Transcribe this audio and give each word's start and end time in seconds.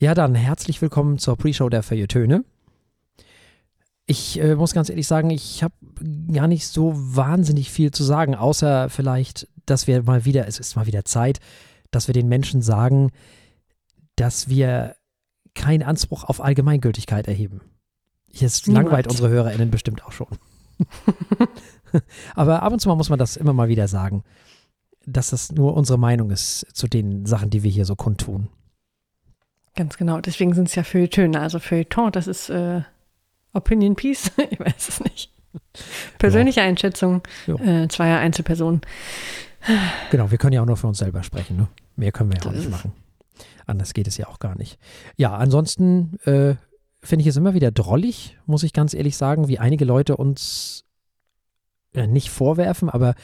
Ja, 0.00 0.14
dann 0.14 0.36
herzlich 0.36 0.80
willkommen 0.80 1.18
zur 1.18 1.36
Pre-Show 1.36 1.68
der 1.70 1.82
Feuilletöne. 1.82 2.44
Ich 4.06 4.38
äh, 4.38 4.54
muss 4.54 4.72
ganz 4.72 4.90
ehrlich 4.90 5.08
sagen, 5.08 5.28
ich 5.30 5.64
habe 5.64 5.74
gar 6.32 6.46
nicht 6.46 6.68
so 6.68 6.92
wahnsinnig 6.94 7.72
viel 7.72 7.90
zu 7.90 8.04
sagen, 8.04 8.36
außer 8.36 8.90
vielleicht, 8.90 9.48
dass 9.66 9.88
wir 9.88 10.04
mal 10.04 10.24
wieder, 10.24 10.46
es 10.46 10.60
ist 10.60 10.76
mal 10.76 10.86
wieder 10.86 11.04
Zeit, 11.04 11.40
dass 11.90 12.06
wir 12.06 12.12
den 12.12 12.28
Menschen 12.28 12.62
sagen, 12.62 13.10
dass 14.14 14.48
wir 14.48 14.94
keinen 15.56 15.82
Anspruch 15.82 16.22
auf 16.22 16.40
Allgemeingültigkeit 16.40 17.26
erheben. 17.26 17.60
Jetzt 18.28 18.68
Niemand. 18.68 18.84
langweilt 18.84 19.08
unsere 19.08 19.30
HörerInnen 19.30 19.72
bestimmt 19.72 20.04
auch 20.04 20.12
schon. 20.12 20.38
Aber 22.36 22.62
ab 22.62 22.72
und 22.72 22.78
zu 22.78 22.88
mal 22.88 22.94
muss 22.94 23.10
man 23.10 23.18
das 23.18 23.36
immer 23.36 23.52
mal 23.52 23.68
wieder 23.68 23.88
sagen, 23.88 24.22
dass 25.06 25.30
das 25.30 25.50
nur 25.50 25.74
unsere 25.74 25.98
Meinung 25.98 26.30
ist 26.30 26.66
zu 26.72 26.86
den 26.86 27.26
Sachen, 27.26 27.50
die 27.50 27.64
wir 27.64 27.70
hier 27.72 27.84
so 27.84 27.96
kundtun. 27.96 28.48
Ganz 29.78 29.96
genau. 29.96 30.20
Deswegen 30.20 30.54
sind 30.54 30.66
es 30.66 30.74
ja 30.74 30.82
Feuilletöne. 30.82 31.38
Also 31.40 31.60
Feuilleton, 31.60 32.10
das 32.10 32.26
ist 32.26 32.50
äh, 32.50 32.82
Opinion 33.52 33.94
Piece. 33.94 34.32
ich 34.50 34.58
weiß 34.58 34.88
es 34.88 35.00
nicht. 35.04 35.32
Persönliche 36.18 36.62
Einschätzung 36.62 37.22
Ja. 37.46 37.54
äh, 37.84 37.86
zweier 37.88 38.18
Einzelpersonen. 38.18 38.80
Genau, 40.10 40.32
wir 40.32 40.38
können 40.38 40.52
ja 40.54 40.62
auch 40.62 40.66
nur 40.66 40.76
für 40.76 40.88
uns 40.88 40.98
selber 40.98 41.22
sprechen. 41.22 41.56
Ne? 41.56 41.68
Mehr 41.94 42.10
können 42.10 42.30
wir 42.32 42.38
ja 42.38 42.42
So 42.42 42.48
auch 42.48 42.54
nicht 42.54 42.68
machen. 42.70 42.92
Anders 43.66 43.94
geht 43.94 44.08
es 44.08 44.16
ja 44.16 44.26
auch 44.26 44.40
gar 44.40 44.58
nicht. 44.58 44.80
Ja, 45.16 45.36
ansonsten 45.36 46.18
äh, 46.24 46.56
finde 47.00 47.20
ich 47.22 47.28
es 47.28 47.36
immer 47.36 47.54
wieder 47.54 47.70
drollig, 47.70 48.36
muss 48.46 48.64
ich 48.64 48.72
ganz 48.72 48.94
ehrlich 48.94 49.16
sagen, 49.16 49.46
wie 49.46 49.60
einige 49.60 49.84
Leute 49.84 50.16
uns 50.16 50.86
äh, 51.94 52.08
nicht 52.08 52.30
vorwerfen, 52.30 52.90
aber 52.90 53.14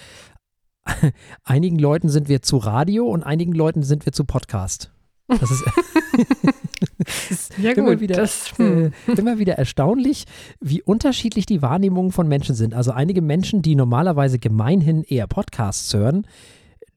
einigen 1.43 1.81
Leuten 1.81 2.09
sind 2.09 2.29
wir 2.29 2.43
zu 2.43 2.59
Radio 2.59 3.07
und 3.07 3.25
einigen 3.25 3.53
Leuten 3.55 3.83
sind 3.83 4.07
wir 4.07 4.13
zu 4.13 4.25
Podcast. 4.25 4.93
Das 5.27 5.51
ist, 5.51 5.65
Ja 7.59 7.73
immer 7.73 7.91
gut, 7.91 8.01
wieder, 8.01 8.17
das, 8.17 8.53
äh, 8.59 8.91
hm. 9.07 9.15
immer 9.17 9.39
wieder 9.39 9.55
erstaunlich, 9.55 10.25
wie 10.61 10.83
unterschiedlich 10.83 11.47
die 11.47 11.63
Wahrnehmungen 11.63 12.13
von 12.13 12.29
Menschen 12.29 12.55
sind. 12.55 12.75
Also 12.75 12.93
einige 12.93 13.23
Menschen, 13.23 13.63
die 13.63 13.75
normalerweise 13.75 14.39
gemeinhin 14.39 15.03
eher 15.05 15.27
Podcasts 15.27 15.93
hören, 15.95 16.27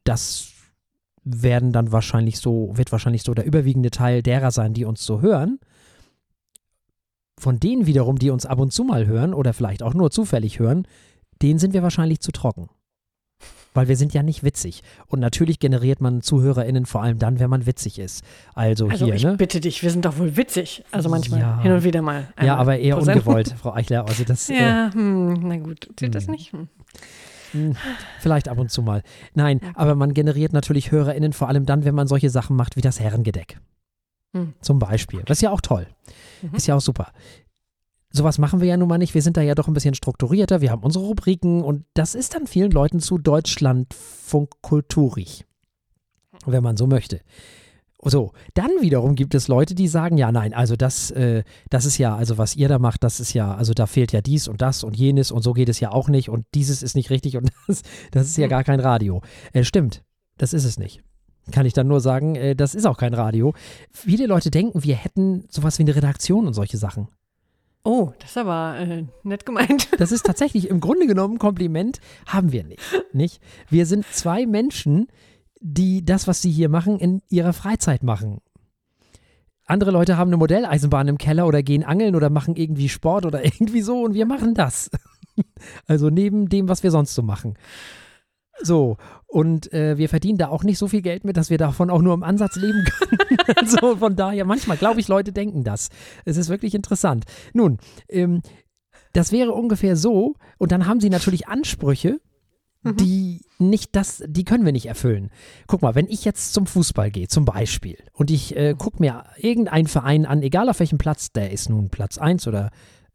das 0.03 0.51
werden 1.23 1.71
dann 1.73 1.91
wahrscheinlich 1.91 2.39
so, 2.39 2.71
wird 2.73 2.91
wahrscheinlich 2.91 3.23
so 3.23 3.33
der 3.33 3.45
überwiegende 3.45 3.91
Teil 3.91 4.23
derer 4.23 4.51
sein, 4.51 4.73
die 4.73 4.85
uns 4.85 5.03
so 5.03 5.21
hören. 5.21 5.59
Von 7.39 7.59
denen 7.59 7.85
wiederum, 7.85 8.17
die 8.17 8.31
uns 8.31 8.45
ab 8.45 8.59
und 8.59 8.71
zu 8.71 8.83
mal 8.83 9.05
hören 9.05 9.33
oder 9.33 9.53
vielleicht 9.53 9.83
auch 9.83 9.93
nur 9.93 10.09
zufällig 10.09 10.59
hören, 10.59 10.87
denen 11.41 11.59
sind 11.59 11.73
wir 11.73 11.83
wahrscheinlich 11.83 12.21
zu 12.21 12.31
trocken. 12.31 12.69
Weil 13.77 13.87
wir 13.87 13.95
sind 13.95 14.11
ja 14.11 14.23
nicht 14.23 14.43
witzig. 14.43 14.81
Und 15.05 15.19
natürlich 15.19 15.59
generiert 15.59 16.01
man 16.01 16.21
ZuhörerInnen 16.23 16.87
vor 16.87 17.03
allem 17.03 17.19
dann, 17.19 17.39
wenn 17.39 17.49
man 17.51 17.67
witzig 17.67 17.99
ist. 17.99 18.23
Also, 18.55 18.87
Also 18.87 19.05
hier, 19.05 19.13
ich 19.13 19.23
ne? 19.23 19.35
bitte 19.37 19.59
dich, 19.59 19.83
wir 19.83 19.91
sind 19.91 20.03
doch 20.03 20.17
wohl 20.17 20.35
witzig. 20.35 20.83
Also 20.91 21.09
manchmal, 21.09 21.41
Ja. 21.41 21.61
hin 21.61 21.71
und 21.71 21.83
wieder 21.83 22.01
mal. 22.01 22.27
Ja, 22.41 22.55
aber 22.55 22.79
eher 22.79 22.95
pro 22.95 23.03
Sendung. 23.03 23.23
ungewollt, 23.23 23.53
Frau 23.61 23.73
Eichler. 23.75 24.07
Also 24.07 24.23
das, 24.23 24.49
äh, 24.49 24.55
Ja, 24.59 24.89
hm, 24.91 25.47
na 25.47 25.57
gut, 25.57 25.89
zählt 25.95 26.15
das 26.15 26.25
Hm. 26.25 26.31
nicht? 26.31 26.51
Hm. 26.53 26.67
Hm, 27.51 27.75
Vielleicht 28.19 28.49
ab 28.49 28.57
und 28.57 28.71
zu 28.71 28.81
mal. 28.81 29.03
Nein, 29.35 29.61
aber 29.75 29.93
man 29.93 30.13
generiert 30.15 30.53
natürlich 30.53 30.91
HörerInnen 30.91 31.31
vor 31.33 31.47
allem 31.47 31.65
dann, 31.67 31.85
wenn 31.85 31.93
man 31.95 32.07
solche 32.07 32.29
Sachen 32.31 32.55
macht 32.55 32.75
wie 32.77 32.81
das 32.81 32.99
Herrengedeck. 32.99 33.59
Hm. 34.35 34.53
Zum 34.59 34.79
Beispiel. 34.79 35.21
Das 35.25 35.37
ist 35.37 35.41
ja 35.43 35.51
auch 35.51 35.61
toll. 35.61 35.87
Mhm. 36.41 36.55
Ist 36.55 36.65
ja 36.67 36.75
auch 36.75 36.81
super. 36.81 37.11
Sowas 38.11 38.37
machen 38.37 38.61
wir 38.61 38.67
ja 38.67 38.77
nun 38.77 38.87
mal 38.87 38.97
nicht. 38.97 39.13
Wir 39.13 39.21
sind 39.21 39.37
da 39.37 39.41
ja 39.41 39.53
doch 39.53 39.67
ein 39.67 39.73
bisschen 39.73 39.93
strukturierter. 39.93 40.61
Wir 40.61 40.71
haben 40.71 40.83
unsere 40.83 41.05
Rubriken 41.05 41.61
und 41.61 41.83
das 41.93 42.15
ist 42.15 42.35
dann 42.35 42.47
vielen 42.47 42.71
Leuten 42.71 42.99
zu 42.99 43.17
Deutschlandfunk-kulturig. 43.17 45.45
Wenn 46.45 46.63
man 46.63 46.77
so 46.77 46.87
möchte. 46.87 47.21
So, 48.03 48.31
dann 48.53 48.69
wiederum 48.79 49.15
gibt 49.15 49.33
es 49.33 49.47
Leute, 49.47 49.73
die 49.73 49.87
sagen, 49.87 50.17
ja, 50.17 50.31
nein, 50.31 50.53
also 50.53 50.75
das, 50.75 51.09
äh, 51.11 51.43
das 51.69 51.85
ist 51.85 51.97
ja, 51.97 52.15
also 52.15 52.37
was 52.37 52.55
ihr 52.55 52.69
da 52.69 52.77
macht, 52.77 53.03
das 53.03 53.19
ist 53.19 53.33
ja, 53.33 53.55
also 53.55 53.73
da 53.73 53.87
fehlt 53.87 54.11
ja 54.11 54.21
dies 54.21 54.47
und 54.47 54.61
das 54.61 54.83
und 54.83 54.95
jenes 54.95 55.31
und 55.31 55.41
so 55.41 55.53
geht 55.53 55.67
es 55.67 55.79
ja 55.79 55.91
auch 55.91 56.07
nicht 56.07 56.29
und 56.29 56.45
dieses 56.53 56.83
ist 56.83 56.95
nicht 56.95 57.09
richtig 57.09 57.37
und 57.37 57.49
das, 57.67 57.81
das 58.11 58.27
ist 58.27 58.37
ja 58.37 58.43
Hm. 58.43 58.49
gar 58.49 58.63
kein 58.63 58.79
Radio. 58.79 59.21
Äh, 59.51 59.63
stimmt, 59.63 60.03
das 60.37 60.53
ist 60.53 60.63
es 60.63 60.77
nicht. 60.77 61.01
Kann 61.51 61.65
ich 61.65 61.73
dann 61.73 61.87
nur 61.87 61.99
sagen, 61.99 62.35
äh, 62.35 62.55
das 62.55 62.75
ist 62.75 62.85
auch 62.85 62.97
kein 62.97 63.15
Radio. 63.15 63.53
Viele 63.91 64.27
Leute 64.27 64.51
denken, 64.51 64.83
wir 64.83 64.95
hätten 64.95 65.45
sowas 65.49 65.79
wie 65.79 65.83
eine 65.83 65.95
Redaktion 65.95 66.45
und 66.45 66.53
solche 66.53 66.77
Sachen. 66.77 67.07
Oh, 67.87 68.11
das 68.19 68.31
ist 68.31 68.37
aber 68.37 68.77
äh, 68.79 69.05
nett 69.23 69.45
gemeint. 69.45 69.87
Das 69.97 70.11
ist 70.11 70.25
tatsächlich 70.25 70.69
im 70.69 70.81
Grunde 70.81 71.07
genommen 71.07 71.35
ein 71.35 71.39
Kompliment, 71.39 72.01
haben 72.25 72.51
wir 72.51 72.65
nicht, 72.65 72.81
nicht. 73.13 73.41
Wir 73.69 73.85
sind 73.85 74.05
zwei 74.11 74.45
Menschen, 74.45 75.07
die 75.61 76.03
das, 76.03 76.27
was 76.27 76.41
sie 76.41 76.51
hier 76.51 76.67
machen, 76.67 76.99
in 76.99 77.21
ihrer 77.29 77.53
Freizeit 77.53 78.03
machen. 78.03 78.41
Andere 79.65 79.91
Leute 79.91 80.17
haben 80.17 80.27
eine 80.27 80.35
Modelleisenbahn 80.35 81.07
im 81.07 81.17
Keller 81.17 81.47
oder 81.47 81.63
gehen 81.63 81.85
angeln 81.85 82.17
oder 82.17 82.29
machen 82.29 82.57
irgendwie 82.57 82.89
Sport 82.89 83.25
oder 83.25 83.45
irgendwie 83.45 83.81
so 83.81 84.01
und 84.01 84.13
wir 84.13 84.25
machen 84.25 84.53
das. 84.53 84.91
Also 85.85 86.09
neben 86.09 86.49
dem, 86.49 86.67
was 86.67 86.81
wir 86.81 86.89
sonst 86.89 87.13
so 87.13 87.21
machen. 87.21 87.59
So, 88.59 88.97
und 89.27 89.71
äh, 89.73 89.97
wir 89.97 90.09
verdienen 90.09 90.37
da 90.37 90.47
auch 90.47 90.63
nicht 90.63 90.77
so 90.77 90.87
viel 90.87 91.01
Geld 91.01 91.25
mit, 91.25 91.37
dass 91.37 91.49
wir 91.49 91.57
davon 91.57 91.89
auch 91.89 92.01
nur 92.01 92.13
im 92.13 92.23
Ansatz 92.23 92.55
leben 92.55 92.83
können. 92.85 93.39
also 93.55 93.97
von 93.97 94.15
daher, 94.15 94.45
manchmal 94.45 94.77
glaube 94.77 94.99
ich, 94.99 95.07
Leute 95.07 95.31
denken 95.31 95.63
das. 95.63 95.89
Es 96.25 96.37
ist 96.37 96.49
wirklich 96.49 96.73
interessant. 96.73 97.25
Nun, 97.53 97.77
ähm, 98.09 98.41
das 99.13 99.31
wäre 99.31 99.51
ungefähr 99.51 99.95
so, 99.95 100.35
und 100.57 100.71
dann 100.71 100.87
haben 100.87 100.99
sie 100.99 101.09
natürlich 101.09 101.47
Ansprüche, 101.47 102.19
die 102.83 103.41
nicht 103.59 103.95
das, 103.95 104.23
die 104.25 104.43
können 104.43 104.65
wir 104.65 104.71
nicht 104.71 104.85
erfüllen. 104.85 105.29
Guck 105.65 105.81
mal, 105.81 105.95
wenn 105.95 106.07
ich 106.07 106.23
jetzt 106.23 106.53
zum 106.53 106.67
Fußball 106.67 107.11
gehe, 107.11 107.27
zum 107.27 107.45
Beispiel, 107.45 107.97
und 108.13 108.31
ich 108.31 108.55
äh, 108.55 108.75
gucke 108.77 109.01
mir 109.01 109.25
irgendeinen 109.37 109.87
Verein 109.87 110.25
an, 110.25 110.41
egal 110.41 110.69
auf 110.69 110.79
welchem 110.79 110.97
Platz, 110.97 111.31
der 111.31 111.51
ist 111.51 111.69
nun 111.69 111.89
Platz 111.89 112.17
1 112.17 112.47
oder 112.47 112.71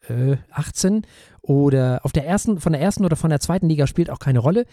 äh, 0.08 0.36
18 0.50 1.06
oder 1.40 2.00
auf 2.02 2.12
der 2.12 2.26
ersten, 2.26 2.60
von 2.60 2.72
der 2.72 2.82
ersten 2.82 3.04
oder 3.04 3.16
von 3.16 3.30
der 3.30 3.40
zweiten 3.40 3.68
Liga 3.68 3.86
spielt 3.86 4.10
auch 4.10 4.18
keine 4.18 4.40
Rolle. 4.40 4.66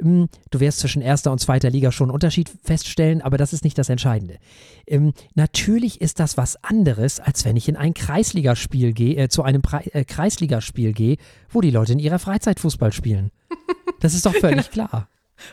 Ähm, 0.00 0.28
Du 0.50 0.60
wirst 0.60 0.80
zwischen 0.80 1.02
erster 1.02 1.30
und 1.30 1.38
zweiter 1.38 1.70
Liga 1.70 1.92
schon 1.92 2.06
einen 2.06 2.14
Unterschied 2.14 2.50
feststellen, 2.62 3.22
aber 3.22 3.38
das 3.38 3.52
ist 3.52 3.64
nicht 3.64 3.78
das 3.78 3.88
Entscheidende. 3.88 4.38
Ähm, 4.86 5.12
natürlich 5.34 6.00
ist 6.00 6.18
das 6.18 6.36
was 6.36 6.62
anderes, 6.64 7.20
als 7.20 7.44
wenn 7.44 7.56
ich 7.56 7.68
in 7.68 7.76
ein 7.76 7.94
Kreisligaspiel 7.94 8.92
gehe, 8.92 9.16
äh, 9.16 9.28
zu 9.28 9.42
einem 9.42 9.62
Pre 9.62 9.82
äh, 9.94 10.04
Kreisligaspiel 10.04 10.92
gehe, 10.92 11.16
wo 11.48 11.60
die 11.60 11.70
Leute 11.70 11.92
in 11.92 11.98
ihrer 11.98 12.18
Freizeit 12.18 12.60
Fußball 12.60 12.92
spielen. 12.92 13.30
Das 14.00 14.14
ist 14.14 14.26
doch 14.26 14.34
völlig 14.40 14.70
klar. 14.70 15.08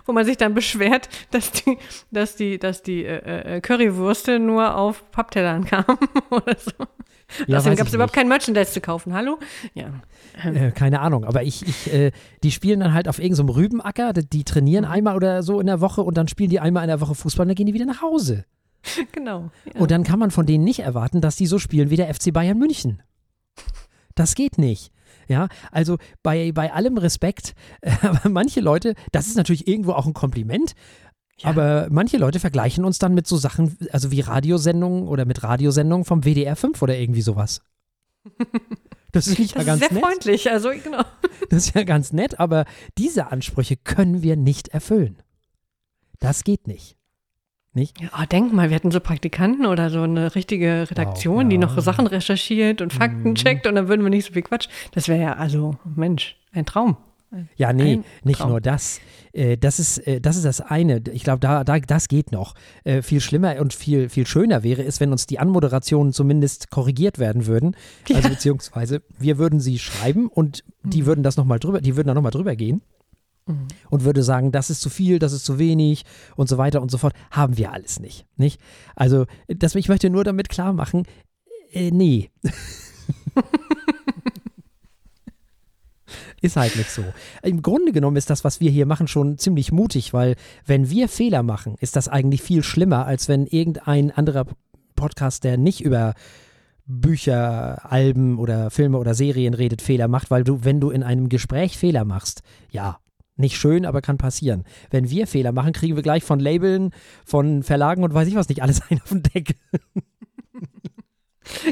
Wo 0.06 0.14
man 0.14 0.26
sich 0.26 0.38
dann 0.38 0.54
beschwert, 0.54 1.10
dass 1.32 1.52
die, 1.52 1.78
dass 2.12 2.36
die, 2.36 2.60
dass 2.60 2.84
die 2.84 3.06
äh, 3.06 3.58
äh, 3.58 3.62
Currywürste 3.62 4.40
nur 4.40 4.76
auf 4.76 5.10
Papptellern 5.12 5.66
kamen 5.66 5.98
oder 6.30 6.56
so. 6.58 6.72
Ja, 7.46 7.58
Deswegen 7.58 7.72
weiß 7.72 7.78
gab 7.78 7.88
es 7.88 7.94
überhaupt 7.94 8.14
kein 8.14 8.28
Merchandise 8.30 8.72
zu 8.72 8.80
kaufen. 8.80 9.14
Hallo? 9.14 9.38
Ja. 9.74 10.02
Äh, 10.44 10.72
keine 10.72 11.02
Ahnung, 11.02 11.26
aber 11.26 11.44
ich, 11.44 11.68
ich 11.68 11.94
äh, 11.94 12.12
die 12.44 12.52
spielen 12.52 12.80
dann 12.80 12.94
halt 12.94 13.08
auf 13.10 13.20
irgendeinem 13.20 13.50
Rübenacker, 13.50 14.14
die, 14.14 14.26
die 14.26 14.44
trainieren 14.44 14.86
einmal 14.86 15.16
oder 15.16 15.44
so 15.44 15.60
in 15.60 15.68
der 15.68 15.82
Woche 15.82 16.02
und 16.02 16.18
dann 16.18 16.28
spielen 16.28 16.50
die 16.50 16.60
einmal 16.60 16.84
in 16.84 16.88
der 16.88 17.02
Woche 17.02 17.16
Fußball 17.16 17.44
und 17.44 17.50
dann 17.50 17.56
gehen 17.56 17.66
die 17.66 17.74
wieder 17.74 17.86
nach 17.86 18.02
Hause. 18.02 18.46
Genau. 19.12 19.50
Ja. 19.66 19.82
Und 19.82 19.92
dann 19.92 20.04
kann 20.04 20.20
man 20.20 20.32
von 20.32 20.46
denen 20.46 20.64
nicht 20.64 20.80
erwarten, 20.80 21.20
dass 21.20 21.36
die 21.36 21.48
so 21.48 21.60
spielen 21.60 21.90
wie 21.90 21.98
der 21.98 22.14
FC 22.14 22.32
Bayern 22.32 22.58
München. 22.58 23.02
Das 24.16 24.36
geht 24.36 24.58
nicht. 24.58 24.92
Ja, 25.28 25.48
also 25.72 25.98
bei, 26.24 26.52
bei 26.54 26.72
allem 26.72 26.98
Respekt, 26.98 27.54
aber 28.02 28.30
manche 28.30 28.62
Leute, 28.62 28.96
das 29.12 29.28
ist 29.28 29.36
natürlich 29.38 29.68
irgendwo 29.68 29.92
auch 29.94 30.06
ein 30.08 30.14
Kompliment, 30.14 30.74
Ja. 31.40 31.50
aber 31.50 31.88
manche 31.90 32.18
Leute 32.18 32.40
vergleichen 32.40 32.86
uns 32.86 32.98
dann 33.00 33.14
mit 33.14 33.28
so 33.28 33.36
Sachen, 33.38 33.78
also 33.92 34.10
wie 34.12 34.22
Radiosendungen 34.22 35.08
oder 35.08 35.26
mit 35.26 35.44
Radiosendungen 35.44 36.06
vom 36.06 36.24
WDR 36.24 36.56
5 36.56 36.82
oder 36.82 36.98
irgendwie 36.98 37.22
sowas. 37.22 37.62
Das 39.14 39.26
ist 39.28 39.40
nicht 39.40 39.56
das 39.56 39.66
ja 39.66 39.74
ist 39.76 39.80
ganz 39.80 39.80
sehr 39.80 39.94
nett. 39.94 40.04
freundlich. 40.04 40.52
Also 40.52 40.70
genau. 40.84 41.02
Das 41.50 41.66
ist 41.68 41.76
ja 41.76 41.84
ganz 41.84 42.12
nett, 42.12 42.40
aber 42.40 42.66
diese 42.98 43.32
Ansprüche 43.32 43.78
können 43.78 44.22
wir 44.22 44.36
nicht 44.36 44.68
erfüllen. 44.68 45.18
Das 46.20 46.44
geht 46.44 46.68
nicht. 46.68 46.98
Nicht? 47.78 48.02
Ja, 48.02 48.10
oh, 48.20 48.26
denk 48.26 48.52
mal, 48.54 48.70
wir 48.70 48.76
hätten 48.76 48.90
so 48.90 49.00
Praktikanten 49.00 49.68
oder 49.68 49.92
so 49.92 50.02
eine 50.02 50.34
richtige 50.34 50.88
Redaktion, 50.90 51.44
Wow, 51.46 51.50
die 51.50 51.56
ja. 51.58 51.62
noch 51.62 51.80
Sachen 51.80 52.08
recherchiert 52.08 52.82
und 52.82 52.92
Fakten 52.92 53.30
Mhm. 53.30 53.36
checkt 53.36 53.68
und 53.68 53.76
dann 53.76 53.88
würden 53.88 54.02
wir 54.04 54.10
nicht 54.10 54.26
so 54.26 54.34
viel 54.34 54.42
Quatsch. 54.42 54.68
Das 54.94 55.08
wäre 55.08 55.22
ja, 55.22 55.34
also, 55.36 55.76
Mensch, 55.96 56.36
ein 56.54 56.66
Traum. 56.66 56.98
Ja, 57.56 57.74
nee, 57.74 57.94
Ein 57.98 58.04
nicht 58.24 58.40
Traum. 58.40 58.50
nur 58.52 58.62
das. 58.62 59.00
Äh, 59.34 59.58
das, 59.58 59.78
ist, 59.80 60.00
äh, 60.08 60.20
das 60.22 60.38
ist 60.38 60.46
das 60.46 60.60
eine. 60.62 61.04
Ich 61.12 61.24
glaube, 61.24 61.40
da, 61.40 61.64
da, 61.64 61.78
das 61.78 62.08
geht 62.08 62.32
noch. 62.32 62.56
Äh, 62.84 63.02
viel 63.04 63.20
schlimmer 63.22 63.60
und 63.60 63.74
viel, 63.76 64.10
viel 64.10 64.26
schöner 64.26 64.64
wäre 64.64 64.82
es, 64.84 65.00
wenn 65.00 65.12
uns 65.12 65.28
die 65.28 65.38
Anmoderationen 65.38 66.14
zumindest 66.14 66.72
korrigiert 66.72 67.20
werden 67.20 67.46
würden. 67.46 67.76
Also 68.12 68.30
beziehungsweise 68.30 69.02
wir 69.20 69.38
würden 69.38 69.60
sie 69.60 69.78
schreiben 69.78 70.30
und 70.30 70.64
die 70.84 71.06
würden 71.06 71.22
das 71.22 71.36
noch 71.38 71.46
mal 71.46 71.60
drüber, 71.60 71.82
die 71.82 71.96
würden 71.96 72.08
da 72.08 72.14
nochmal 72.16 72.32
drüber 72.32 72.56
gehen. 72.56 72.82
Und 73.90 74.04
würde 74.04 74.24
sagen, 74.24 74.52
das 74.52 74.70
ist 74.70 74.82
zu 74.82 74.90
viel, 74.90 75.20
das 75.20 75.34
ist 75.34 75.46
zu 75.46 75.58
wenig 75.58 76.04
und 76.36 76.50
so 76.50 76.58
weiter 76.58 76.82
und 76.82 76.92
so 76.92 76.98
fort. 76.98 77.14
Haben 77.32 77.58
wir 77.58 77.72
alles 77.72 78.00
nicht. 78.00 78.26
nicht? 78.36 78.60
Also, 78.96 79.26
das, 79.48 79.76
ich 79.76 79.90
möchte 79.90 80.10
nur 80.10 80.24
damit 80.24 80.50
klar 80.50 80.74
machen, 80.74 81.04
äh, 81.72 81.92
nee. 81.92 82.30
Ist 86.40 86.56
halt 86.56 86.76
nicht 86.76 86.92
so. 86.92 87.04
Im 87.42 87.64
Grunde 87.64 87.92
genommen 87.92 88.16
ist 88.16 88.30
das, 88.30 88.44
was 88.44 88.60
wir 88.60 88.70
hier 88.70 88.86
machen, 88.86 89.08
schon 89.08 89.40
ziemlich 89.40 89.72
mutig, 89.72 90.14
weil 90.14 90.36
wenn 90.66 90.90
wir 90.90 91.10
Fehler 91.10 91.42
machen, 91.42 91.76
ist 91.80 91.96
das 91.96 92.08
eigentlich 92.08 92.44
viel 92.44 92.62
schlimmer, 92.62 93.08
als 93.08 93.28
wenn 93.28 93.48
irgendein 93.48 94.12
anderer 94.12 94.46
Podcast, 94.96 95.44
der 95.44 95.58
nicht 95.58 95.82
über 95.82 96.14
Bücher, 96.86 97.92
Alben 97.92 98.38
oder 98.38 98.70
Filme 98.70 99.00
oder 99.00 99.16
Serien 99.16 99.56
redet, 99.56 99.82
Fehler 99.82 100.08
macht, 100.08 100.30
weil 100.30 100.44
du, 100.44 100.64
wenn 100.64 100.80
du 100.80 100.92
in 100.92 101.02
einem 101.02 101.28
Gespräch 101.28 101.78
Fehler 101.78 102.06
machst, 102.06 102.44
ja, 102.70 103.00
nicht 103.38 103.58
schön, 103.58 103.86
aber 103.86 104.02
kann 104.02 104.18
passieren. 104.18 104.64
Wenn 104.90 105.10
wir 105.10 105.28
Fehler 105.28 105.52
machen, 105.52 105.74
kriegen 105.74 105.96
wir 105.96 106.04
gleich 106.04 106.24
von 106.24 106.40
Labeln, 106.40 106.92
von 107.26 107.64
Verlagen 107.64 108.04
und 108.04 108.14
weiß 108.14 108.28
ich 108.28 108.36
was 108.36 108.50
nicht 108.50 108.62
alles 108.62 108.82
ein 108.90 109.02
auf 109.02 109.10
den 109.10 109.24
Deckel. 109.24 109.56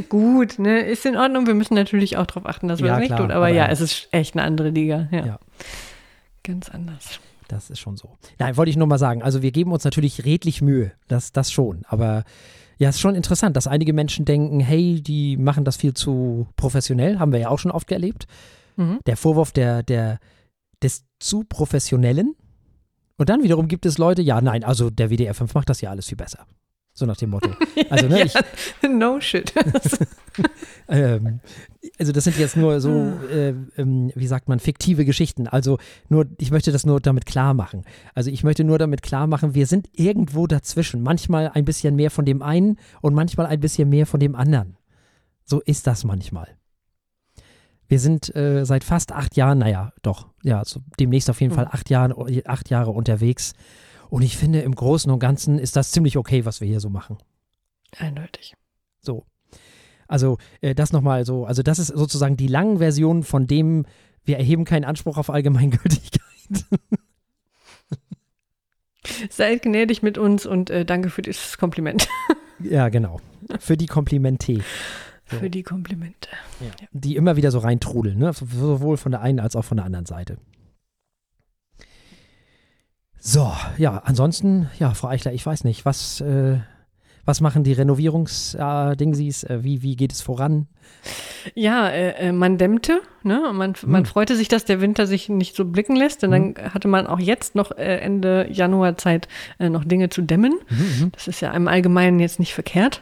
Gut, 0.09 0.57
ne, 0.57 0.79
ist 0.79 1.05
in 1.05 1.17
Ordnung. 1.17 1.47
Wir 1.47 1.53
müssen 1.53 1.73
natürlich 1.73 2.17
auch 2.17 2.25
darauf 2.25 2.45
achten, 2.45 2.67
dass 2.67 2.79
wir 2.79 2.87
Ja, 2.87 2.93
das 2.93 2.99
nicht 3.01 3.09
klar, 3.09 3.19
tun. 3.19 3.31
Aber, 3.31 3.47
aber 3.47 3.53
ja, 3.53 3.67
es 3.67 3.81
ist 3.81 4.07
echt 4.11 4.35
eine 4.35 4.43
andere 4.43 4.69
Liga. 4.69 5.07
Ja. 5.11 5.25
Ja. 5.25 5.39
Ganz 6.43 6.69
anders. 6.69 7.19
Das 7.47 7.69
ist 7.69 7.79
schon 7.79 7.97
so. 7.97 8.17
Nein, 8.39 8.57
wollte 8.57 8.69
ich 8.69 8.77
nur 8.77 8.87
mal 8.87 8.97
sagen. 8.97 9.21
Also 9.21 9.41
wir 9.41 9.51
geben 9.51 9.71
uns 9.71 9.83
natürlich 9.83 10.25
redlich 10.25 10.61
Mühe. 10.61 10.91
Das, 11.07 11.31
das 11.31 11.51
schon. 11.51 11.83
Aber 11.87 12.23
ja, 12.77 12.89
es 12.89 12.95
ist 12.95 13.01
schon 13.01 13.15
interessant, 13.15 13.55
dass 13.55 13.67
einige 13.67 13.93
Menschen 13.93 14.25
denken, 14.25 14.59
hey, 14.59 15.01
die 15.01 15.37
machen 15.37 15.63
das 15.63 15.77
viel 15.77 15.93
zu 15.93 16.47
professionell. 16.55 17.19
Haben 17.19 17.31
wir 17.31 17.39
ja 17.39 17.49
auch 17.49 17.59
schon 17.59 17.71
oft 17.71 17.91
erlebt. 17.91 18.27
Mhm. 18.75 18.99
Der 19.05 19.17
Vorwurf 19.17 19.51
der, 19.51 19.83
der, 19.83 20.19
des 20.85 21.05
zu 21.19 21.43
professionellen. 21.43 22.35
Und 23.17 23.29
dann 23.29 23.43
wiederum 23.43 23.67
gibt 23.67 23.85
es 23.85 23.97
Leute, 23.97 24.21
ja, 24.21 24.39
nein, 24.41 24.63
also 24.63 24.89
der 24.89 25.09
WDR 25.09 25.33
5 25.33 25.53
macht 25.53 25.69
das 25.69 25.81
ja 25.81 25.89
alles 25.89 26.07
viel 26.07 26.17
besser. 26.17 26.45
So 26.93 27.05
nach 27.05 27.17
dem 27.17 27.31
Motto. 27.31 27.49
Also, 27.89 28.07
ne, 28.07 28.23
ich, 28.23 28.33
ja, 28.33 28.89
no 28.89 29.19
shit. 29.19 29.53
ähm, 30.87 31.39
also 31.99 32.11
das 32.11 32.23
sind 32.23 32.37
jetzt 32.39 32.57
nur 32.57 32.81
so, 32.81 32.89
äh, 33.29 33.53
ähm, 33.77 34.11
wie 34.15 34.27
sagt 34.27 34.47
man, 34.47 34.59
fiktive 34.59 35.05
Geschichten. 35.05 35.47
Also 35.47 35.77
nur, 36.09 36.25
ich 36.39 36.51
möchte 36.51 36.71
das 36.71 36.85
nur 36.85 36.99
damit 36.99 37.25
klar 37.25 37.53
machen. 37.53 37.83
Also 38.15 38.31
ich 38.31 38.43
möchte 38.43 38.63
nur 38.63 38.79
damit 38.79 39.03
klar 39.03 39.27
machen, 39.27 39.53
wir 39.53 39.67
sind 39.67 39.87
irgendwo 39.93 40.47
dazwischen. 40.47 41.03
Manchmal 41.03 41.49
ein 41.49 41.63
bisschen 41.65 41.95
mehr 41.95 42.09
von 42.09 42.25
dem 42.25 42.41
einen 42.41 42.77
und 43.01 43.13
manchmal 43.13 43.45
ein 43.45 43.59
bisschen 43.59 43.89
mehr 43.89 44.07
von 44.07 44.19
dem 44.19 44.35
anderen. 44.35 44.77
So 45.43 45.61
ist 45.61 45.85
das 45.85 46.05
manchmal. 46.05 46.57
Wir 47.87 47.99
sind 47.99 48.35
äh, 48.35 48.65
seit 48.65 48.83
fast 48.83 49.11
acht 49.11 49.35
Jahren, 49.35 49.59
naja, 49.59 49.91
doch, 50.01 50.27
ja, 50.43 50.63
so 50.65 50.81
demnächst 50.99 51.29
auf 51.29 51.39
jeden 51.41 51.53
Mhm. 51.53 51.57
Fall 51.57 51.67
acht, 51.71 51.89
Jahren, 51.89 52.13
acht 52.45 52.69
Jahre 52.69 52.91
unterwegs. 52.91 53.53
Und 54.09 54.21
ich 54.21 54.37
finde, 54.37 54.61
im 54.61 54.75
Großen 54.75 55.11
und 55.11 55.19
Ganzen 55.19 55.59
ist 55.59 55.75
das 55.75 55.91
ziemlich 55.91 56.17
okay, 56.17 56.45
was 56.45 56.61
wir 56.61 56.67
hier 56.67 56.79
so 56.79 56.89
machen. 56.89 57.17
Eindeutig. 57.97 58.55
So. 59.01 59.25
Also 60.07 60.37
äh, 60.61 60.75
das 60.75 60.91
nochmal 60.93 61.25
so, 61.25 61.45
also 61.45 61.63
das 61.63 61.79
ist 61.79 61.87
sozusagen 61.87 62.37
die 62.37 62.47
lange 62.47 62.77
Version 62.77 63.23
von 63.23 63.47
dem, 63.47 63.85
wir 64.23 64.37
erheben 64.37 64.65
keinen 64.65 64.85
Anspruch 64.85 65.17
auf 65.17 65.29
Allgemeingültigkeit. 65.29 66.21
Seid 69.29 69.61
gnädig 69.61 70.01
mit 70.01 70.17
uns 70.17 70.45
und 70.45 70.69
äh, 70.71 70.83
danke 70.85 71.09
für 71.09 71.21
dieses 71.21 71.57
Kompliment. 71.57 72.07
ja, 72.59 72.89
genau. 72.89 73.19
Für 73.59 73.77
die 73.77 73.85
Komplimente, 73.85 74.61
So. 75.29 75.37
Für 75.37 75.49
die 75.49 75.63
Komplimente. 75.63 76.29
die 76.91 77.15
immer 77.15 77.35
wieder 77.35 77.49
so 77.51 77.57
reintrudeln, 77.59 78.17
ne? 78.19 78.31
sowohl 78.33 78.97
von 78.97 79.11
der 79.11 79.21
einen 79.21 79.39
als 79.39 79.55
auch 79.55 79.65
von 79.65 79.77
der 79.77 79.85
anderen 79.85 80.05
Seite. 80.05 80.37
So, 83.17 83.51
ja, 83.77 83.97
ansonsten, 84.05 84.69
ja, 84.77 84.93
Frau 84.93 85.07
Eichler, 85.07 85.33
ich 85.33 85.43
weiß 85.43 85.63
nicht, 85.63 85.83
was, 85.83 86.21
äh, 86.21 86.59
was 87.25 87.41
machen 87.41 87.63
die 87.63 87.73
Renovierungsdingsies? 87.73 89.45
Äh, 89.45 89.63
wie, 89.63 89.81
wie 89.81 89.95
geht 89.95 90.11
es 90.11 90.21
voran? 90.21 90.67
Ja, 91.55 91.89
äh, 91.89 92.27
äh, 92.27 92.31
man 92.31 92.59
dämmte, 92.59 93.01
ne? 93.23 93.51
Man, 93.51 93.73
man 93.83 94.03
Hm. 94.03 94.05
freute 94.05 94.35
sich, 94.35 94.47
dass 94.47 94.63
der 94.65 94.79
Winter 94.79 95.07
sich 95.07 95.27
nicht 95.27 95.55
so 95.55 95.65
blicken 95.65 95.95
lässt. 95.95 96.23
Und 96.23 96.29
dann 96.31 96.53
hatte 96.71 96.87
man 96.87 97.07
auch 97.07 97.19
jetzt 97.19 97.55
noch 97.55 97.71
äh, 97.71 97.97
Ende 97.97 98.47
Januar 98.51 98.95
Zeit, 98.97 99.27
äh, 99.57 99.69
noch 99.69 99.85
Dinge 99.85 100.09
zu 100.09 100.21
dämmen. 100.21 100.53
Mhm, 100.69 101.11
Das 101.13 101.27
ist 101.27 101.41
ja 101.41 101.51
im 101.53 101.67
Allgemeinen 101.67 102.19
jetzt 102.19 102.37
nicht 102.39 102.53
verkehrt. 102.53 103.01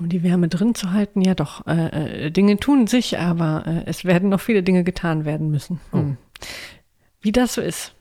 Um 0.00 0.08
die 0.08 0.22
Wärme 0.22 0.48
drin 0.48 0.74
zu 0.74 0.92
halten, 0.92 1.20
ja 1.20 1.34
doch, 1.34 1.66
äh, 1.66 2.26
äh, 2.26 2.30
Dinge 2.30 2.56
tun 2.56 2.86
sich, 2.86 3.18
aber 3.18 3.64
äh, 3.66 3.82
es 3.84 4.06
werden 4.06 4.30
noch 4.30 4.40
viele 4.40 4.62
Dinge 4.62 4.82
getan 4.82 5.26
werden 5.26 5.50
müssen. 5.50 5.78
Hm. 5.90 6.16
Wie 7.20 7.32
das 7.32 7.52
so 7.52 7.60
ist. 7.60 7.92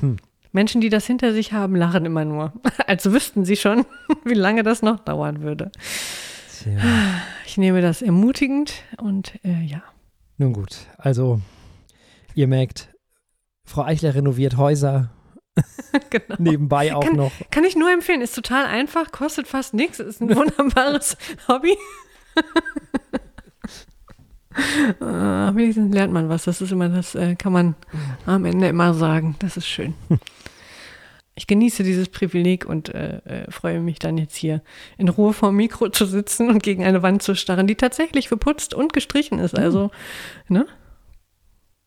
Hm. 0.00 0.16
Menschen, 0.52 0.80
die 0.80 0.88
das 0.88 1.06
hinter 1.06 1.34
sich 1.34 1.52
haben, 1.52 1.76
lachen 1.76 2.06
immer 2.06 2.24
nur, 2.24 2.54
als 2.86 3.12
wüssten 3.12 3.44
sie 3.44 3.56
schon, 3.56 3.84
wie 4.24 4.32
lange 4.32 4.62
das 4.62 4.80
noch 4.80 5.00
dauern 5.00 5.42
würde. 5.42 5.70
Tja. 6.58 6.72
Ich 7.44 7.58
nehme 7.58 7.82
das 7.82 8.00
ermutigend 8.00 8.72
und 8.96 9.38
äh, 9.44 9.62
ja. 9.64 9.82
Nun 10.38 10.54
gut, 10.54 10.86
also 10.96 11.42
ihr 12.34 12.48
merkt, 12.48 12.88
Frau 13.66 13.82
Eichler 13.82 14.14
renoviert 14.14 14.56
Häuser, 14.56 15.10
genau. 16.10 16.36
nebenbei 16.38 16.94
auch 16.94 17.04
Kann- 17.04 17.16
noch. 17.16 17.32
Kann 17.50 17.64
ich 17.64 17.76
nur 17.76 17.92
empfehlen, 17.92 18.22
ist 18.22 18.34
total 18.34 18.66
einfach, 18.66 19.12
kostet 19.12 19.46
fast 19.46 19.74
nichts, 19.74 20.00
ist 20.00 20.20
ein 20.20 20.30
wunderbares 20.36 21.16
Hobby. 21.48 21.76
äh, 25.00 25.54
wenigstens 25.54 25.94
lernt 25.94 26.12
man 26.12 26.28
was, 26.28 26.44
das 26.44 26.60
ist 26.60 26.72
immer, 26.72 26.88
das 26.88 27.14
äh, 27.14 27.36
kann 27.36 27.52
man 27.52 27.74
am 28.26 28.44
Ende 28.44 28.68
immer 28.68 28.94
sagen, 28.94 29.36
das 29.40 29.56
ist 29.56 29.66
schön. 29.66 29.94
Ich 31.34 31.46
genieße 31.46 31.82
dieses 31.82 32.10
Privileg 32.10 32.66
und 32.66 32.94
äh, 32.94 33.16
äh, 33.24 33.50
freue 33.50 33.80
mich 33.80 33.98
dann 33.98 34.18
jetzt 34.18 34.36
hier 34.36 34.62
in 34.98 35.08
Ruhe 35.08 35.32
vor 35.32 35.48
dem 35.48 35.56
Mikro 35.56 35.88
zu 35.88 36.04
sitzen 36.04 36.50
und 36.50 36.62
gegen 36.62 36.84
eine 36.84 37.02
Wand 37.02 37.22
zu 37.22 37.34
starren, 37.34 37.66
die 37.66 37.74
tatsächlich 37.74 38.28
verputzt 38.28 38.74
und 38.74 38.92
gestrichen 38.92 39.38
ist. 39.38 39.58
Also, 39.58 39.90
ne? 40.48 40.66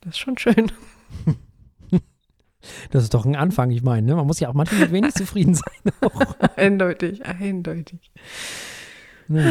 Das 0.02 0.16
ist 0.16 0.20
schon 0.20 0.38
schön. 0.38 0.72
Das 2.92 3.04
ist 3.04 3.14
doch 3.14 3.26
ein 3.26 3.36
Anfang, 3.36 3.72
ich 3.72 3.84
meine, 3.84 4.08
ne? 4.08 4.16
man 4.16 4.28
muss 4.28 4.40
ja 4.40 4.50
auch 4.50 4.54
manchmal 4.54 4.82
mit 4.82 4.92
wenig 4.92 5.14
zufrieden 5.16 5.56
sein. 5.56 5.94
Auch. 6.02 6.22
Eindeutig, 6.56 7.26
eindeutig. 7.26 8.12
Gut. 9.28 9.42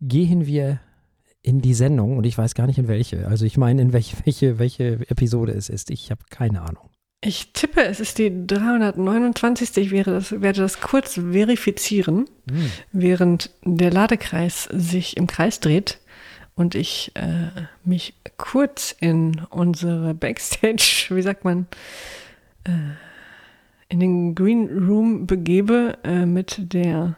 Gehen 0.00 0.46
wir 0.46 0.80
in 1.42 1.60
die 1.60 1.74
Sendung 1.74 2.16
und 2.16 2.24
ich 2.24 2.36
weiß 2.36 2.54
gar 2.54 2.66
nicht 2.66 2.78
in 2.78 2.88
welche. 2.88 3.26
Also 3.26 3.44
ich 3.44 3.56
meine, 3.56 3.82
in 3.82 3.92
welche, 3.92 4.16
welche, 4.24 4.58
welche 4.58 5.08
Episode 5.08 5.52
es 5.52 5.68
ist. 5.68 5.90
Ich 5.90 6.10
habe 6.10 6.22
keine 6.30 6.62
Ahnung. 6.62 6.90
Ich 7.22 7.52
tippe, 7.52 7.84
es 7.84 8.00
ist 8.00 8.16
die 8.18 8.46
329. 8.46 9.76
Ich 9.76 9.90
wäre 9.90 10.10
das, 10.10 10.32
werde 10.40 10.60
das 10.60 10.80
kurz 10.80 11.14
verifizieren, 11.14 12.24
Hm. 12.50 12.70
während 12.92 13.50
der 13.62 13.90
Ladekreis 13.92 14.64
sich 14.72 15.18
im 15.18 15.26
Kreis 15.26 15.60
dreht 15.60 15.98
und 16.54 16.74
ich 16.74 17.12
äh, 17.14 17.48
mich 17.84 18.14
kurz 18.36 18.94
in 18.98 19.40
unsere 19.50 20.14
Backstage, 20.14 21.06
wie 21.10 21.22
sagt 21.22 21.44
man, 21.44 21.66
äh, 22.64 22.70
in 23.88 24.00
den 24.00 24.34
Green 24.34 24.68
Room 24.68 25.26
begebe 25.26 25.98
äh, 26.04 26.26
mit 26.26 26.72
der 26.72 27.16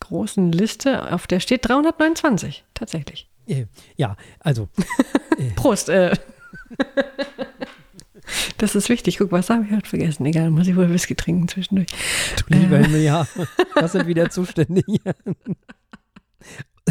großen 0.00 0.52
Liste, 0.52 1.12
auf 1.12 1.26
der 1.26 1.40
steht 1.40 1.66
329, 1.66 2.64
tatsächlich. 2.74 3.28
Äh, 3.46 3.66
Ja, 3.96 4.16
also 4.40 4.68
Prost. 5.56 5.88
Äh. 5.88 6.16
Das 8.56 8.74
ist 8.74 8.88
wichtig. 8.88 9.18
Guck, 9.18 9.32
was 9.32 9.50
habe 9.50 9.64
ich 9.66 9.72
heute 9.72 9.88
vergessen? 9.88 10.24
Egal, 10.24 10.50
muss 10.50 10.66
ich 10.66 10.76
wohl 10.76 10.88
Whisky 10.88 11.14
trinken 11.14 11.46
zwischendurch. 11.46 11.88
du 12.48 12.54
lieber 12.54 12.78
Himmel, 12.78 13.02
ja, 13.02 13.26
das 13.74 13.92
sind 13.92 14.06
wieder 14.06 14.30
Zustände 14.30 14.82
hier. 14.86 15.14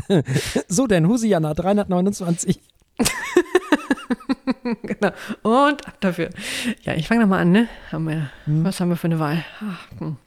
So, 0.67 0.88
denn 0.88 1.07
Husiana 1.07 1.53
329. 1.53 2.59
genau. 4.83 5.12
Und 5.41 5.88
ab 5.88 5.97
dafür. 6.00 6.29
Ja, 6.83 6.93
ich 6.93 7.07
fange 7.07 7.21
nochmal 7.21 7.41
an, 7.41 7.51
ne? 7.51 7.67
Haben 7.91 8.07
wir, 8.07 8.29
Hm. 8.45 8.63
Was 8.63 8.79
haben 8.79 8.89
wir 8.89 8.97
für 8.97 9.05
eine 9.07 9.19
Wahl? 9.19 9.43
Ach, 9.62 10.00
hm. 10.00 10.17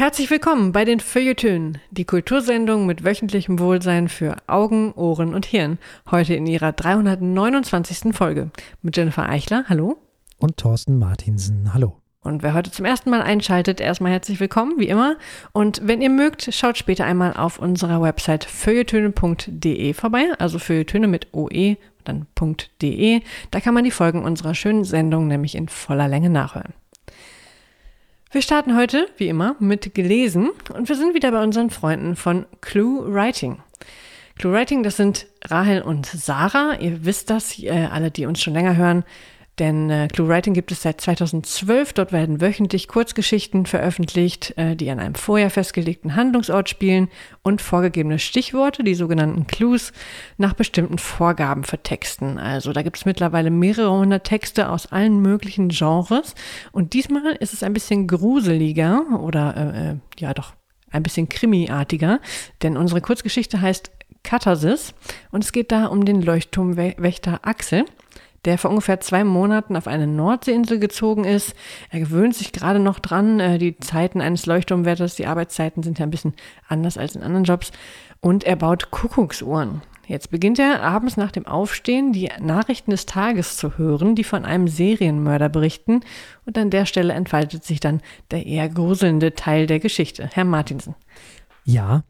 Herzlich 0.00 0.30
willkommen 0.30 0.72
bei 0.72 0.86
den 0.86 0.98
Feuilletönen, 0.98 1.76
die 1.90 2.06
Kultursendung 2.06 2.86
mit 2.86 3.04
wöchentlichem 3.04 3.58
Wohlsein 3.58 4.08
für 4.08 4.34
Augen, 4.46 4.94
Ohren 4.94 5.34
und 5.34 5.44
Hirn. 5.44 5.76
Heute 6.10 6.32
in 6.32 6.46
ihrer 6.46 6.72
329. 6.72 8.16
Folge 8.16 8.50
mit 8.80 8.96
Jennifer 8.96 9.28
Eichler. 9.28 9.66
Hallo. 9.68 9.98
Und 10.38 10.56
Thorsten 10.56 10.98
Martinsen. 10.98 11.74
Hallo. 11.74 11.98
Und 12.22 12.42
wer 12.42 12.54
heute 12.54 12.70
zum 12.70 12.86
ersten 12.86 13.10
Mal 13.10 13.20
einschaltet, 13.20 13.78
erstmal 13.78 14.12
herzlich 14.12 14.40
willkommen, 14.40 14.78
wie 14.78 14.88
immer. 14.88 15.16
Und 15.52 15.86
wenn 15.86 16.00
ihr 16.00 16.08
mögt, 16.08 16.48
schaut 16.50 16.78
später 16.78 17.04
einmal 17.04 17.34
auf 17.34 17.58
unserer 17.58 18.00
Website 18.00 18.44
feuilletöne.de 18.44 19.92
vorbei, 19.92 20.28
also 20.38 20.58
Feuilletöne 20.58 21.08
mit 21.08 21.34
OE, 21.34 21.76
dann 22.04 22.26
.de. 22.80 23.20
Da 23.50 23.60
kann 23.60 23.74
man 23.74 23.84
die 23.84 23.90
Folgen 23.90 24.24
unserer 24.24 24.54
schönen 24.54 24.84
Sendung 24.84 25.26
nämlich 25.26 25.54
in 25.54 25.68
voller 25.68 26.08
Länge 26.08 26.30
nachhören. 26.30 26.72
Wir 28.32 28.42
starten 28.42 28.76
heute, 28.76 29.08
wie 29.16 29.26
immer, 29.26 29.56
mit 29.58 29.92
Gelesen 29.92 30.50
und 30.72 30.88
wir 30.88 30.94
sind 30.94 31.14
wieder 31.14 31.32
bei 31.32 31.42
unseren 31.42 31.68
Freunden 31.68 32.14
von 32.14 32.46
Clue 32.60 33.12
Writing. 33.12 33.60
Clue 34.38 34.52
Writing, 34.52 34.84
das 34.84 34.96
sind 34.96 35.26
Rahel 35.44 35.82
und 35.82 36.06
Sarah. 36.06 36.76
Ihr 36.78 37.04
wisst 37.04 37.28
das, 37.28 37.58
äh, 37.58 37.88
alle, 37.90 38.12
die 38.12 38.26
uns 38.26 38.40
schon 38.40 38.54
länger 38.54 38.76
hören. 38.76 39.02
Denn 39.60 39.90
äh, 39.90 40.08
Clue 40.10 40.26
Writing 40.26 40.54
gibt 40.54 40.72
es 40.72 40.80
seit 40.80 41.02
2012. 41.02 41.92
Dort 41.92 42.12
werden 42.12 42.40
wöchentlich 42.40 42.88
Kurzgeschichten 42.88 43.66
veröffentlicht, 43.66 44.56
äh, 44.56 44.74
die 44.74 44.90
an 44.90 44.98
einem 44.98 45.14
vorher 45.14 45.50
festgelegten 45.50 46.16
Handlungsort 46.16 46.70
spielen 46.70 47.08
und 47.42 47.60
vorgegebene 47.60 48.18
Stichworte, 48.18 48.82
die 48.82 48.94
sogenannten 48.94 49.46
Clues, 49.46 49.92
nach 50.38 50.54
bestimmten 50.54 50.96
Vorgaben 50.96 51.64
vertexten. 51.64 52.38
Also 52.38 52.72
da 52.72 52.80
gibt 52.80 52.96
es 52.96 53.04
mittlerweile 53.04 53.50
mehrere 53.50 53.92
hundert 53.92 54.24
Texte 54.24 54.70
aus 54.70 54.90
allen 54.90 55.20
möglichen 55.20 55.68
Genres. 55.68 56.34
Und 56.72 56.94
diesmal 56.94 57.36
ist 57.38 57.52
es 57.52 57.62
ein 57.62 57.74
bisschen 57.74 58.06
gruseliger 58.06 59.20
oder 59.20 59.56
äh, 59.56 59.90
äh 59.90 59.96
ja 60.18 60.32
doch 60.32 60.54
ein 60.90 61.02
bisschen 61.02 61.28
krimiartiger, 61.28 62.20
denn 62.62 62.76
unsere 62.76 63.00
Kurzgeschichte 63.00 63.60
heißt 63.60 63.90
Katharsis 64.22 64.94
und 65.30 65.44
es 65.44 65.52
geht 65.52 65.72
da 65.72 65.86
um 65.86 66.04
den 66.04 66.20
Leuchtturmwächter 66.20 67.40
Axel, 67.42 67.84
der 68.44 68.58
vor 68.58 68.70
ungefähr 68.70 69.00
zwei 69.00 69.24
Monaten 69.24 69.76
auf 69.76 69.86
eine 69.86 70.06
Nordseeinsel 70.06 70.78
gezogen 70.78 71.24
ist. 71.24 71.54
Er 71.90 72.00
gewöhnt 72.00 72.34
sich 72.34 72.52
gerade 72.52 72.78
noch 72.78 72.98
dran. 72.98 73.40
Äh, 73.40 73.58
die 73.58 73.78
Zeiten 73.78 74.20
eines 74.20 74.46
Leuchtturmwärters, 74.46 75.16
die 75.16 75.26
Arbeitszeiten 75.26 75.82
sind 75.82 75.98
ja 75.98 76.06
ein 76.06 76.10
bisschen 76.10 76.34
anders 76.68 76.98
als 76.98 77.16
in 77.16 77.22
anderen 77.22 77.44
Jobs. 77.44 77.72
Und 78.20 78.44
er 78.44 78.56
baut 78.56 78.90
Kuckucksuhren. 78.90 79.82
Jetzt 80.06 80.32
beginnt 80.32 80.58
er 80.58 80.82
abends 80.82 81.16
nach 81.16 81.30
dem 81.30 81.46
Aufstehen 81.46 82.12
die 82.12 82.30
Nachrichten 82.40 82.90
des 82.90 83.06
Tages 83.06 83.56
zu 83.56 83.78
hören, 83.78 84.16
die 84.16 84.24
von 84.24 84.44
einem 84.44 84.66
Serienmörder 84.66 85.48
berichten. 85.48 86.00
Und 86.44 86.58
an 86.58 86.70
der 86.70 86.84
Stelle 86.84 87.12
entfaltet 87.12 87.64
sich 87.64 87.78
dann 87.78 88.00
der 88.32 88.44
eher 88.44 88.68
gruselnde 88.68 89.34
Teil 89.34 89.68
der 89.68 89.78
Geschichte. 89.78 90.28
Herr 90.32 90.44
Martinsen. 90.44 90.96
Ja, 91.64 92.02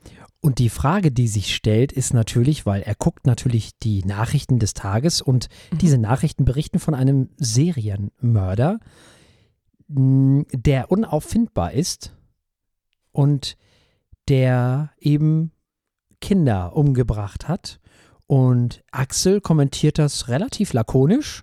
und 0.42 0.58
die 0.58 0.70
Frage, 0.70 1.12
die 1.12 1.28
sich 1.28 1.54
stellt, 1.54 1.92
ist 1.92 2.14
natürlich, 2.14 2.64
weil 2.64 2.80
er 2.82 2.94
guckt 2.94 3.26
natürlich 3.26 3.78
die 3.78 4.02
Nachrichten 4.04 4.58
des 4.58 4.72
Tages 4.72 5.20
und 5.20 5.48
mhm. 5.70 5.78
diese 5.78 5.98
Nachrichten 5.98 6.46
berichten 6.46 6.78
von 6.78 6.94
einem 6.94 7.28
Serienmörder, 7.36 8.80
der 9.88 10.90
unauffindbar 10.90 11.72
ist 11.72 12.16
und 13.12 13.56
der 14.28 14.92
eben 14.98 15.52
Kinder 16.20 16.74
umgebracht 16.74 17.48
hat. 17.48 17.80
Und 18.26 18.82
Axel 18.92 19.40
kommentiert 19.40 19.98
das 19.98 20.28
relativ 20.28 20.72
lakonisch 20.72 21.42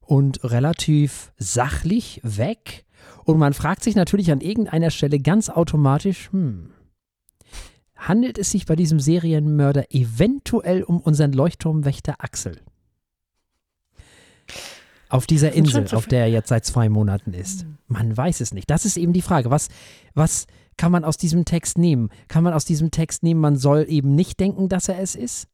und 0.00 0.42
relativ 0.44 1.32
sachlich 1.38 2.20
weg. 2.24 2.84
Und 3.24 3.38
man 3.38 3.54
fragt 3.54 3.84
sich 3.84 3.94
natürlich 3.94 4.32
an 4.32 4.40
irgendeiner 4.40 4.90
Stelle 4.90 5.20
ganz 5.20 5.48
automatisch, 5.48 6.30
hm, 6.32 6.72
handelt 7.98 8.38
es 8.38 8.50
sich 8.50 8.64
bei 8.64 8.76
diesem 8.76 9.00
Serienmörder 9.00 9.92
eventuell 9.94 10.82
um 10.82 11.00
unseren 11.00 11.32
Leuchtturmwächter 11.32 12.14
Axel. 12.18 12.60
Auf 15.10 15.26
dieser 15.26 15.52
Insel, 15.52 15.86
auf 15.94 16.06
der 16.06 16.20
er 16.20 16.30
jetzt 16.30 16.48
seit 16.48 16.64
zwei 16.64 16.88
Monaten 16.88 17.32
ist. 17.32 17.64
Mhm. 17.64 17.78
Man 17.88 18.16
weiß 18.16 18.40
es 18.40 18.52
nicht. 18.52 18.70
Das 18.70 18.84
ist 18.84 18.96
eben 18.96 19.12
die 19.12 19.22
Frage. 19.22 19.50
Was, 19.50 19.68
was 20.14 20.46
kann 20.76 20.92
man 20.92 21.04
aus 21.04 21.16
diesem 21.16 21.44
Text 21.44 21.76
nehmen? 21.76 22.10
Kann 22.28 22.44
man 22.44 22.52
aus 22.52 22.64
diesem 22.64 22.90
Text 22.90 23.22
nehmen, 23.22 23.40
man 23.40 23.56
soll 23.56 23.86
eben 23.88 24.14
nicht 24.14 24.38
denken, 24.38 24.68
dass 24.68 24.88
er 24.88 25.00
es 25.00 25.14
ist? 25.14 25.48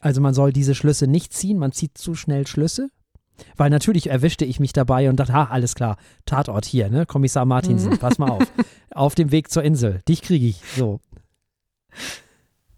Also 0.00 0.20
man 0.20 0.34
soll 0.34 0.52
diese 0.52 0.74
Schlüsse 0.74 1.06
nicht 1.06 1.32
ziehen, 1.32 1.58
man 1.58 1.72
zieht 1.72 1.96
zu 1.96 2.14
schnell 2.14 2.46
Schlüsse? 2.46 2.90
Weil 3.56 3.70
natürlich 3.70 4.08
erwischte 4.08 4.44
ich 4.44 4.60
mich 4.60 4.72
dabei 4.72 5.08
und 5.08 5.16
dachte, 5.16 5.32
ha, 5.32 5.44
alles 5.44 5.74
klar, 5.74 5.96
Tatort 6.26 6.64
hier, 6.64 6.88
ne? 6.88 7.06
Kommissar 7.06 7.44
Martinsen, 7.44 7.92
mhm. 7.92 7.98
pass 7.98 8.18
mal 8.18 8.30
auf. 8.30 8.42
auf 8.90 9.14
dem 9.14 9.30
Weg 9.30 9.50
zur 9.50 9.62
Insel. 9.62 10.00
Dich 10.08 10.22
kriege 10.22 10.46
ich. 10.46 10.62
So. 10.76 11.00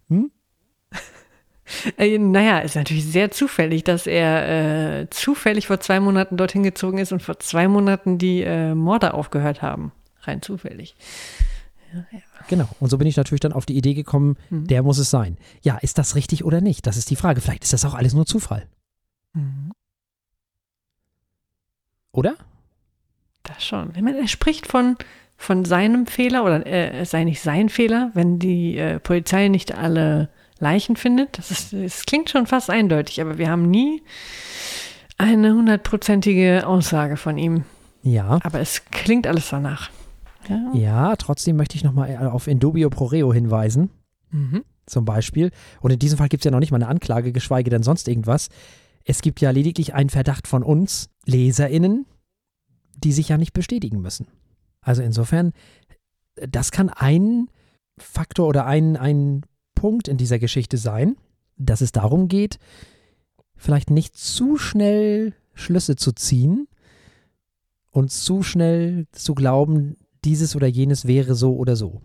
Hm? 0.09 0.31
Äh, 1.97 2.19
naja, 2.19 2.59
ist 2.59 2.76
natürlich 2.76 3.07
sehr 3.07 3.31
zufällig, 3.31 3.85
dass 3.85 4.07
er 4.07 5.00
äh, 5.00 5.11
zufällig 5.11 5.66
vor 5.66 5.81
zwei 5.81 6.00
Monaten 6.00 6.37
dorthin 6.37 6.62
gezogen 6.62 6.99
ist 6.99 7.12
und 7.12 7.23
vor 7.23 7.38
zwei 7.38 7.69
Monaten 7.69 8.19
die 8.19 8.42
äh, 8.42 8.75
Morde 8.75 9.14
aufgehört 9.14 9.62
haben. 9.62 9.92
Rein 10.21 10.42
zufällig. 10.42 10.95
Ja, 11.92 12.04
ja. 12.12 12.21
Genau. 12.49 12.69
Und 12.81 12.90
so 12.90 12.99
bin 12.99 13.07
ich 13.07 13.16
natürlich 13.16 13.40
dann 13.40 13.52
auf 13.52 13.66
die 13.66 13.76
Idee 13.76 13.95
gekommen, 13.95 14.37
mhm. 14.50 14.66
der 14.66 14.83
muss 14.83 14.99
es 14.99 15.11
sein. 15.11 15.37
Ja, 15.62 15.78
ist 15.78 15.99
das 15.99 16.14
richtig 16.14 16.45
oder 16.45 16.61
nicht? 16.61 16.87
Das 16.87 16.97
ist 16.97 17.11
die 17.11 17.16
Frage. 17.16 17.40
Vielleicht 17.40 17.64
ist 17.64 17.73
das 17.73 17.85
auch 17.85 17.95
alles 17.95 18.14
nur 18.14 18.26
Zufall. 18.26 18.66
Mhm. 19.33 19.73
Oder? 22.12 22.37
Das 23.42 23.64
schon. 23.64 23.92
Ich 23.95 24.02
meine, 24.02 24.19
er 24.19 24.28
spricht 24.28 24.66
von, 24.66 24.97
von 25.37 25.64
seinem 25.64 26.07
Fehler 26.07 26.45
oder 26.45 26.66
äh, 26.66 27.00
es 27.00 27.11
sei 27.11 27.25
nicht 27.25 27.40
sein 27.40 27.69
Fehler, 27.69 28.11
wenn 28.14 28.38
die 28.38 28.76
äh, 28.76 29.00
Polizei 29.00 29.49
nicht 29.49 29.76
alle 29.76 30.28
Leichen 30.59 30.97
findet. 30.97 31.38
Das, 31.38 31.50
ist, 31.50 31.73
das 31.73 32.07
klingt 32.07 32.31
schon 32.31 32.47
fast 32.47 32.71
eindeutig, 32.71 33.21
aber 33.21 33.38
wir 33.38 33.50
haben 33.50 33.69
nie 33.69 34.02
eine 35.19 35.54
hundertprozentige 35.54 36.66
Aussage 36.66 37.16
von 37.16 37.38
ihm. 37.38 37.64
Ja. 38.02 38.38
Aber 38.42 38.61
es 38.61 38.85
klingt 38.87 39.26
alles 39.26 39.50
danach. 39.50 39.90
Ja, 40.49 40.71
ja 40.75 41.16
trotzdem 41.16 41.57
möchte 41.57 41.76
ich 41.76 41.85
nochmal 41.85 42.16
auf 42.28 42.47
Indubio 42.47 42.90
pro 42.90 43.07
reo 43.07 43.33
hinweisen. 43.33 43.90
Mhm. 44.31 44.62
Zum 44.87 45.04
Beispiel. 45.04 45.50
Und 45.81 45.92
in 45.92 45.99
diesem 45.99 46.19
Fall 46.19 46.28
gibt 46.28 46.42
es 46.42 46.45
ja 46.45 46.50
noch 46.50 46.59
nicht 46.59 46.73
mal 46.73 46.78
eine 46.83 46.88
Anklage, 46.88 47.33
geschweige 47.33 47.71
denn 47.71 47.83
sonst 47.83 48.09
irgendwas. 48.09 48.49
Es 49.04 49.23
gibt 49.23 49.40
ja 49.40 49.50
lediglich 49.50 49.94
einen 49.94 50.11
Verdacht 50.11 50.47
von 50.47 50.62
uns, 50.62 51.11
LeserInnen, 51.26 52.06
die 52.97 53.12
sich 53.12 53.28
ja 53.28 53.38
nicht 53.38 53.52
bestätigen 53.52 54.00
müssen. 54.00 54.26
Also 54.80 55.02
insofern, 55.02 55.52
das 56.35 56.71
kann 56.71 56.88
ein 56.88 57.49
Faktor 57.99 58.49
oder 58.49 58.66
ein, 58.66 58.97
ein 58.97 59.42
Punkt 59.75 60.09
in 60.09 60.16
dieser 60.16 60.38
Geschichte 60.38 60.76
sein, 60.76 61.16
dass 61.56 61.80
es 61.80 61.92
darum 61.92 62.28
geht, 62.28 62.59
vielleicht 63.56 63.90
nicht 63.90 64.16
zu 64.16 64.56
schnell 64.56 65.35
Schlüsse 65.54 65.97
zu 65.97 66.12
ziehen 66.12 66.68
und 67.90 68.11
zu 68.11 68.42
schnell 68.42 69.06
zu 69.12 69.35
glauben, 69.35 69.97
dieses 70.25 70.56
oder 70.56 70.66
jenes 70.66 71.06
wäre 71.06 71.35
so 71.35 71.56
oder 71.56 71.76
so. 71.76 72.00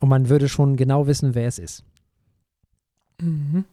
Und 0.00 0.08
man 0.08 0.28
würde 0.28 0.48
schon 0.48 0.76
genau 0.76 1.06
wissen, 1.06 1.34
wer 1.34 1.46
es 1.46 1.58
ist. 1.58 1.84
Mhm. 3.20 3.64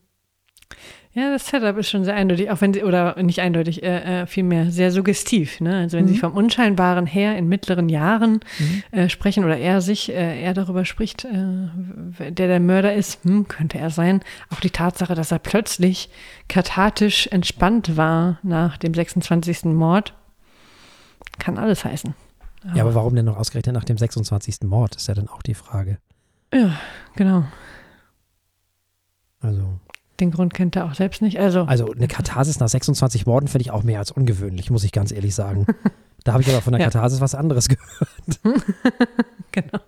Ja, 1.17 1.31
das 1.31 1.47
Setup 1.47 1.75
ist 1.77 1.89
schon 1.89 2.05
sehr 2.05 2.13
eindeutig, 2.13 2.51
auch 2.51 2.62
wenn 2.62 2.75
sie, 2.75 2.83
oder 2.83 3.19
nicht 3.24 3.41
eindeutig, 3.41 3.81
äh, 3.81 4.21
äh, 4.21 4.27
vielmehr 4.27 4.69
sehr 4.69 4.91
suggestiv. 4.91 5.59
Ne? 5.59 5.77
Also 5.77 5.97
wenn 5.97 6.05
mhm. 6.05 6.09
sie 6.09 6.19
vom 6.19 6.33
Unscheinbaren 6.33 7.07
her 7.07 7.36
in 7.36 7.47
mittleren 7.47 7.89
Jahren 7.89 8.41
mhm. 8.59 8.83
äh, 8.91 9.09
sprechen 9.09 9.43
oder 9.43 9.57
er 9.57 9.81
sich, 9.81 10.09
äh, 10.09 10.39
er 10.39 10.53
darüber 10.53 10.86
spricht, 10.86 11.25
äh, 11.25 12.29
der 12.29 12.47
der 12.47 12.59
Mörder 12.59 12.93
ist, 12.93 13.24
hm, 13.24 13.47
könnte 13.47 13.79
er 13.79 13.89
sein. 13.89 14.21
Auch 14.53 14.59
die 14.59 14.69
Tatsache, 14.69 15.15
dass 15.15 15.31
er 15.31 15.39
plötzlich 15.39 16.12
kathartisch 16.50 17.25
entspannt 17.31 17.97
war 17.97 18.38
nach 18.43 18.77
dem 18.77 18.93
26. 18.93 19.74
Mord, 19.74 20.13
kann 21.39 21.57
alles 21.57 21.83
heißen. 21.83 22.13
Aber 22.63 22.75
ja, 22.75 22.83
aber 22.83 22.93
warum 22.93 23.15
denn 23.15 23.25
noch 23.25 23.38
ausgerechnet 23.38 23.74
nach 23.74 23.86
dem 23.86 23.97
26. 23.97 24.62
Mord, 24.65 24.95
ist 24.95 25.07
ja 25.07 25.15
dann 25.15 25.29
auch 25.29 25.41
die 25.41 25.55
Frage. 25.55 25.97
Ja, 26.53 26.79
genau. 27.15 27.43
Also. 29.39 29.79
Den 30.19 30.31
Grund 30.31 30.53
kennt 30.53 30.75
er 30.75 30.86
auch 30.86 30.95
selbst 30.95 31.21
nicht. 31.21 31.39
Also, 31.39 31.63
also 31.63 31.91
eine 31.91 32.07
Katharsis 32.07 32.59
nach 32.59 32.67
26 32.67 33.25
Morden 33.25 33.47
finde 33.47 33.62
ich 33.62 33.71
auch 33.71 33.83
mehr 33.83 34.00
als 34.00 34.12
ungewöhnlich, 34.12 34.71
muss 34.71 34.83
ich 34.83 34.91
ganz 34.91 35.12
ehrlich 35.12 35.36
sagen. 35.36 35.67
da 36.24 36.33
habe 36.33 36.41
ich 36.41 36.50
aber 36.50 36.62
von 36.62 36.74
der 36.74 36.81
ja. 36.81 36.88
Katharsis 36.88 37.21
was 37.21 37.36
anderes 37.36 37.69
gehört. 37.69 38.39
genau. 39.51 39.79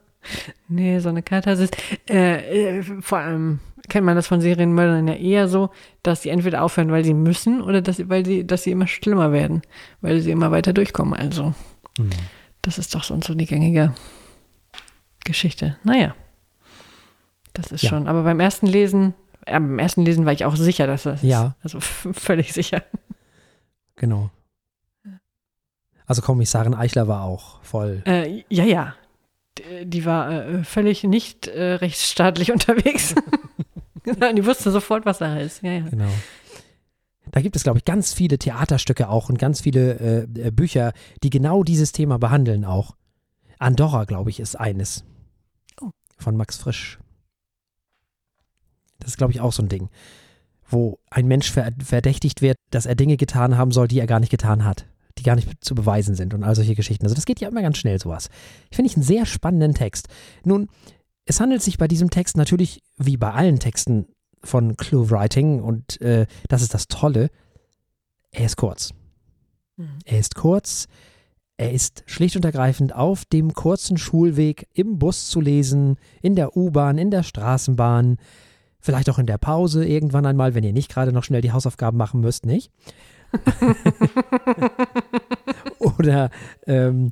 Nee, 0.67 0.99
so 0.99 1.09
eine 1.09 1.23
Katharsis. 1.23 1.71
Äh, 2.07 2.79
äh, 2.79 2.83
vor 3.01 3.17
allem 3.17 3.59
kennt 3.87 4.05
man 4.05 4.15
das 4.15 4.27
von 4.27 4.39
Serienmördern 4.39 5.07
ja 5.07 5.15
eher 5.15 5.47
so, 5.47 5.71
dass 6.03 6.21
sie 6.21 6.29
entweder 6.29 6.63
aufhören, 6.63 6.91
weil 6.91 7.03
sie 7.03 7.15
müssen, 7.15 7.61
oder 7.61 7.81
dass 7.81 7.97
sie, 7.97 8.09
weil 8.09 8.25
sie, 8.25 8.45
dass 8.45 8.63
sie 8.63 8.71
immer 8.71 8.85
schlimmer 8.85 9.31
werden, 9.31 9.63
weil 10.01 10.21
sie 10.21 10.31
immer 10.31 10.51
weiter 10.51 10.73
durchkommen. 10.73 11.15
Also, 11.15 11.55
mhm. 11.97 12.11
das 12.61 12.77
ist 12.77 12.93
doch 12.93 13.03
sonst 13.03 13.25
so 13.25 13.33
die 13.33 13.47
gängige 13.47 13.95
Geschichte. 15.25 15.77
Naja. 15.83 16.15
Das 17.53 17.71
ist 17.71 17.81
ja. 17.81 17.89
schon. 17.89 18.07
Aber 18.07 18.23
beim 18.23 18.39
ersten 18.39 18.67
Lesen 18.67 19.15
beim 19.45 19.79
ersten 19.79 20.05
Lesen 20.05 20.25
war 20.25 20.33
ich 20.33 20.45
auch 20.45 20.55
sicher, 20.55 20.87
dass 20.87 21.03
das 21.03 21.21
ja. 21.21 21.55
ist. 21.63 21.75
Also 21.75 21.79
völlig 22.13 22.53
sicher. 22.53 22.83
Genau. 23.95 24.29
Also 26.05 26.21
Kommissarin 26.21 26.73
Eichler 26.73 27.07
war 27.07 27.23
auch 27.23 27.61
voll. 27.61 28.01
Äh, 28.05 28.43
ja, 28.49 28.63
ja. 28.63 28.95
Die, 29.57 29.85
die 29.85 30.05
war 30.05 30.31
äh, 30.31 30.63
völlig 30.63 31.03
nicht 31.03 31.47
äh, 31.47 31.73
rechtsstaatlich 31.73 32.51
unterwegs. 32.53 33.13
die 34.05 34.45
wusste 34.45 34.71
sofort, 34.71 35.05
was 35.05 35.19
da 35.19 35.37
ist. 35.37 35.61
Ja, 35.61 35.71
ja. 35.71 35.89
Genau. 35.89 36.09
Da 37.31 37.41
gibt 37.41 37.55
es, 37.55 37.63
glaube 37.63 37.77
ich, 37.77 37.85
ganz 37.85 38.13
viele 38.13 38.39
Theaterstücke 38.39 39.09
auch 39.09 39.29
und 39.29 39.37
ganz 39.37 39.61
viele 39.61 39.99
äh, 39.99 40.47
äh, 40.47 40.51
Bücher, 40.51 40.93
die 41.21 41.29
genau 41.29 41.63
dieses 41.63 41.91
Thema 41.91 42.17
behandeln 42.17 42.65
auch. 42.65 42.95
Andorra, 43.59 44.05
glaube 44.05 44.29
ich, 44.29 44.39
ist 44.39 44.55
eines. 44.55 45.03
Oh. 45.81 45.91
Von 46.17 46.37
Max 46.37 46.57
Frisch. 46.57 46.97
Das 48.99 49.11
ist, 49.11 49.17
glaube 49.17 49.33
ich, 49.33 49.41
auch 49.41 49.53
so 49.53 49.63
ein 49.63 49.69
Ding, 49.69 49.89
wo 50.67 50.99
ein 51.09 51.27
Mensch 51.27 51.51
verdächtigt 51.51 52.41
wird, 52.41 52.57
dass 52.69 52.85
er 52.85 52.95
Dinge 52.95 53.17
getan 53.17 53.57
haben 53.57 53.71
soll, 53.71 53.87
die 53.87 53.99
er 53.99 54.07
gar 54.07 54.19
nicht 54.19 54.29
getan 54.29 54.63
hat, 54.63 54.85
die 55.17 55.23
gar 55.23 55.35
nicht 55.35 55.49
zu 55.63 55.75
beweisen 55.75 56.15
sind 56.15 56.33
und 56.33 56.43
all 56.43 56.55
solche 56.55 56.75
Geschichten. 56.75 57.05
Also 57.05 57.15
das 57.15 57.25
geht 57.25 57.39
ja 57.39 57.49
immer 57.49 57.61
ganz 57.61 57.77
schnell, 57.77 57.99
sowas. 57.99 58.29
Ich 58.69 58.75
finde 58.75 58.91
ich 58.91 58.97
einen 58.97 59.05
sehr 59.05 59.25
spannenden 59.25 59.73
Text. 59.73 60.07
Nun, 60.43 60.69
es 61.25 61.39
handelt 61.39 61.61
sich 61.61 61.77
bei 61.77 61.87
diesem 61.87 62.09
Text 62.09 62.37
natürlich, 62.37 62.81
wie 62.97 63.17
bei 63.17 63.31
allen 63.31 63.59
Texten 63.59 64.07
von 64.43 64.77
Clue 64.77 65.09
Writing, 65.09 65.61
und 65.61 65.99
äh, 66.01 66.25
das 66.47 66.61
ist 66.61 66.73
das 66.73 66.87
Tolle, 66.87 67.29
Er 68.31 68.45
ist 68.45 68.57
kurz. 68.57 68.93
Er 70.05 70.19
ist 70.19 70.35
kurz. 70.35 70.87
Er 71.57 71.73
ist 71.73 72.03
schlicht 72.05 72.35
und 72.35 72.45
ergreifend 72.45 72.95
auf 72.95 73.25
dem 73.25 73.53
kurzen 73.53 73.97
Schulweg 73.97 74.67
im 74.73 74.97
Bus 74.97 75.29
zu 75.29 75.41
lesen, 75.41 75.97
in 76.21 76.35
der 76.35 76.55
U-Bahn, 76.55 76.97
in 76.97 77.11
der 77.11 77.23
Straßenbahn, 77.23 78.17
vielleicht 78.79 79.09
auch 79.09 79.19
in 79.19 79.25
der 79.25 79.37
Pause 79.37 79.85
irgendwann 79.85 80.25
einmal, 80.25 80.55
wenn 80.55 80.63
ihr 80.63 80.73
nicht 80.73 80.89
gerade 80.89 81.11
noch 81.11 81.23
schnell 81.23 81.41
die 81.41 81.51
Hausaufgaben 81.51 81.97
machen 81.97 82.21
müsst, 82.21 82.45
nicht? 82.45 82.71
Oder 85.79 86.31
ähm, 86.65 87.11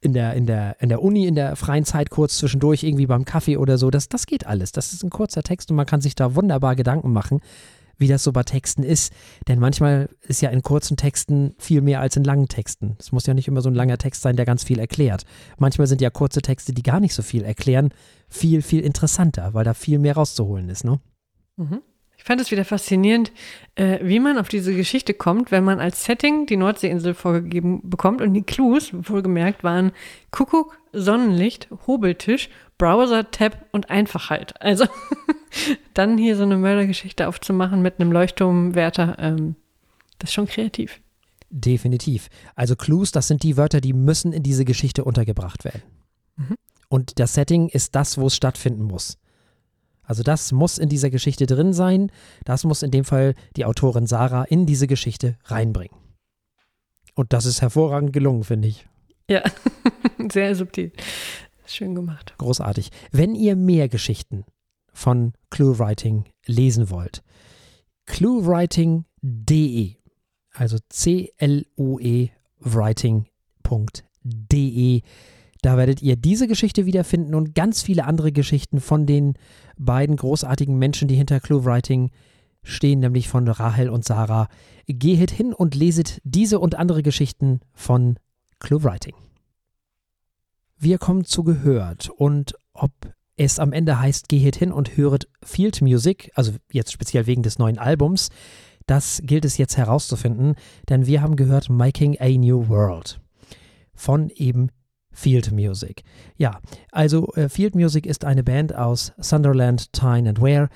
in 0.00 0.12
der, 0.12 0.34
in, 0.34 0.46
der, 0.46 0.76
in 0.80 0.88
der 0.88 1.02
Uni, 1.02 1.26
in 1.26 1.34
der 1.34 1.56
freien 1.56 1.84
Zeit 1.84 2.10
kurz 2.10 2.38
zwischendurch, 2.38 2.82
irgendwie 2.82 3.06
beim 3.06 3.24
Kaffee 3.24 3.56
oder 3.56 3.76
so. 3.76 3.90
Das, 3.90 4.08
das 4.08 4.26
geht 4.26 4.46
alles. 4.46 4.72
Das 4.72 4.92
ist 4.92 5.04
ein 5.04 5.10
kurzer 5.10 5.42
Text 5.42 5.70
und 5.70 5.76
man 5.76 5.86
kann 5.86 6.00
sich 6.00 6.14
da 6.14 6.34
wunderbar 6.34 6.74
Gedanken 6.74 7.12
machen, 7.12 7.40
wie 8.00 8.08
das 8.08 8.24
so 8.24 8.32
bei 8.32 8.42
Texten 8.42 8.82
ist. 8.82 9.12
Denn 9.46 9.60
manchmal 9.60 10.08
ist 10.22 10.40
ja 10.40 10.50
in 10.50 10.62
kurzen 10.62 10.96
Texten 10.96 11.54
viel 11.58 11.82
mehr 11.82 12.00
als 12.00 12.16
in 12.16 12.24
langen 12.24 12.48
Texten. 12.48 12.96
Es 12.98 13.12
muss 13.12 13.26
ja 13.26 13.34
nicht 13.34 13.46
immer 13.46 13.60
so 13.60 13.68
ein 13.68 13.74
langer 13.74 13.98
Text 13.98 14.22
sein, 14.22 14.36
der 14.36 14.46
ganz 14.46 14.64
viel 14.64 14.78
erklärt. 14.78 15.24
Manchmal 15.58 15.86
sind 15.86 16.00
ja 16.00 16.10
kurze 16.10 16.42
Texte, 16.42 16.72
die 16.72 16.82
gar 16.82 17.00
nicht 17.00 17.14
so 17.14 17.22
viel 17.22 17.44
erklären, 17.44 17.90
viel, 18.28 18.62
viel 18.62 18.80
interessanter, 18.80 19.54
weil 19.54 19.64
da 19.64 19.74
viel 19.74 19.98
mehr 19.98 20.14
rauszuholen 20.14 20.68
ist, 20.68 20.84
ne? 20.84 21.00
Mhm. 21.56 21.82
Ich 22.20 22.24
fand 22.24 22.38
es 22.38 22.50
wieder 22.50 22.66
faszinierend, 22.66 23.32
äh, 23.76 23.98
wie 24.02 24.20
man 24.20 24.36
auf 24.36 24.50
diese 24.50 24.74
Geschichte 24.76 25.14
kommt, 25.14 25.50
wenn 25.50 25.64
man 25.64 25.80
als 25.80 26.04
Setting 26.04 26.44
die 26.44 26.58
Nordseeinsel 26.58 27.14
vorgegeben 27.14 27.80
bekommt 27.88 28.20
und 28.20 28.34
die 28.34 28.42
Clues, 28.42 28.90
wohlgemerkt, 28.92 29.64
waren 29.64 29.92
Kuckuck, 30.30 30.78
Sonnenlicht, 30.92 31.68
Hobeltisch, 31.86 32.50
Browser, 32.76 33.30
Tab 33.30 33.64
und 33.72 33.88
Einfachheit. 33.88 34.60
Also 34.60 34.84
dann 35.94 36.18
hier 36.18 36.36
so 36.36 36.42
eine 36.42 36.58
Mördergeschichte 36.58 37.26
aufzumachen 37.26 37.80
mit 37.80 37.98
einem 37.98 38.12
Leuchtturmwärter, 38.12 39.16
ähm, 39.18 39.56
das 40.18 40.28
ist 40.28 40.34
schon 40.34 40.46
kreativ. 40.46 41.00
Definitiv. 41.48 42.28
Also 42.54 42.76
Clues, 42.76 43.12
das 43.12 43.28
sind 43.28 43.42
die 43.42 43.56
Wörter, 43.56 43.80
die 43.80 43.94
müssen 43.94 44.34
in 44.34 44.42
diese 44.42 44.66
Geschichte 44.66 45.04
untergebracht 45.04 45.64
werden. 45.64 45.82
Mhm. 46.36 46.56
Und 46.90 47.18
das 47.18 47.32
Setting 47.32 47.70
ist 47.70 47.94
das, 47.94 48.18
wo 48.18 48.26
es 48.26 48.36
stattfinden 48.36 48.84
muss. 48.84 49.16
Also 50.10 50.24
das 50.24 50.50
muss 50.50 50.76
in 50.78 50.88
dieser 50.88 51.08
Geschichte 51.08 51.46
drin 51.46 51.72
sein. 51.72 52.10
Das 52.44 52.64
muss 52.64 52.82
in 52.82 52.90
dem 52.90 53.04
Fall 53.04 53.36
die 53.56 53.64
Autorin 53.64 54.08
Sarah 54.08 54.42
in 54.42 54.66
diese 54.66 54.88
Geschichte 54.88 55.38
reinbringen. 55.44 55.96
Und 57.14 57.32
das 57.32 57.46
ist 57.46 57.62
hervorragend 57.62 58.12
gelungen, 58.12 58.42
finde 58.42 58.66
ich. 58.66 58.88
Ja, 59.28 59.44
sehr 60.32 60.56
subtil. 60.56 60.90
Schön 61.64 61.94
gemacht. 61.94 62.34
Großartig. 62.38 62.90
Wenn 63.12 63.36
ihr 63.36 63.54
mehr 63.54 63.88
Geschichten 63.88 64.44
von 64.92 65.32
ClueWriting 65.50 66.24
lesen 66.44 66.90
wollt, 66.90 67.22
cluewriting.de, 68.06 69.94
also 70.54 70.78
C-L-U-E 70.88 72.30
writing.de, 72.58 73.42
da 75.62 75.76
werdet 75.76 76.02
ihr 76.02 76.16
diese 76.16 76.48
Geschichte 76.48 76.86
wiederfinden 76.86 77.34
und 77.36 77.54
ganz 77.54 77.82
viele 77.82 78.06
andere 78.06 78.32
Geschichten 78.32 78.80
von 78.80 79.06
den 79.06 79.34
beiden 79.84 80.16
großartigen 80.16 80.78
Menschen, 80.78 81.08
die 81.08 81.16
hinter 81.16 81.40
ClueWriting 81.40 82.10
stehen, 82.62 83.00
nämlich 83.00 83.28
von 83.28 83.48
Rahel 83.48 83.88
und 83.88 84.04
Sarah. 84.04 84.48
Gehet 84.86 85.30
hin 85.30 85.52
und 85.52 85.74
leset 85.74 86.20
diese 86.24 86.58
und 86.60 86.74
andere 86.74 87.02
Geschichten 87.02 87.60
von 87.72 88.18
ClueWriting. 88.58 89.14
Wir 90.78 90.98
kommen 90.98 91.24
zu 91.24 91.44
gehört 91.44 92.10
und 92.10 92.54
ob 92.72 92.92
es 93.36 93.58
am 93.58 93.72
Ende 93.72 93.98
heißt, 93.98 94.28
gehet 94.28 94.56
hin 94.56 94.72
und 94.72 94.96
höret 94.96 95.28
Field 95.42 95.80
Music, 95.80 96.30
also 96.34 96.52
jetzt 96.70 96.92
speziell 96.92 97.26
wegen 97.26 97.42
des 97.42 97.58
neuen 97.58 97.78
Albums, 97.78 98.28
das 98.86 99.22
gilt 99.24 99.44
es 99.44 99.56
jetzt 99.56 99.76
herauszufinden, 99.76 100.56
denn 100.88 101.06
wir 101.06 101.22
haben 101.22 101.36
gehört 101.36 101.70
Making 101.70 102.16
a 102.20 102.28
New 102.28 102.68
World 102.68 103.20
von 103.94 104.30
eben 104.30 104.68
Field 105.12 105.52
Music. 105.52 106.02
Ja, 106.36 106.60
also 106.92 107.32
äh, 107.34 107.48
Field 107.48 107.74
Music 107.74 108.06
ist 108.06 108.24
eine 108.24 108.42
Band 108.42 108.74
aus 108.74 109.12
Sunderland, 109.18 109.92
Tyne 109.92 110.30
and 110.30 110.40
Ware, 110.40 110.68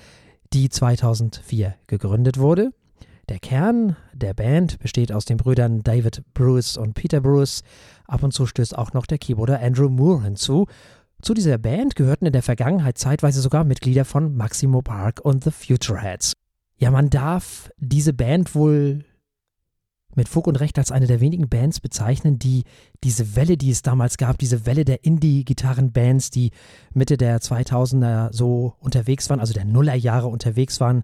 die 0.53 0.69
2004 0.69 1.75
gegründet 1.87 2.39
wurde. 2.39 2.71
Der 3.29 3.39
Kern 3.39 3.97
der 4.13 4.35
Band 4.35 4.79
besteht 4.79 5.11
aus 5.11 5.25
den 5.25 5.39
Brüdern 5.39 5.83
David 5.83 6.23
Bruce 6.35 6.77
und 6.77 6.95
Peter 6.95 7.21
Bruce. 7.21 7.63
Ab 8.07 8.23
und 8.23 8.33
zu 8.33 8.47
stößt 8.47 8.77
auch 8.77 8.93
noch 8.93 9.07
der 9.07 9.19
Keyboarder 9.19 9.61
Andrew 9.61 9.89
Moore 9.89 10.25
hinzu. 10.25 10.67
Zu 11.23 11.33
dieser 11.33 11.57
Band 11.57 11.97
gehörten 11.97 12.27
in 12.27 12.35
der 12.35 12.43
Vergangenheit 12.43 12.99
zeitweise 12.99 13.41
sogar 13.41 13.65
Mitglieder 13.65 14.05
von 14.05 14.37
Maximo 14.37 14.83
Park 14.83 15.21
und 15.23 15.43
The 15.43 15.51
Futureheads. 15.51 16.35
Ja, 16.77 16.91
man 16.91 17.09
darf 17.09 17.71
diese 17.79 18.13
Band 18.13 18.55
wohl 18.55 19.05
mit 20.17 20.29
Fug 20.29 20.47
und 20.47 20.61
Recht 20.61 20.79
als 20.79 20.91
eine 20.93 21.07
der 21.07 21.21
wenigen 21.21 21.49
Bands 21.49 21.81
bezeichnen, 21.81 22.39
die 22.39 22.65
diese 23.03 23.37
Welle, 23.37 23.57
die 23.57 23.71
es 23.71 23.83
damals 23.83 24.17
gab, 24.17 24.39
diese 24.39 24.67
Welle 24.67 24.85
der 24.85 25.05
Indie-Gitarren-Bands, 25.05 26.31
die 26.31 26.51
Mitte 26.93 27.17
der 27.17 27.41
2000er 27.41 28.33
so 28.33 28.75
unterwegs 28.81 29.29
waren, 29.31 29.41
also 29.41 29.53
der 29.53 29.65
Nullerjahre 29.65 30.29
unterwegs 30.29 30.81
waren, 30.81 31.03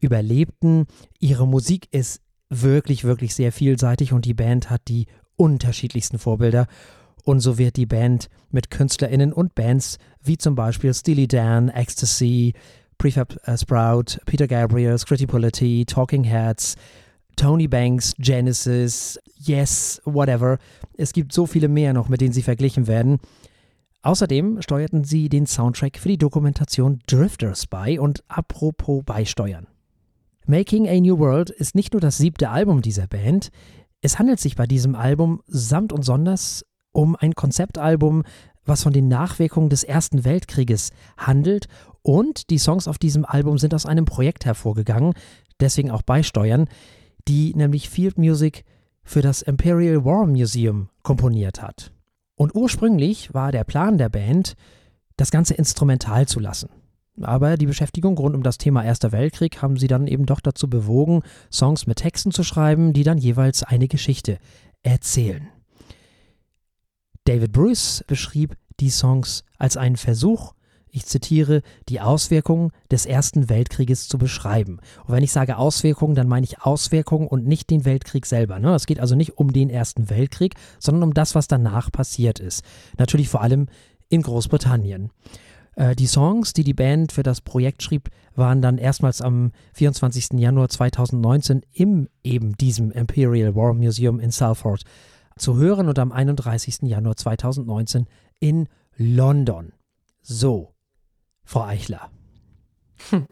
überlebten. 0.00 0.86
Ihre 1.18 1.46
Musik 1.46 1.88
ist 1.92 2.20
wirklich, 2.48 3.04
wirklich 3.04 3.34
sehr 3.34 3.52
vielseitig 3.52 4.12
und 4.12 4.24
die 4.24 4.34
Band 4.34 4.70
hat 4.70 4.82
die 4.88 5.06
unterschiedlichsten 5.36 6.18
Vorbilder. 6.18 6.66
Und 7.24 7.40
so 7.40 7.58
wird 7.58 7.76
die 7.76 7.86
Band 7.86 8.28
mit 8.50 8.70
KünstlerInnen 8.70 9.32
und 9.32 9.54
Bands 9.54 9.98
wie 10.22 10.38
zum 10.38 10.54
Beispiel 10.54 10.92
Steely 10.94 11.28
Dan, 11.28 11.68
Ecstasy, 11.68 12.54
Prefab 12.98 13.36
äh, 13.46 13.56
Sprout, 13.56 14.18
Peter 14.26 14.46
Gabriel, 14.46 14.98
Scritti 14.98 15.26
Polity, 15.26 15.84
Talking 15.86 16.24
Heads, 16.24 16.76
Tony 17.40 17.68
Banks, 17.68 18.12
Genesis, 18.18 19.18
Yes, 19.38 20.02
whatever. 20.04 20.58
Es 20.98 21.14
gibt 21.14 21.32
so 21.32 21.46
viele 21.46 21.68
mehr 21.68 21.94
noch, 21.94 22.10
mit 22.10 22.20
denen 22.20 22.34
sie 22.34 22.42
verglichen 22.42 22.86
werden. 22.86 23.18
Außerdem 24.02 24.60
steuerten 24.60 25.04
sie 25.04 25.30
den 25.30 25.46
Soundtrack 25.46 25.96
für 25.96 26.08
die 26.08 26.18
Dokumentation 26.18 27.00
Drifters 27.06 27.66
bei 27.66 27.98
und 27.98 28.22
apropos 28.28 29.02
beisteuern. 29.06 29.68
Making 30.44 30.86
a 30.86 31.00
New 31.00 31.18
World 31.18 31.48
ist 31.48 31.74
nicht 31.74 31.94
nur 31.94 32.02
das 32.02 32.18
siebte 32.18 32.50
Album 32.50 32.82
dieser 32.82 33.06
Band, 33.06 33.48
es 34.02 34.18
handelt 34.18 34.38
sich 34.38 34.54
bei 34.54 34.66
diesem 34.66 34.94
Album 34.94 35.40
samt 35.46 35.94
und 35.94 36.02
sonders 36.02 36.66
um 36.92 37.16
ein 37.16 37.34
Konzeptalbum, 37.34 38.22
was 38.66 38.82
von 38.82 38.92
den 38.92 39.08
Nachwirkungen 39.08 39.70
des 39.70 39.82
Ersten 39.82 40.26
Weltkrieges 40.26 40.90
handelt 41.16 41.68
und 42.02 42.50
die 42.50 42.58
Songs 42.58 42.86
auf 42.86 42.98
diesem 42.98 43.24
Album 43.24 43.56
sind 43.56 43.72
aus 43.72 43.86
einem 43.86 44.04
Projekt 44.04 44.44
hervorgegangen, 44.44 45.14
deswegen 45.58 45.90
auch 45.90 46.02
beisteuern, 46.02 46.68
die 47.30 47.54
nämlich 47.54 47.88
Field 47.88 48.18
Music 48.18 48.64
für 49.04 49.22
das 49.22 49.40
Imperial 49.40 50.04
War 50.04 50.26
Museum 50.26 50.88
komponiert 51.04 51.62
hat. 51.62 51.92
Und 52.34 52.56
ursprünglich 52.56 53.32
war 53.32 53.52
der 53.52 53.62
Plan 53.62 53.98
der 53.98 54.08
Band, 54.08 54.56
das 55.16 55.30
Ganze 55.30 55.54
instrumental 55.54 56.26
zu 56.26 56.40
lassen. 56.40 56.70
Aber 57.20 57.56
die 57.56 57.66
Beschäftigung 57.66 58.18
rund 58.18 58.34
um 58.34 58.42
das 58.42 58.58
Thema 58.58 58.84
Erster 58.84 59.12
Weltkrieg 59.12 59.62
haben 59.62 59.76
sie 59.76 59.86
dann 59.86 60.08
eben 60.08 60.26
doch 60.26 60.40
dazu 60.40 60.68
bewogen, 60.68 61.22
Songs 61.52 61.86
mit 61.86 61.98
Texten 61.98 62.32
zu 62.32 62.42
schreiben, 62.42 62.92
die 62.92 63.04
dann 63.04 63.18
jeweils 63.18 63.62
eine 63.62 63.86
Geschichte 63.86 64.38
erzählen. 64.82 65.46
David 67.26 67.52
Bruce 67.52 68.02
beschrieb 68.08 68.56
die 68.80 68.90
Songs 68.90 69.44
als 69.56 69.76
einen 69.76 69.96
Versuch, 69.96 70.54
ich 70.92 71.06
zitiere, 71.06 71.62
die 71.88 72.00
Auswirkungen 72.00 72.70
des 72.90 73.06
Ersten 73.06 73.48
Weltkrieges 73.48 74.08
zu 74.08 74.18
beschreiben. 74.18 74.80
Und 75.06 75.14
wenn 75.14 75.24
ich 75.24 75.32
sage 75.32 75.56
Auswirkungen, 75.56 76.14
dann 76.14 76.28
meine 76.28 76.44
ich 76.44 76.62
Auswirkungen 76.62 77.28
und 77.28 77.46
nicht 77.46 77.70
den 77.70 77.84
Weltkrieg 77.84 78.26
selber. 78.26 78.58
Ne? 78.58 78.74
Es 78.74 78.86
geht 78.86 79.00
also 79.00 79.14
nicht 79.14 79.38
um 79.38 79.52
den 79.52 79.70
Ersten 79.70 80.10
Weltkrieg, 80.10 80.54
sondern 80.78 81.04
um 81.04 81.14
das, 81.14 81.34
was 81.34 81.48
danach 81.48 81.90
passiert 81.90 82.38
ist. 82.38 82.62
Natürlich 82.98 83.28
vor 83.28 83.42
allem 83.42 83.66
in 84.08 84.22
Großbritannien. 84.22 85.10
Äh, 85.76 85.96
die 85.96 86.06
Songs, 86.06 86.52
die 86.52 86.64
die 86.64 86.74
Band 86.74 87.12
für 87.12 87.22
das 87.22 87.40
Projekt 87.40 87.82
schrieb, 87.82 88.10
waren 88.34 88.62
dann 88.62 88.78
erstmals 88.78 89.22
am 89.22 89.52
24. 89.74 90.38
Januar 90.38 90.68
2019 90.68 91.62
im 91.72 92.08
eben 92.22 92.56
diesem 92.56 92.90
Imperial 92.90 93.54
War 93.54 93.74
Museum 93.74 94.20
in 94.20 94.30
Salford 94.30 94.82
zu 95.36 95.56
hören 95.56 95.88
und 95.88 95.98
am 95.98 96.12
31. 96.12 96.82
Januar 96.82 97.16
2019 97.16 98.06
in 98.40 98.68
London. 98.96 99.72
So, 100.22 100.74
Frau 101.50 101.64
Eichler. 101.64 102.10
Hm. 103.10 103.26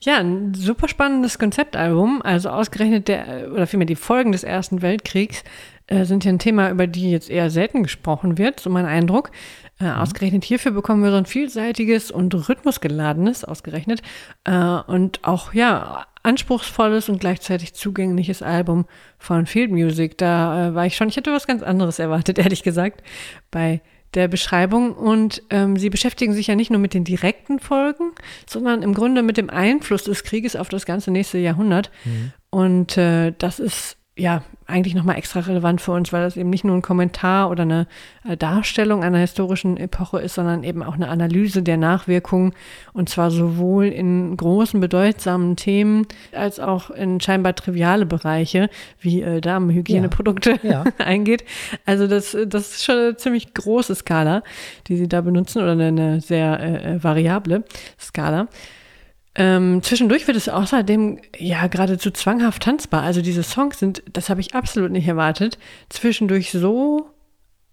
Ja, 0.00 0.16
ein 0.16 0.54
super 0.54 0.88
spannendes 0.88 1.38
Konzeptalbum. 1.38 2.22
Also 2.22 2.48
ausgerechnet 2.48 3.08
der, 3.08 3.52
oder 3.52 3.66
vielmehr 3.66 3.84
die 3.84 3.94
Folgen 3.94 4.32
des 4.32 4.42
Ersten 4.42 4.80
Weltkriegs 4.80 5.44
äh, 5.86 6.06
sind 6.06 6.24
ja 6.24 6.32
ein 6.32 6.38
Thema, 6.38 6.70
über 6.70 6.86
die 6.86 7.10
jetzt 7.10 7.28
eher 7.28 7.50
selten 7.50 7.82
gesprochen 7.82 8.38
wird, 8.38 8.58
so 8.58 8.70
mein 8.70 8.86
Eindruck. 8.86 9.32
Äh, 9.78 9.84
mhm. 9.84 9.90
Ausgerechnet 9.90 10.44
hierfür 10.44 10.72
bekommen 10.72 11.04
wir 11.04 11.10
so 11.10 11.18
ein 11.18 11.26
vielseitiges 11.26 12.10
und 12.10 12.48
rhythmusgeladenes, 12.48 13.44
ausgerechnet, 13.44 14.00
äh, 14.44 14.54
und 14.86 15.22
auch, 15.22 15.52
ja, 15.52 16.06
anspruchsvolles 16.22 17.10
und 17.10 17.20
gleichzeitig 17.20 17.74
zugängliches 17.74 18.40
Album 18.40 18.86
von 19.18 19.44
Field 19.44 19.72
Music. 19.72 20.16
Da 20.16 20.68
äh, 20.68 20.74
war 20.74 20.86
ich 20.86 20.96
schon, 20.96 21.10
ich 21.10 21.18
hätte 21.18 21.32
was 21.32 21.46
ganz 21.46 21.62
anderes 21.62 21.98
erwartet, 21.98 22.38
ehrlich 22.38 22.62
gesagt, 22.62 23.02
bei 23.50 23.82
der 24.14 24.28
Beschreibung. 24.28 24.94
Und 24.94 25.42
ähm, 25.50 25.76
sie 25.76 25.90
beschäftigen 25.90 26.32
sich 26.32 26.46
ja 26.46 26.54
nicht 26.54 26.70
nur 26.70 26.80
mit 26.80 26.94
den 26.94 27.04
direkten 27.04 27.58
Folgen, 27.58 28.12
sondern 28.46 28.82
im 28.82 28.94
Grunde 28.94 29.22
mit 29.22 29.36
dem 29.36 29.50
Einfluss 29.50 30.04
des 30.04 30.24
Krieges 30.24 30.56
auf 30.56 30.68
das 30.68 30.86
ganze 30.86 31.10
nächste 31.10 31.38
Jahrhundert. 31.38 31.90
Mhm. 32.04 32.32
Und 32.50 32.98
äh, 32.98 33.32
das 33.38 33.58
ist 33.58 33.96
ja 34.16 34.42
eigentlich 34.66 34.94
nochmal 34.94 35.16
extra 35.16 35.40
relevant 35.40 35.80
für 35.80 35.92
uns, 35.92 36.12
weil 36.12 36.22
das 36.22 36.36
eben 36.36 36.50
nicht 36.50 36.64
nur 36.64 36.76
ein 36.76 36.82
Kommentar 36.82 37.50
oder 37.50 37.62
eine 37.62 37.86
äh, 38.28 38.36
Darstellung 38.36 39.02
einer 39.02 39.18
historischen 39.18 39.78
Epoche 39.78 40.20
ist, 40.20 40.34
sondern 40.34 40.64
eben 40.64 40.82
auch 40.82 40.94
eine 40.94 41.08
Analyse 41.08 41.62
der 41.62 41.78
Nachwirkungen 41.78 42.52
und 42.92 43.08
zwar 43.08 43.30
sowohl 43.30 43.86
in 43.86 44.36
großen, 44.36 44.80
bedeutsamen 44.80 45.56
Themen 45.56 46.06
als 46.32 46.60
auch 46.60 46.90
in 46.90 47.20
scheinbar 47.20 47.54
triviale 47.54 48.04
Bereiche 48.04 48.68
wie 49.00 49.22
äh, 49.22 49.40
Damenhygieneprodukte 49.40 50.58
ja. 50.62 50.70
ja. 50.70 50.84
eingeht. 50.98 51.44
Also 51.86 52.06
das, 52.06 52.36
das 52.46 52.72
ist 52.72 52.84
schon 52.84 52.96
eine 52.96 53.16
ziemlich 53.16 53.54
große 53.54 53.94
Skala, 53.94 54.42
die 54.88 54.96
sie 54.96 55.08
da 55.08 55.22
benutzen 55.22 55.62
oder 55.62 55.72
eine, 55.72 55.86
eine 55.86 56.20
sehr 56.20 56.60
äh, 56.60 56.94
äh 56.94 57.04
variable 57.04 57.64
Skala. 57.98 58.48
Ähm, 59.34 59.82
zwischendurch 59.82 60.26
wird 60.26 60.36
es 60.36 60.48
außerdem 60.48 61.18
ja 61.38 61.66
geradezu 61.66 62.10
zwanghaft 62.10 62.62
tanzbar. 62.62 63.02
Also 63.02 63.22
diese 63.22 63.42
Songs 63.42 63.78
sind, 63.78 64.02
das 64.12 64.28
habe 64.28 64.40
ich 64.40 64.54
absolut 64.54 64.90
nicht 64.90 65.08
erwartet, 65.08 65.58
zwischendurch 65.88 66.50
so 66.50 67.10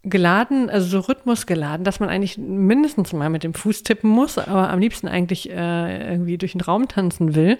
geladen, 0.04 0.69
also 0.69 0.88
so 0.88 1.00
rhythmusgeladen, 1.00 1.84
dass 1.84 2.00
man 2.00 2.08
eigentlich 2.08 2.38
mindestens 2.38 3.12
mal 3.12 3.30
mit 3.30 3.43
dem 3.43 3.54
Fuß 3.54 3.84
tippen 3.84 4.10
muss, 4.10 4.38
aber 4.38 4.69
am 4.69 4.80
liebsten 4.80 5.10
eigentlich 5.10 5.50
äh, 5.50 6.12
irgendwie 6.12 6.38
durch 6.38 6.54
den 6.54 6.62
Raum 6.62 6.88
tanzen 6.88 7.36
will. 7.36 7.58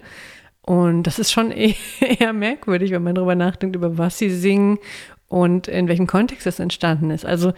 Und 0.62 1.04
das 1.04 1.20
ist 1.20 1.32
schon 1.32 1.52
eher 2.00 2.32
merkwürdig, 2.32 2.92
wenn 2.92 3.04
man 3.04 3.16
darüber 3.16 3.36
nachdenkt, 3.36 3.76
über 3.76 3.98
was 3.98 4.18
sie 4.18 4.30
singen 4.30 4.80
und 5.28 5.68
in 5.68 5.90
welchem 5.90 6.08
Kontext 6.08 6.48
es 6.48 6.60
entstanden 6.60 7.12
ist. 7.12 7.26
Also 7.26 7.52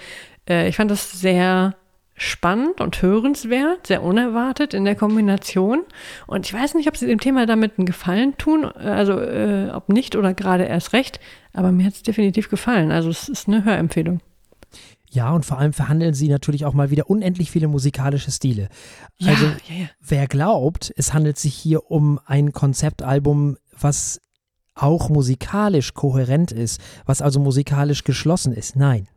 äh, 0.49 0.67
ich 0.67 0.77
fand 0.77 0.89
das 0.89 1.12
sehr 1.12 1.75
spannend 2.15 2.82
und 2.82 3.02
hörenswert, 3.02 3.88
sehr 3.88 4.04
unerwartet 4.04 4.74
in 4.74 4.86
der 4.86 4.95
Kombination. 4.95 5.84
Und 6.28 6.45
ich 6.45 6.54
weiß 6.54 6.76
nicht, 6.76 6.88
ob 6.88 6.97
sie 6.97 7.08
dem 7.08 7.19
Thema 7.19 7.45
damit 7.45 7.78
einen 7.78 7.86
Gefallen 7.86 8.38
tun, 8.38 8.65
also 8.65 9.19
äh, 9.19 9.69
ob 9.74 9.89
nicht 9.89 10.15
oder 10.15 10.34
gerade 10.34 10.65
erst 10.65 10.93
recht, 10.93 11.19
aber 11.54 11.71
mir 11.71 11.86
hat 11.86 11.93
es 11.93 12.04
definitiv 12.04 12.50
gefallen. 12.50 12.91
Also 12.91 13.10
es 13.10 13.28
ist 13.28 13.47
eine 13.47 13.63
Hörempfehlung. 13.63 14.21
Ja, 15.10 15.32
und 15.32 15.45
vor 15.45 15.58
allem 15.58 15.74
verhandeln 15.74 16.13
sie 16.13 16.30
natürlich 16.30 16.63
auch 16.63 16.74
mal 16.74 16.89
wieder 16.89 17.10
unendlich 17.10 17.52
viele 17.52 17.67
musikalische 17.67 18.32
Stile. 18.32 18.69
Ja, 19.17 19.32
also, 19.32 19.45
ja, 19.45 19.76
ja. 19.82 19.89
wer 20.00 20.28
glaubt, 20.28 20.93
es 20.95 21.13
handelt 21.13 21.38
sich 21.38 21.54
hier 21.54 21.91
um 21.91 22.19
ein 22.26 22.54
Konzeptalbum, 22.54 23.58
was 23.78 24.21
auch 24.74 25.10
musikalisch 25.10 25.93
kohärent 25.93 26.54
ist, 26.54 26.80
was 27.06 27.21
also 27.21 27.41
musikalisch 27.41 28.06
geschlossen 28.06 28.54
ist. 28.54 28.78
Nein, 28.78 29.10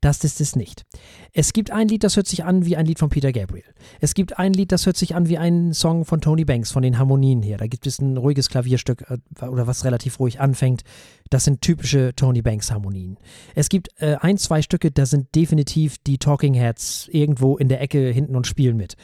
das 0.00 0.24
ist 0.24 0.40
es 0.40 0.56
nicht. 0.56 0.84
Es 1.32 1.52
gibt 1.52 1.70
ein 1.70 1.88
Lied, 1.88 2.04
das 2.04 2.16
hört 2.16 2.26
sich 2.26 2.44
an 2.44 2.64
wie 2.64 2.76
ein 2.76 2.86
Lied 2.86 2.98
von 2.98 3.10
Peter 3.10 3.32
Gabriel. 3.32 3.64
Es 4.00 4.14
gibt 4.14 4.38
ein 4.38 4.52
Lied, 4.52 4.72
das 4.72 4.86
hört 4.86 4.96
sich 4.96 5.14
an 5.14 5.28
wie 5.28 5.38
ein 5.38 5.72
Song 5.72 6.04
von 6.04 6.20
Tony 6.20 6.44
Banks, 6.44 6.70
von 6.70 6.82
den 6.82 6.98
Harmonien 6.98 7.42
her. 7.42 7.58
Da 7.58 7.66
gibt 7.66 7.86
es 7.86 7.98
ein 8.00 8.16
ruhiges 8.16 8.48
Klavierstück 8.48 9.04
äh, 9.08 9.44
oder 9.44 9.66
was 9.66 9.84
relativ 9.84 10.18
ruhig 10.20 10.40
anfängt. 10.40 10.82
Das 11.30 11.44
sind 11.44 11.60
typische 11.60 12.14
Tony 12.16 12.42
Banks 12.42 12.70
Harmonien. 12.70 13.18
Es 13.54 13.68
gibt 13.68 13.88
äh, 13.98 14.16
ein, 14.20 14.38
zwei 14.38 14.62
Stücke, 14.62 14.90
da 14.90 15.06
sind 15.06 15.34
definitiv 15.34 15.98
die 15.98 16.18
Talking 16.18 16.54
Heads 16.54 17.08
irgendwo 17.12 17.56
in 17.56 17.68
der 17.68 17.80
Ecke 17.80 18.10
hinten 18.10 18.36
und 18.36 18.46
spielen 18.46 18.76
mit. 18.76 18.96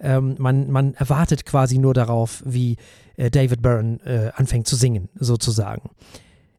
Ähm, 0.00 0.36
man, 0.38 0.70
man 0.70 0.94
erwartet 0.94 1.44
quasi 1.44 1.78
nur 1.78 1.94
darauf, 1.94 2.42
wie 2.46 2.76
äh, 3.16 3.30
David 3.30 3.62
Byrne 3.62 3.98
äh, 4.04 4.30
anfängt 4.34 4.66
zu 4.66 4.76
singen, 4.76 5.08
sozusagen. 5.18 5.90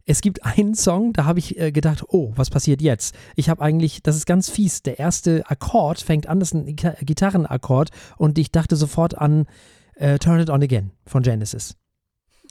Es 0.09 0.21
gibt 0.21 0.43
einen 0.43 0.73
Song, 0.73 1.13
da 1.13 1.25
habe 1.25 1.37
ich 1.37 1.59
äh, 1.59 1.71
gedacht, 1.71 2.03
oh, 2.07 2.31
was 2.35 2.49
passiert 2.49 2.81
jetzt? 2.81 3.13
Ich 3.35 3.47
habe 3.47 3.61
eigentlich, 3.61 4.01
das 4.01 4.15
ist 4.15 4.25
ganz 4.25 4.49
fies, 4.49 4.81
der 4.81 4.97
erste 4.97 5.47
Akkord 5.47 6.01
fängt 6.01 6.25
an, 6.25 6.39
das 6.39 6.51
ist 6.51 6.55
ein 6.55 6.75
Gitarrenakkord 6.75 7.91
und 8.17 8.39
ich 8.39 8.51
dachte 8.51 8.75
sofort 8.75 9.15
an 9.15 9.45
äh, 9.93 10.17
Turn 10.17 10.39
It 10.39 10.49
On 10.49 10.63
Again 10.63 10.89
von 11.05 11.21
Genesis. 11.21 11.75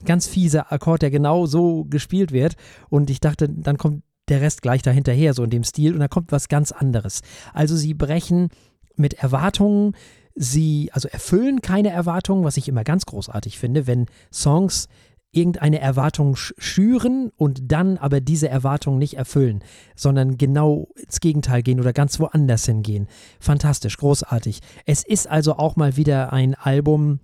Ganz 0.04 0.28
fieser 0.28 0.72
Akkord, 0.72 1.02
der 1.02 1.10
genau 1.10 1.46
so 1.46 1.84
gespielt 1.86 2.30
wird 2.30 2.54
und 2.90 3.10
ich 3.10 3.18
dachte, 3.18 3.48
dann 3.48 3.76
kommt 3.76 4.04
der 4.28 4.40
Rest 4.40 4.62
gleich 4.62 4.82
dahinterher, 4.82 5.34
so 5.34 5.42
in 5.42 5.50
dem 5.50 5.64
Stil 5.64 5.94
und 5.94 5.98
da 5.98 6.06
kommt 6.06 6.30
was 6.30 6.46
ganz 6.46 6.70
anderes. 6.70 7.22
Also 7.54 7.74
sie 7.74 7.92
brechen 7.92 8.50
mit 8.94 9.14
Erwartungen, 9.14 9.96
sie 10.36 10.90
also 10.92 11.08
erfüllen 11.08 11.60
keine 11.60 11.90
Erwartungen, 11.90 12.44
was 12.44 12.56
ich 12.56 12.68
immer 12.68 12.84
ganz 12.84 13.04
großartig 13.04 13.58
finde, 13.58 13.88
wenn 13.88 14.06
Songs 14.32 14.86
irgendeine 15.30 15.80
Erwartung 15.80 16.36
schüren 16.36 17.30
und 17.36 17.70
dann 17.70 17.98
aber 17.98 18.20
diese 18.20 18.48
Erwartung 18.48 18.98
nicht 18.98 19.14
erfüllen, 19.14 19.62
sondern 19.94 20.38
genau 20.38 20.88
ins 20.96 21.20
Gegenteil 21.20 21.62
gehen 21.62 21.80
oder 21.80 21.92
ganz 21.92 22.18
woanders 22.18 22.64
hingehen. 22.64 23.08
Fantastisch, 23.38 23.96
großartig. 23.98 24.60
Es 24.86 25.04
ist 25.04 25.28
also 25.28 25.56
auch 25.56 25.76
mal 25.76 25.96
wieder 25.96 26.32
ein 26.32 26.54
Album 26.54 27.20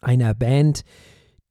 einer 0.00 0.34
Band, 0.34 0.84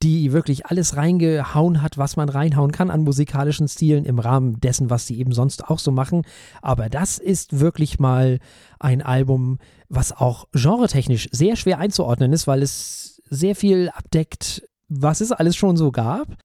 die 0.02 0.32
wirklich 0.32 0.66
alles 0.66 0.96
reingehauen 0.96 1.82
hat, 1.82 1.98
was 1.98 2.16
man 2.16 2.28
reinhauen 2.28 2.70
kann 2.70 2.90
an 2.90 3.02
musikalischen 3.02 3.66
Stilen 3.66 4.04
im 4.04 4.20
Rahmen 4.20 4.60
dessen, 4.60 4.90
was 4.90 5.06
sie 5.06 5.18
eben 5.18 5.32
sonst 5.32 5.64
auch 5.68 5.80
so 5.80 5.90
machen. 5.90 6.22
Aber 6.62 6.88
das 6.88 7.18
ist 7.18 7.58
wirklich 7.58 7.98
mal 7.98 8.38
ein 8.78 9.02
Album, 9.02 9.58
was 9.88 10.12
auch 10.12 10.46
genretechnisch 10.52 11.28
sehr 11.32 11.56
schwer 11.56 11.78
einzuordnen 11.78 12.32
ist, 12.32 12.46
weil 12.46 12.62
es 12.62 13.20
sehr 13.28 13.56
viel 13.56 13.90
abdeckt, 13.90 14.62
was 14.88 15.20
es 15.20 15.32
alles 15.32 15.56
schon 15.56 15.76
so 15.76 15.92
gab 15.92 16.36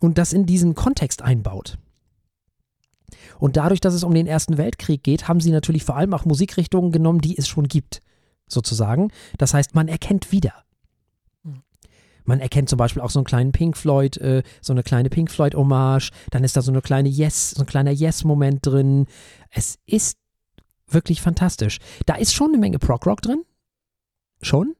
und 0.00 0.18
das 0.18 0.32
in 0.32 0.46
diesen 0.46 0.74
Kontext 0.74 1.22
einbaut. 1.22 1.78
Und 3.38 3.56
dadurch, 3.56 3.80
dass 3.80 3.94
es 3.94 4.04
um 4.04 4.14
den 4.14 4.26
Ersten 4.26 4.58
Weltkrieg 4.58 5.02
geht, 5.02 5.28
haben 5.28 5.40
sie 5.40 5.50
natürlich 5.50 5.84
vor 5.84 5.96
allem 5.96 6.14
auch 6.14 6.24
Musikrichtungen 6.24 6.92
genommen, 6.92 7.20
die 7.20 7.36
es 7.36 7.48
schon 7.48 7.66
gibt, 7.68 8.00
sozusagen. 8.46 9.10
Das 9.38 9.54
heißt, 9.54 9.74
man 9.74 9.88
erkennt 9.88 10.32
wieder. 10.32 10.54
Man 12.24 12.40
erkennt 12.40 12.68
zum 12.68 12.76
Beispiel 12.76 13.02
auch 13.02 13.10
so 13.10 13.18
einen 13.18 13.26
kleinen 13.26 13.50
Pink 13.50 13.76
Floyd, 13.76 14.16
äh, 14.18 14.42
so 14.60 14.72
eine 14.72 14.82
kleine 14.82 15.10
Pink 15.10 15.30
Floyd 15.30 15.54
Hommage. 15.54 16.10
Dann 16.30 16.44
ist 16.44 16.56
da 16.56 16.62
so 16.62 16.70
eine 16.70 16.82
kleine 16.82 17.08
Yes, 17.08 17.50
so 17.50 17.62
ein 17.62 17.66
kleiner 17.66 17.90
Yes-Moment 17.90 18.64
drin. 18.64 19.06
Es 19.50 19.78
ist 19.86 20.16
wirklich 20.86 21.22
fantastisch. 21.22 21.78
Da 22.06 22.14
ist 22.14 22.34
schon 22.34 22.50
eine 22.50 22.58
Menge 22.58 22.78
Prog 22.78 23.06
Rock 23.06 23.22
drin. 23.22 23.42
Schon. 24.42 24.74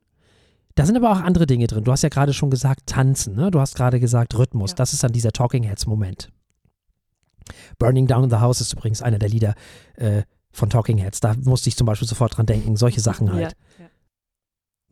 Da 0.81 0.87
sind 0.87 0.97
aber 0.97 1.12
auch 1.12 1.21
andere 1.21 1.47
Dinge 1.47 1.66
drin. 1.66 1.85
Du 1.85 1.93
hast 1.93 2.01
ja 2.01 2.09
gerade 2.09 2.33
schon 2.33 2.49
gesagt 2.49 2.87
Tanzen, 2.87 3.35
ne? 3.35 3.51
du 3.51 3.61
hast 3.61 3.77
gerade 3.77 4.01
gesagt 4.01 4.38
Rhythmus. 4.38 4.71
Ja. 4.71 4.77
Das 4.77 4.95
ist 4.95 5.05
dann 5.05 5.12
dieser 5.12 5.31
Talking 5.31 5.62
Heads 5.62 5.87
Moment. 5.87 6.31
Burning 7.79 8.07
Down 8.07 8.31
the 8.31 8.37
House 8.37 8.62
ist 8.62 8.73
übrigens 8.73 9.03
einer 9.03 9.19
der 9.19 9.29
Lieder 9.29 9.55
äh, 9.97 10.23
von 10.51 10.71
Talking 10.71 10.97
Heads. 10.97 11.21
Da 11.21 11.35
musste 11.45 11.69
ich 11.69 11.77
zum 11.77 11.87
Beispiel 11.87 12.09
sofort 12.09 12.35
dran 12.35 12.47
denken. 12.47 12.77
Solche 12.77 13.03
Sachen 13.03 13.31
halt. 13.31 13.55
Ja, 13.79 13.85
ja 13.85 13.90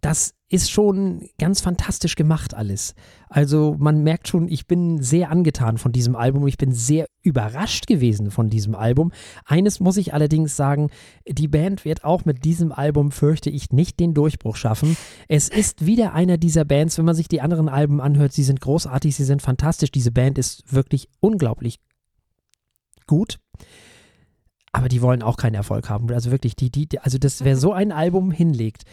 das 0.00 0.34
ist 0.48 0.70
schon 0.70 1.28
ganz 1.38 1.60
fantastisch 1.60 2.14
gemacht 2.14 2.54
alles. 2.54 2.94
Also 3.28 3.76
man 3.78 4.02
merkt 4.02 4.28
schon, 4.28 4.48
ich 4.48 4.66
bin 4.66 5.02
sehr 5.02 5.30
angetan 5.30 5.76
von 5.76 5.92
diesem 5.92 6.16
Album. 6.16 6.46
Ich 6.46 6.56
bin 6.56 6.72
sehr 6.72 7.06
überrascht 7.22 7.86
gewesen 7.86 8.30
von 8.30 8.48
diesem 8.48 8.74
Album. 8.74 9.12
Eines 9.44 9.80
muss 9.80 9.98
ich 9.98 10.14
allerdings 10.14 10.56
sagen, 10.56 10.90
die 11.26 11.48
Band 11.48 11.84
wird 11.84 12.04
auch 12.04 12.24
mit 12.24 12.44
diesem 12.44 12.72
Album, 12.72 13.10
fürchte 13.10 13.50
ich, 13.50 13.72
nicht 13.72 14.00
den 14.00 14.14
Durchbruch 14.14 14.56
schaffen. 14.56 14.96
Es 15.26 15.48
ist 15.48 15.84
wieder 15.84 16.14
einer 16.14 16.38
dieser 16.38 16.64
Bands, 16.64 16.96
wenn 16.96 17.04
man 17.04 17.16
sich 17.16 17.28
die 17.28 17.42
anderen 17.42 17.68
Alben 17.68 18.00
anhört, 18.00 18.32
sie 18.32 18.44
sind 18.44 18.60
großartig, 18.60 19.14
sie 19.14 19.24
sind 19.24 19.42
fantastisch. 19.42 19.90
Diese 19.90 20.12
Band 20.12 20.38
ist 20.38 20.72
wirklich 20.72 21.08
unglaublich 21.20 21.80
gut 23.06 23.38
aber 24.70 24.88
die 24.88 25.02
wollen 25.02 25.22
auch 25.22 25.36
keinen 25.36 25.54
Erfolg 25.54 25.88
haben. 25.88 26.10
Also 26.12 26.30
wirklich, 26.30 26.54
die, 26.54 26.70
die, 26.70 26.98
also 27.00 27.18
das, 27.18 27.42
wer 27.42 27.56
so 27.56 27.72
ein 27.72 27.90
Album 27.90 28.30
hinlegt, 28.30 28.84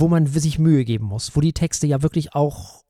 wo 0.00 0.08
man 0.08 0.26
sich 0.26 0.58
Mühe 0.58 0.84
geben 0.84 1.06
muss, 1.06 1.36
wo 1.36 1.40
die 1.40 1.52
Texte 1.52 1.86
ja 1.86 2.02
wirklich 2.02 2.34
auch 2.34 2.84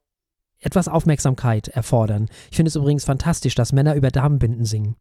etwas 0.61 0.89
Aufmerksamkeit 0.89 1.69
erfordern. 1.69 2.29
Ich 2.51 2.57
finde 2.57 2.69
es 2.69 2.77
übrigens 2.77 3.05
fantastisch, 3.05 3.55
dass 3.55 3.73
Männer 3.73 3.95
über 3.95 4.11
Damenbinden 4.11 4.65
singen. 4.65 4.97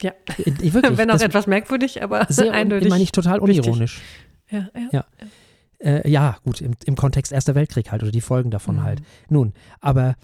Ja, 0.00 0.12
ich, 0.38 0.74
wirklich, 0.74 0.96
wenn 0.96 1.10
auch 1.10 1.20
etwas 1.20 1.46
merkwürdig, 1.46 2.02
aber 2.02 2.26
sehr 2.28 2.52
eindeutig. 2.52 2.88
meine 2.88 3.02
ich 3.02 3.12
total 3.12 3.40
unironisch. 3.40 4.00
Ja, 4.50 4.68
ja. 4.74 4.88
ja. 4.92 5.04
Äh, 5.78 6.08
ja, 6.08 6.36
gut, 6.44 6.60
im, 6.60 6.72
im, 6.84 6.94
Kontext 6.94 7.32
Erster 7.32 7.54
Weltkrieg 7.54 7.90
halt 7.90 8.02
oder 8.02 8.12
die 8.12 8.20
Folgen 8.20 8.50
davon 8.50 8.76
mhm. 8.76 8.82
halt. 8.82 9.02
Nun, 9.28 9.52
aber 9.80 10.16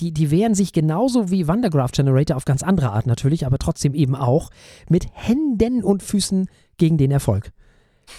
die, 0.00 0.12
die 0.12 0.30
wehren 0.30 0.54
sich 0.54 0.72
genauso 0.72 1.30
wie 1.30 1.48
Wandergraph 1.48 1.92
Generator 1.92 2.36
auf 2.36 2.44
ganz 2.44 2.62
andere 2.62 2.92
Art 2.92 3.06
natürlich, 3.06 3.46
aber 3.46 3.58
trotzdem 3.58 3.94
eben 3.94 4.14
auch 4.14 4.50
mit 4.88 5.06
Händen 5.12 5.82
und 5.82 6.02
Füßen 6.02 6.48
gegen 6.76 6.98
den 6.98 7.10
Erfolg. 7.10 7.52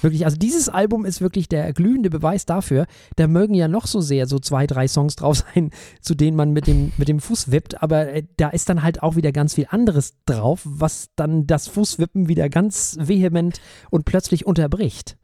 Wirklich, 0.02 0.26
also 0.26 0.38
dieses 0.38 0.70
Album 0.70 1.06
ist 1.06 1.22
wirklich 1.22 1.48
der 1.48 1.74
glühende 1.74 2.10
Beweis 2.10 2.46
dafür. 2.46 2.86
Da 3.16 3.28
mögen 3.28 3.54
ja 3.54 3.68
noch 3.68 3.88
so 3.88 4.02
sehr 4.02 4.28
so 4.28 4.40
zwei, 4.40 4.68
drei 4.68 4.88
Songs 4.88 5.16
drauf 5.16 5.38
sein, 5.54 5.72
zu 6.02 6.16
denen 6.16 6.38
man 6.38 6.52
mit 6.52 6.68
dem, 6.68 6.92
mit 6.98 7.08
dem 7.08 7.20
Fuß 7.20 7.52
wippt, 7.52 7.82
aber 7.82 8.10
äh, 8.10 8.24
da 8.38 8.50
ist 8.50 8.70
dann 8.70 8.84
halt 8.84 9.02
auch 9.02 9.16
wieder 9.16 9.32
ganz 9.32 9.56
viel 9.56 9.68
anderes 9.70 10.14
drauf, 10.26 10.62
was 10.64 11.10
dann 11.16 11.48
das 11.48 11.68
Fußwippen 11.68 12.28
wieder 12.28 12.50
ganz 12.50 12.98
vehement 13.00 13.60
und 13.90 14.06
plötzlich 14.06 14.46
unterbricht. 14.46 15.18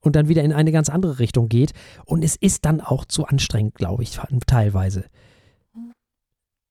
Und 0.00 0.14
dann 0.14 0.28
wieder 0.28 0.44
in 0.44 0.52
eine 0.52 0.70
ganz 0.70 0.88
andere 0.88 1.18
Richtung 1.18 1.48
geht. 1.48 1.72
Und 2.04 2.22
es 2.22 2.36
ist 2.36 2.64
dann 2.64 2.80
auch 2.80 3.04
zu 3.04 3.26
anstrengend, 3.26 3.74
glaube 3.74 4.04
ich, 4.04 4.18
teilweise. 4.46 5.04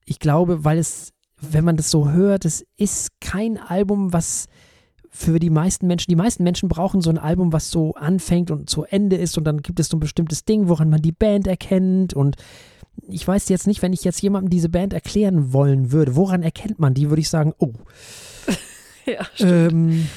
Ich 0.05 0.19
glaube, 0.19 0.63
weil 0.63 0.77
es, 0.77 1.11
wenn 1.39 1.65
man 1.65 1.75
das 1.75 1.91
so 1.91 2.09
hört, 2.09 2.45
es 2.45 2.65
ist 2.77 3.09
kein 3.19 3.57
Album, 3.57 4.13
was 4.13 4.47
für 5.09 5.39
die 5.39 5.49
meisten 5.49 5.87
Menschen, 5.87 6.09
die 6.09 6.15
meisten 6.15 6.43
Menschen 6.43 6.69
brauchen 6.69 7.01
so 7.01 7.09
ein 7.09 7.17
Album, 7.17 7.53
was 7.53 7.71
so 7.71 7.93
anfängt 7.93 8.51
und 8.51 8.69
zu 8.69 8.83
Ende 8.83 9.15
ist 9.15 9.37
und 9.37 9.43
dann 9.45 9.61
gibt 9.61 9.79
es 9.79 9.87
so 9.87 9.97
ein 9.97 10.01
bestimmtes 10.01 10.45
Ding, 10.45 10.67
woran 10.67 10.89
man 10.89 11.01
die 11.01 11.11
Band 11.11 11.47
erkennt 11.47 12.13
und 12.13 12.35
ich 13.07 13.27
weiß 13.27 13.49
jetzt 13.49 13.67
nicht, 13.67 13.81
wenn 13.81 13.93
ich 13.93 14.03
jetzt 14.03 14.21
jemandem 14.21 14.49
diese 14.49 14.69
Band 14.69 14.93
erklären 14.93 15.53
wollen 15.53 15.91
würde, 15.91 16.15
woran 16.15 16.43
erkennt 16.43 16.79
man 16.79 16.93
die, 16.93 17.09
würde 17.09 17.21
ich 17.21 17.29
sagen, 17.29 17.53
oh. 17.59 17.73
Ja, 19.05 19.25
Ähm, 19.39 20.09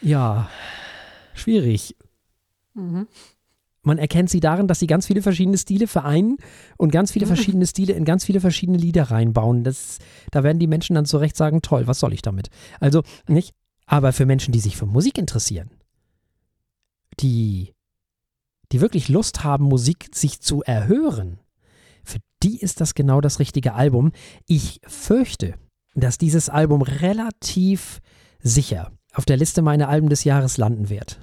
ja, 0.00 0.48
schwierig. 1.34 1.96
Mhm. 2.72 3.06
Man 3.82 3.98
erkennt 3.98 4.30
sie 4.30 4.40
darin, 4.40 4.66
dass 4.68 4.80
sie 4.80 4.86
ganz 4.86 5.06
viele 5.06 5.22
verschiedene 5.22 5.56
Stile 5.58 5.86
vereinen 5.86 6.36
und 6.76 6.90
ganz 6.92 7.12
viele 7.12 7.26
verschiedene 7.26 7.66
Stile 7.66 7.92
in 7.94 8.04
ganz 8.04 8.24
viele 8.24 8.40
verschiedene 8.40 8.78
Lieder 8.78 9.04
reinbauen. 9.04 9.64
Das, 9.64 9.98
da 10.30 10.42
werden 10.42 10.58
die 10.58 10.66
Menschen 10.66 10.94
dann 10.94 11.06
zu 11.06 11.18
Recht 11.18 11.36
sagen, 11.36 11.62
toll, 11.62 11.86
was 11.86 12.00
soll 12.00 12.12
ich 12.12 12.22
damit? 12.22 12.48
Also 12.80 13.02
nicht. 13.28 13.54
Aber 13.88 14.12
für 14.12 14.26
Menschen, 14.26 14.52
die 14.52 14.60
sich 14.60 14.76
für 14.76 14.86
Musik 14.86 15.16
interessieren, 15.16 15.70
die, 17.20 17.72
die 18.70 18.82
wirklich 18.82 19.08
Lust 19.08 19.42
haben, 19.42 19.64
Musik 19.64 20.10
sich 20.14 20.40
zu 20.40 20.62
erhören, 20.62 21.40
für 22.04 22.18
die 22.42 22.60
ist 22.60 22.82
das 22.82 22.94
genau 22.94 23.20
das 23.22 23.38
richtige 23.38 23.72
Album. 23.72 24.12
Ich 24.46 24.80
fürchte, 24.86 25.54
dass 25.94 26.18
dieses 26.18 26.50
Album 26.50 26.82
relativ 26.82 28.00
sicher 28.40 28.92
auf 29.14 29.24
der 29.24 29.38
Liste 29.38 29.62
meiner 29.62 29.88
Alben 29.88 30.10
des 30.10 30.22
Jahres 30.22 30.58
landen 30.58 30.90
wird. 30.90 31.18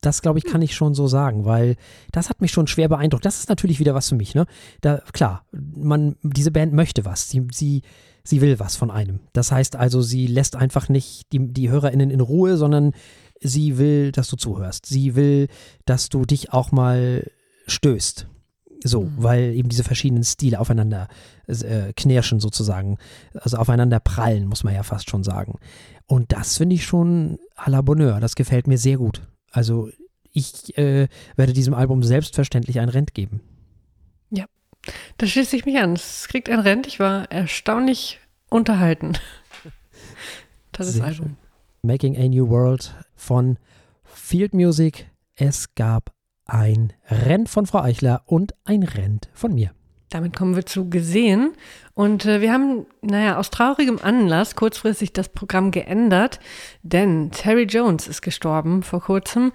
Das, 0.00 0.22
glaube 0.22 0.38
ich, 0.38 0.44
kann 0.44 0.62
ich 0.62 0.74
schon 0.74 0.94
so 0.94 1.08
sagen, 1.08 1.44
weil 1.44 1.76
das 2.10 2.30
hat 2.30 2.40
mich 2.40 2.52
schon 2.52 2.68
schwer 2.68 2.88
beeindruckt. 2.88 3.26
Das 3.26 3.40
ist 3.40 3.48
natürlich 3.48 3.80
wieder 3.80 3.94
was 3.94 4.08
für 4.08 4.14
mich, 4.14 4.34
ne? 4.34 4.46
Da, 4.80 5.02
klar, 5.12 5.44
man, 5.52 6.16
diese 6.22 6.52
Band 6.52 6.72
möchte 6.72 7.04
was. 7.04 7.28
Sie, 7.28 7.46
sie, 7.52 7.82
sie 8.28 8.40
will 8.40 8.58
was 8.58 8.76
von 8.76 8.90
einem. 8.90 9.20
Das 9.32 9.50
heißt 9.52 9.76
also, 9.76 10.02
sie 10.02 10.26
lässt 10.26 10.54
einfach 10.56 10.88
nicht 10.88 11.32
die, 11.32 11.38
die 11.52 11.70
HörerInnen 11.70 12.10
in 12.10 12.20
Ruhe, 12.20 12.56
sondern 12.56 12.92
sie 13.40 13.78
will, 13.78 14.12
dass 14.12 14.28
du 14.28 14.36
zuhörst. 14.36 14.86
Sie 14.86 15.14
will, 15.16 15.48
dass 15.86 16.08
du 16.08 16.24
dich 16.24 16.52
auch 16.52 16.70
mal 16.72 17.30
stößt. 17.66 18.26
So, 18.84 19.02
Mhm. 19.04 19.12
weil 19.16 19.54
eben 19.54 19.68
diese 19.68 19.82
verschiedenen 19.82 20.22
Stile 20.24 20.60
aufeinander 20.60 21.08
äh, 21.48 21.92
knirschen 21.96 22.38
sozusagen, 22.38 22.98
also 23.34 23.56
aufeinander 23.56 23.98
prallen, 23.98 24.46
muss 24.46 24.62
man 24.62 24.72
ja 24.74 24.82
fast 24.84 25.10
schon 25.10 25.24
sagen. 25.24 25.58
Und 26.06 26.32
das 26.32 26.56
finde 26.58 26.74
ich 26.76 26.84
schon 26.84 27.38
à 27.56 27.70
la 27.70 27.80
Bonheur. 27.82 28.20
Das 28.20 28.36
gefällt 28.36 28.68
mir 28.68 28.78
sehr 28.78 28.96
gut. 28.98 29.22
Also 29.50 29.88
ich 30.32 30.76
äh, 30.78 31.08
werde 31.36 31.52
diesem 31.54 31.74
Album 31.74 32.02
selbstverständlich 32.02 32.78
ein 32.78 32.88
Rent 32.88 33.14
geben. 33.14 33.40
Da 35.18 35.26
schließe 35.26 35.56
ich 35.56 35.66
mich 35.66 35.78
an. 35.78 35.92
Es 35.94 36.28
kriegt 36.28 36.48
ein 36.48 36.60
Rent. 36.60 36.86
Ich 36.86 37.00
war 37.00 37.30
erstaunlich 37.30 38.20
unterhalten. 38.50 39.14
Tolles 40.72 40.94
Sehr 40.94 41.04
Album. 41.04 41.16
schön. 41.16 41.36
Making 41.82 42.16
a 42.16 42.28
New 42.28 42.48
World 42.48 42.94
von 43.16 43.58
Field 44.04 44.54
Music. 44.54 45.06
Es 45.36 45.74
gab 45.74 46.12
ein 46.46 46.92
Rent 47.08 47.48
von 47.48 47.66
Frau 47.66 47.80
Eichler 47.80 48.22
und 48.26 48.54
ein 48.64 48.82
Rent 48.82 49.28
von 49.34 49.54
mir. 49.54 49.70
Damit 50.10 50.34
kommen 50.34 50.56
wir 50.56 50.64
zu 50.64 50.88
gesehen. 50.88 51.52
Und 51.94 52.24
äh, 52.24 52.40
wir 52.40 52.52
haben, 52.52 52.86
naja, 53.02 53.36
aus 53.36 53.50
traurigem 53.50 53.98
Anlass 54.02 54.56
kurzfristig 54.56 55.12
das 55.12 55.28
Programm 55.28 55.70
geändert, 55.70 56.40
denn 56.82 57.30
Terry 57.30 57.64
Jones 57.64 58.08
ist 58.08 58.22
gestorben 58.22 58.82
vor 58.82 59.02
kurzem. 59.02 59.52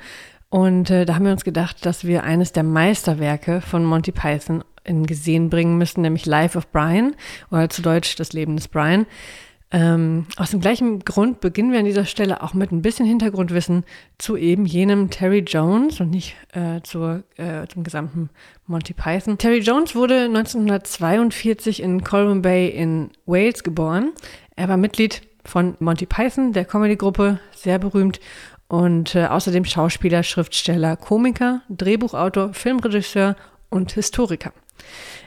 Und 0.53 0.91
äh, 0.91 1.05
da 1.05 1.15
haben 1.15 1.25
wir 1.25 1.31
uns 1.31 1.43
gedacht, 1.43 1.83
dass 1.83 2.05
wir 2.05 2.23
eines 2.23 2.51
der 2.51 2.61
Meisterwerke 2.61 3.59
von 3.59 3.83
Monty 3.83 4.11
Python 4.11 4.63
in 4.83 5.07
gesehen 5.07 5.49
bringen 5.49 5.79
müssen, 5.79 6.01
nämlich 6.01 6.27
Life 6.27 6.55
of 6.55 6.71
Brian 6.71 7.15
oder 7.49 7.71
zu 7.71 7.81
Deutsch 7.81 8.15
das 8.17 8.33
Leben 8.33 8.55
des 8.55 8.67
Brian. 8.67 9.07
Ähm, 9.71 10.27
aus 10.37 10.51
dem 10.51 10.61
gleichen 10.61 10.99
Grund 10.99 11.41
beginnen 11.41 11.71
wir 11.71 11.79
an 11.79 11.85
dieser 11.85 12.05
Stelle 12.05 12.43
auch 12.43 12.53
mit 12.53 12.71
ein 12.71 12.83
bisschen 12.83 13.07
Hintergrundwissen 13.07 13.83
zu 14.19 14.37
eben 14.37 14.67
jenem 14.67 15.09
Terry 15.09 15.39
Jones 15.39 15.99
und 15.99 16.11
nicht 16.11 16.35
äh, 16.51 16.81
zur, 16.83 17.23
äh, 17.37 17.65
zum 17.65 17.83
gesamten 17.83 18.29
Monty 18.67 18.93
Python. 18.93 19.39
Terry 19.39 19.57
Jones 19.57 19.95
wurde 19.95 20.25
1942 20.25 21.81
in 21.81 22.03
Colwyn 22.03 22.43
Bay 22.43 22.69
in 22.69 23.09
Wales 23.25 23.63
geboren. 23.63 24.11
Er 24.55 24.69
war 24.69 24.77
Mitglied 24.77 25.23
von 25.43 25.75
Monty 25.79 26.05
Python, 26.05 26.53
der 26.53 26.65
Comedy-Gruppe, 26.65 27.39
sehr 27.55 27.79
berühmt 27.79 28.19
und 28.73 29.13
äh, 29.13 29.27
außerdem 29.27 29.65
Schauspieler, 29.65 30.23
Schriftsteller, 30.23 30.97
Komiker, 30.97 31.61
Drehbuchautor, 31.69 32.55
Filmregisseur 32.55 33.35
und 33.69 33.91
Historiker. 33.91 34.51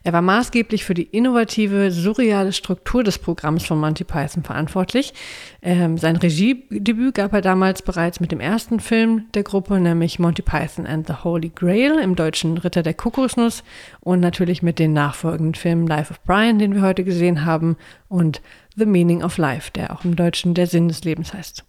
Er 0.03 0.13
war 0.13 0.21
maßgeblich 0.21 0.85
für 0.85 0.95
die 0.95 1.05
innovative, 1.05 1.93
surreale 1.93 2.53
Struktur 2.53 3.05
des 3.05 3.21
Programms 3.21 3.65
von 3.65 3.79
Monty 3.79 4.03
Python 4.03 4.43
verantwortlich. 4.43 5.15
Ähm, 5.63 5.97
sein 5.97 6.17
Regiedebüt 6.17 7.15
gab 7.15 7.33
er 7.35 7.41
damals 7.41 7.83
bereits 7.83 8.19
mit 8.19 8.33
dem 8.33 8.41
ersten 8.41 8.81
Film 8.81 9.27
der 9.35 9.45
Gruppe, 9.45 9.79
nämlich 9.79 10.19
Monty 10.19 10.43
Python 10.43 10.85
and 10.85 11.07
the 11.07 11.15
Holy 11.23 11.53
Grail 11.55 12.01
im 12.01 12.17
deutschen 12.17 12.59
Ritter 12.59 12.83
der 12.83 12.95
Kokosnuss 12.95 13.63
und 14.01 14.19
natürlich 14.19 14.61
mit 14.61 14.81
den 14.81 14.93
nachfolgenden 14.93 15.55
Filmen 15.55 15.87
Life 15.87 16.11
of 16.11 16.21
Brian, 16.25 16.59
den 16.59 16.75
wir 16.75 16.83
heute 16.83 17.05
gesehen 17.05 17.45
haben, 17.45 17.77
und 18.09 18.43
The 18.75 18.87
Meaning 18.87 19.23
of 19.23 19.39
Life, 19.39 19.71
der 19.71 19.93
auch 19.93 20.05
im 20.05 20.17
Deutschen 20.17 20.55
der 20.55 20.67
Sinn 20.67 20.89
des 20.89 21.05
Lebens 21.05 21.33
heißt. 21.33 21.65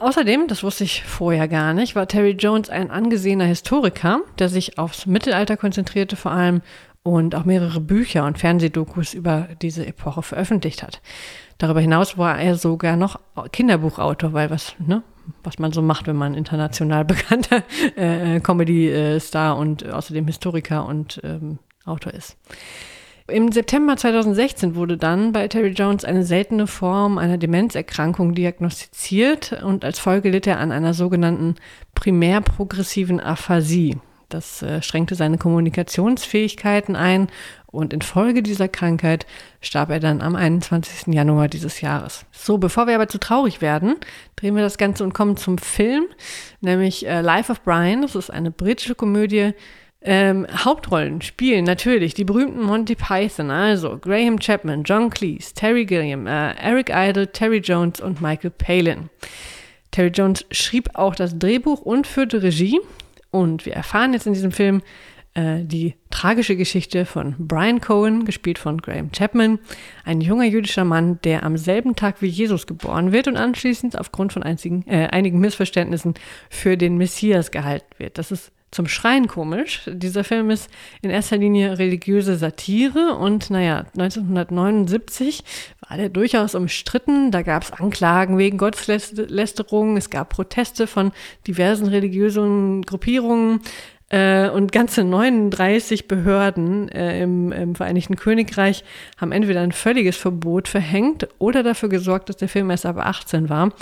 Außerdem, 0.00 0.48
das 0.48 0.62
wusste 0.62 0.84
ich 0.84 1.04
vorher 1.04 1.46
gar 1.46 1.74
nicht, 1.74 1.94
war 1.94 2.08
Terry 2.08 2.30
Jones 2.30 2.70
ein 2.70 2.90
angesehener 2.90 3.44
Historiker, 3.44 4.20
der 4.38 4.48
sich 4.48 4.78
aufs 4.78 5.04
Mittelalter 5.04 5.58
konzentrierte 5.58 6.16
vor 6.16 6.32
allem 6.32 6.62
und 7.02 7.34
auch 7.34 7.44
mehrere 7.44 7.80
Bücher 7.80 8.24
und 8.24 8.38
Fernsehdokus 8.38 9.12
über 9.12 9.48
diese 9.60 9.86
Epoche 9.86 10.22
veröffentlicht 10.22 10.82
hat. 10.82 11.02
Darüber 11.58 11.80
hinaus 11.80 12.16
war 12.16 12.40
er 12.40 12.56
sogar 12.56 12.96
noch 12.96 13.20
Kinderbuchautor, 13.52 14.32
weil 14.32 14.48
was, 14.48 14.74
ne, 14.78 15.02
was 15.42 15.58
man 15.58 15.70
so 15.70 15.82
macht, 15.82 16.06
wenn 16.06 16.16
man 16.16 16.32
international 16.32 17.04
bekannter 17.04 17.62
äh, 17.96 18.40
Comedy-Star 18.40 19.58
und 19.58 19.86
außerdem 19.86 20.26
Historiker 20.26 20.86
und 20.86 21.20
ähm, 21.24 21.58
Autor 21.84 22.14
ist. 22.14 22.38
Im 23.30 23.52
September 23.52 23.96
2016 23.96 24.74
wurde 24.74 24.96
dann 24.96 25.32
bei 25.32 25.48
Terry 25.48 25.70
Jones 25.70 26.04
eine 26.04 26.24
seltene 26.24 26.66
Form 26.66 27.18
einer 27.18 27.38
Demenzerkrankung 27.38 28.34
diagnostiziert 28.34 29.62
und 29.62 29.84
als 29.84 29.98
Folge 29.98 30.30
litt 30.30 30.46
er 30.46 30.58
an 30.58 30.72
einer 30.72 30.94
sogenannten 30.94 31.54
primärprogressiven 31.94 33.20
Aphasie. 33.20 33.98
Das 34.28 34.62
äh, 34.62 34.80
schränkte 34.80 35.16
seine 35.16 35.38
Kommunikationsfähigkeiten 35.38 36.96
ein 36.96 37.28
und 37.66 37.92
infolge 37.92 38.42
dieser 38.42 38.68
Krankheit 38.68 39.26
starb 39.60 39.90
er 39.90 40.00
dann 40.00 40.22
am 40.22 40.34
21. 40.36 41.12
Januar 41.12 41.48
dieses 41.48 41.80
Jahres. 41.80 42.24
So, 42.32 42.58
bevor 42.58 42.86
wir 42.86 42.94
aber 42.94 43.08
zu 43.08 43.18
traurig 43.18 43.60
werden, 43.60 43.96
drehen 44.36 44.56
wir 44.56 44.62
das 44.62 44.78
Ganze 44.78 45.04
und 45.04 45.14
kommen 45.14 45.36
zum 45.36 45.58
Film, 45.58 46.04
nämlich 46.60 47.06
äh, 47.06 47.20
Life 47.20 47.50
of 47.50 47.62
Brian. 47.62 48.02
Das 48.02 48.14
ist 48.14 48.30
eine 48.30 48.50
britische 48.50 48.94
Komödie, 48.94 49.52
ähm, 50.02 50.46
Hauptrollen 50.64 51.20
spielen 51.20 51.64
natürlich 51.64 52.14
die 52.14 52.24
berühmten 52.24 52.62
Monty 52.62 52.94
Python, 52.94 53.50
also 53.50 53.98
Graham 53.98 54.38
Chapman, 54.38 54.82
John 54.84 55.10
Cleese, 55.10 55.52
Terry 55.54 55.84
Gilliam, 55.84 56.26
äh, 56.26 56.54
Eric 56.54 56.90
Idle, 56.90 57.30
Terry 57.30 57.58
Jones 57.58 58.00
und 58.00 58.22
Michael 58.22 58.50
Palin. 58.50 59.10
Terry 59.90 60.08
Jones 60.08 60.46
schrieb 60.50 60.90
auch 60.94 61.14
das 61.14 61.38
Drehbuch 61.38 61.82
und 61.82 62.06
führte 62.06 62.42
Regie. 62.42 62.80
Und 63.30 63.66
wir 63.66 63.74
erfahren 63.74 64.12
jetzt 64.12 64.26
in 64.26 64.32
diesem 64.32 64.52
Film 64.52 64.82
äh, 65.34 65.64
die 65.64 65.94
tragische 66.10 66.56
Geschichte 66.56 67.04
von 67.04 67.34
Brian 67.38 67.80
Cohen, 67.80 68.24
gespielt 68.24 68.58
von 68.58 68.78
Graham 68.78 69.12
Chapman, 69.12 69.58
ein 70.04 70.20
junger 70.20 70.44
jüdischer 70.44 70.84
Mann, 70.84 71.20
der 71.22 71.44
am 71.44 71.56
selben 71.56 71.94
Tag 71.94 72.22
wie 72.22 72.26
Jesus 72.26 72.66
geboren 72.66 73.12
wird 73.12 73.28
und 73.28 73.36
anschließend 73.36 73.98
aufgrund 73.98 74.32
von 74.32 74.42
einzigen, 74.42 74.84
äh, 74.88 75.08
einigen 75.08 75.38
Missverständnissen 75.40 76.14
für 76.48 76.76
den 76.76 76.96
Messias 76.96 77.50
gehalten 77.50 77.90
wird. 77.98 78.18
Das 78.18 78.32
ist 78.32 78.50
zum 78.70 78.86
Schreien 78.86 79.26
komisch. 79.26 79.82
Dieser 79.86 80.24
Film 80.24 80.50
ist 80.50 80.70
in 81.02 81.10
erster 81.10 81.36
Linie 81.36 81.78
religiöse 81.78 82.36
Satire 82.36 83.16
und 83.16 83.50
naja, 83.50 83.86
1979 83.98 85.42
war 85.88 85.96
der 85.96 86.08
durchaus 86.08 86.54
umstritten. 86.54 87.30
Da 87.30 87.42
gab 87.42 87.64
es 87.64 87.72
Anklagen 87.72 88.38
wegen 88.38 88.58
Gotteslästerung, 88.58 89.96
es 89.96 90.10
gab 90.10 90.30
Proteste 90.30 90.86
von 90.86 91.12
diversen 91.46 91.88
religiösen 91.88 92.82
Gruppierungen 92.82 93.60
äh, 94.10 94.48
und 94.50 94.72
ganze 94.72 95.04
39 95.04 96.06
Behörden 96.06 96.88
äh, 96.90 97.22
im, 97.22 97.52
im 97.52 97.74
Vereinigten 97.74 98.16
Königreich 98.16 98.84
haben 99.16 99.32
entweder 99.32 99.60
ein 99.60 99.72
völliges 99.72 100.16
Verbot 100.16 100.68
verhängt 100.68 101.28
oder 101.38 101.62
dafür 101.62 101.88
gesorgt, 101.88 102.28
dass 102.28 102.36
der 102.36 102.48
Film 102.48 102.70
erst 102.70 102.86
ab 102.86 102.98
18 102.98 103.48
war. 103.48 103.72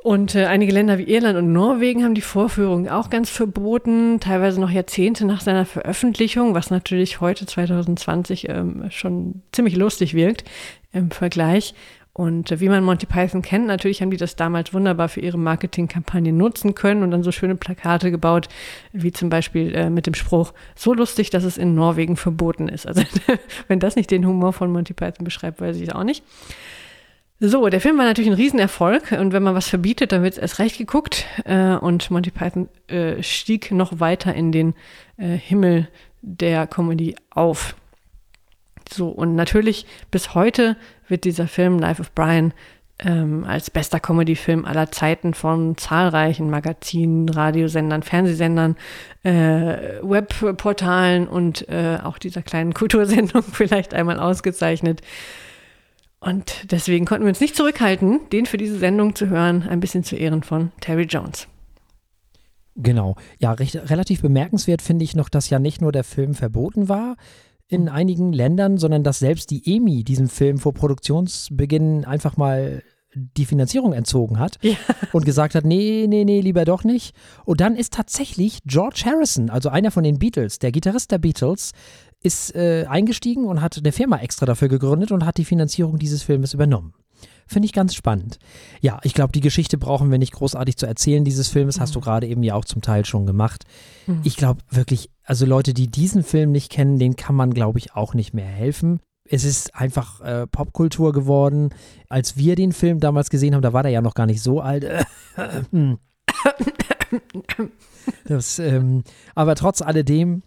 Und 0.00 0.36
äh, 0.36 0.44
einige 0.44 0.72
Länder 0.72 0.96
wie 0.98 1.12
Irland 1.12 1.36
und 1.36 1.52
Norwegen 1.52 2.04
haben 2.04 2.14
die 2.14 2.20
Vorführung 2.20 2.88
auch 2.88 3.10
ganz 3.10 3.30
verboten, 3.30 4.20
teilweise 4.20 4.60
noch 4.60 4.70
Jahrzehnte 4.70 5.26
nach 5.26 5.40
seiner 5.40 5.66
Veröffentlichung, 5.66 6.54
was 6.54 6.70
natürlich 6.70 7.20
heute 7.20 7.46
2020 7.46 8.48
ähm, 8.48 8.84
schon 8.90 9.42
ziemlich 9.50 9.74
lustig 9.74 10.14
wirkt 10.14 10.44
im 10.92 11.10
Vergleich. 11.10 11.74
Und 12.12 12.52
äh, 12.52 12.60
wie 12.60 12.68
man 12.68 12.84
Monty 12.84 13.06
Python 13.06 13.42
kennt, 13.42 13.66
natürlich 13.66 14.00
haben 14.00 14.12
die 14.12 14.16
das 14.16 14.36
damals 14.36 14.72
wunderbar 14.72 15.08
für 15.08 15.20
ihre 15.20 15.38
Marketingkampagne 15.38 16.32
nutzen 16.32 16.76
können 16.76 17.02
und 17.02 17.10
dann 17.10 17.24
so 17.24 17.32
schöne 17.32 17.56
Plakate 17.56 18.12
gebaut, 18.12 18.48
wie 18.92 19.10
zum 19.10 19.30
Beispiel 19.30 19.74
äh, 19.74 19.90
mit 19.90 20.06
dem 20.06 20.14
Spruch, 20.14 20.52
so 20.76 20.94
lustig, 20.94 21.30
dass 21.30 21.42
es 21.42 21.58
in 21.58 21.74
Norwegen 21.74 22.16
verboten 22.16 22.68
ist. 22.68 22.86
Also 22.86 23.02
wenn 23.68 23.80
das 23.80 23.96
nicht 23.96 24.12
den 24.12 24.26
Humor 24.26 24.52
von 24.52 24.70
Monty 24.70 24.94
Python 24.94 25.24
beschreibt, 25.24 25.60
weiß 25.60 25.76
ich 25.76 25.88
es 25.88 25.94
auch 25.94 26.04
nicht. 26.04 26.24
So, 27.40 27.68
der 27.68 27.80
Film 27.80 27.96
war 27.98 28.04
natürlich 28.04 28.30
ein 28.30 28.36
Riesenerfolg 28.36 29.12
und 29.12 29.32
wenn 29.32 29.44
man 29.44 29.54
was 29.54 29.68
verbietet, 29.68 30.10
dann 30.10 30.24
wird 30.24 30.32
es 30.32 30.38
erst 30.38 30.58
recht 30.58 30.76
geguckt 30.76 31.24
äh, 31.44 31.74
und 31.74 32.10
Monty 32.10 32.32
Python 32.32 32.68
äh, 32.88 33.22
stieg 33.22 33.70
noch 33.70 34.00
weiter 34.00 34.34
in 34.34 34.50
den 34.50 34.74
äh, 35.18 35.36
Himmel 35.36 35.86
der 36.20 36.66
Comedy 36.66 37.14
auf. 37.30 37.76
So, 38.92 39.08
und 39.08 39.36
natürlich 39.36 39.86
bis 40.10 40.34
heute 40.34 40.76
wird 41.06 41.22
dieser 41.22 41.46
Film 41.46 41.78
Life 41.78 42.00
of 42.00 42.10
Brian 42.12 42.52
ähm, 42.98 43.44
als 43.44 43.70
bester 43.70 44.00
Comedy-Film 44.00 44.64
aller 44.64 44.90
Zeiten 44.90 45.32
von 45.32 45.76
zahlreichen 45.76 46.50
Magazinen, 46.50 47.28
Radiosendern, 47.28 48.02
Fernsehsendern, 48.02 48.76
äh, 49.22 50.00
Webportalen 50.02 51.28
und 51.28 51.68
äh, 51.68 51.98
auch 52.02 52.18
dieser 52.18 52.42
kleinen 52.42 52.74
Kultursendung 52.74 53.42
vielleicht 53.52 53.94
einmal 53.94 54.18
ausgezeichnet. 54.18 55.02
Und 56.20 56.72
deswegen 56.72 57.04
konnten 57.04 57.24
wir 57.24 57.28
uns 57.28 57.40
nicht 57.40 57.54
zurückhalten, 57.54 58.20
den 58.32 58.46
für 58.46 58.56
diese 58.56 58.78
Sendung 58.78 59.14
zu 59.14 59.28
hören, 59.28 59.62
ein 59.68 59.80
bisschen 59.80 60.02
zu 60.02 60.16
Ehren 60.16 60.42
von 60.42 60.72
Terry 60.80 61.04
Jones. 61.04 61.46
Genau. 62.74 63.16
Ja, 63.38 63.52
recht, 63.52 63.74
relativ 63.90 64.22
bemerkenswert 64.22 64.82
finde 64.82 65.04
ich 65.04 65.16
noch, 65.16 65.28
dass 65.28 65.50
ja 65.50 65.58
nicht 65.58 65.80
nur 65.80 65.92
der 65.92 66.04
Film 66.04 66.34
verboten 66.34 66.88
war 66.88 67.16
in 67.68 67.82
mhm. 67.82 67.88
einigen 67.88 68.32
Ländern, 68.32 68.78
sondern 68.78 69.04
dass 69.04 69.18
selbst 69.18 69.50
die 69.50 69.76
EMI 69.76 70.04
diesem 70.04 70.28
Film 70.28 70.58
vor 70.58 70.74
Produktionsbeginn 70.74 72.04
einfach 72.04 72.36
mal 72.36 72.82
die 73.14 73.46
Finanzierung 73.46 73.92
entzogen 73.92 74.38
hat 74.38 74.58
ja. 74.62 74.76
und 75.12 75.24
gesagt 75.24 75.54
hat, 75.54 75.64
nee, 75.64 76.06
nee, 76.08 76.24
nee, 76.24 76.40
lieber 76.40 76.64
doch 76.64 76.84
nicht. 76.84 77.14
Und 77.44 77.60
dann 77.60 77.74
ist 77.74 77.94
tatsächlich 77.94 78.60
George 78.64 79.02
Harrison, 79.06 79.50
also 79.50 79.70
einer 79.70 79.90
von 79.90 80.04
den 80.04 80.18
Beatles, 80.18 80.58
der 80.58 80.72
Gitarrist 80.72 81.10
der 81.10 81.18
Beatles, 81.18 81.72
ist 82.22 82.54
äh, 82.54 82.86
eingestiegen 82.88 83.44
und 83.44 83.60
hat 83.60 83.76
eine 83.78 83.92
Firma 83.92 84.18
extra 84.18 84.46
dafür 84.46 84.68
gegründet 84.68 85.12
und 85.12 85.24
hat 85.24 85.38
die 85.38 85.44
Finanzierung 85.44 85.98
dieses 85.98 86.22
Filmes 86.22 86.54
übernommen. 86.54 86.94
Finde 87.46 87.64
ich 87.66 87.72
ganz 87.72 87.94
spannend. 87.94 88.38
Ja, 88.82 89.00
ich 89.04 89.14
glaube, 89.14 89.32
die 89.32 89.40
Geschichte 89.40 89.78
brauchen 89.78 90.10
wir 90.10 90.18
nicht 90.18 90.34
großartig 90.34 90.76
zu 90.76 90.86
erzählen 90.86 91.24
dieses 91.24 91.48
Filmes. 91.48 91.78
Mhm. 91.78 91.80
Hast 91.80 91.94
du 91.94 92.00
mhm. 92.00 92.04
gerade 92.04 92.26
eben 92.26 92.42
ja 92.42 92.54
auch 92.54 92.66
zum 92.66 92.82
Teil 92.82 93.06
schon 93.06 93.24
gemacht. 93.24 93.64
Mhm. 94.06 94.20
Ich 94.22 94.36
glaube 94.36 94.60
wirklich, 94.70 95.10
also 95.24 95.46
Leute, 95.46 95.72
die 95.72 95.88
diesen 95.88 96.22
Film 96.22 96.52
nicht 96.52 96.70
kennen, 96.70 96.98
denen 96.98 97.16
kann 97.16 97.34
man, 97.34 97.54
glaube 97.54 97.78
ich, 97.78 97.94
auch 97.94 98.12
nicht 98.12 98.34
mehr 98.34 98.46
helfen. 98.46 99.00
Es 99.30 99.44
ist 99.44 99.74
einfach 99.74 100.20
äh, 100.20 100.46
Popkultur 100.46 101.12
geworden. 101.12 101.70
Als 102.08 102.36
wir 102.36 102.54
den 102.54 102.72
Film 102.72 103.00
damals 103.00 103.30
gesehen 103.30 103.54
haben, 103.54 103.62
da 103.62 103.72
war 103.72 103.82
der 103.82 103.92
ja 103.92 104.02
noch 104.02 104.14
gar 104.14 104.26
nicht 104.26 104.42
so 104.42 104.60
alt. 104.60 104.86
das, 108.26 108.58
ähm, 108.58 109.04
aber 109.34 109.54
trotz 109.54 109.80
alledem 109.80 110.42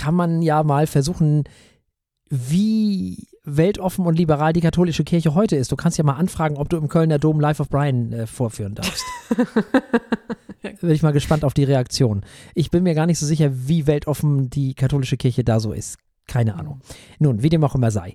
kann 0.00 0.14
man 0.14 0.40
ja 0.40 0.62
mal 0.62 0.86
versuchen, 0.86 1.44
wie 2.30 3.28
weltoffen 3.44 4.06
und 4.06 4.16
liberal 4.16 4.54
die 4.54 4.62
katholische 4.62 5.04
Kirche 5.04 5.34
heute 5.34 5.56
ist. 5.56 5.72
Du 5.72 5.76
kannst 5.76 5.98
ja 5.98 6.04
mal 6.04 6.14
anfragen, 6.14 6.56
ob 6.56 6.70
du 6.70 6.78
im 6.78 6.88
Kölner 6.88 7.18
Dom 7.18 7.38
Life 7.38 7.60
of 7.60 7.68
Brian 7.68 8.10
äh, 8.12 8.26
vorführen 8.26 8.74
darfst. 8.74 9.04
Bin 10.80 10.90
ich 10.90 11.02
mal 11.02 11.12
gespannt 11.12 11.44
auf 11.44 11.52
die 11.52 11.64
Reaktion. 11.64 12.24
Ich 12.54 12.70
bin 12.70 12.82
mir 12.82 12.94
gar 12.94 13.06
nicht 13.06 13.18
so 13.18 13.26
sicher, 13.26 13.50
wie 13.68 13.86
weltoffen 13.86 14.48
die 14.48 14.72
katholische 14.72 15.18
Kirche 15.18 15.44
da 15.44 15.60
so 15.60 15.72
ist. 15.72 15.98
Keine 16.26 16.54
Ahnung. 16.54 16.80
Nun, 17.18 17.42
wie 17.42 17.50
dem 17.50 17.62
auch 17.64 17.74
immer 17.74 17.90
sei. 17.90 18.14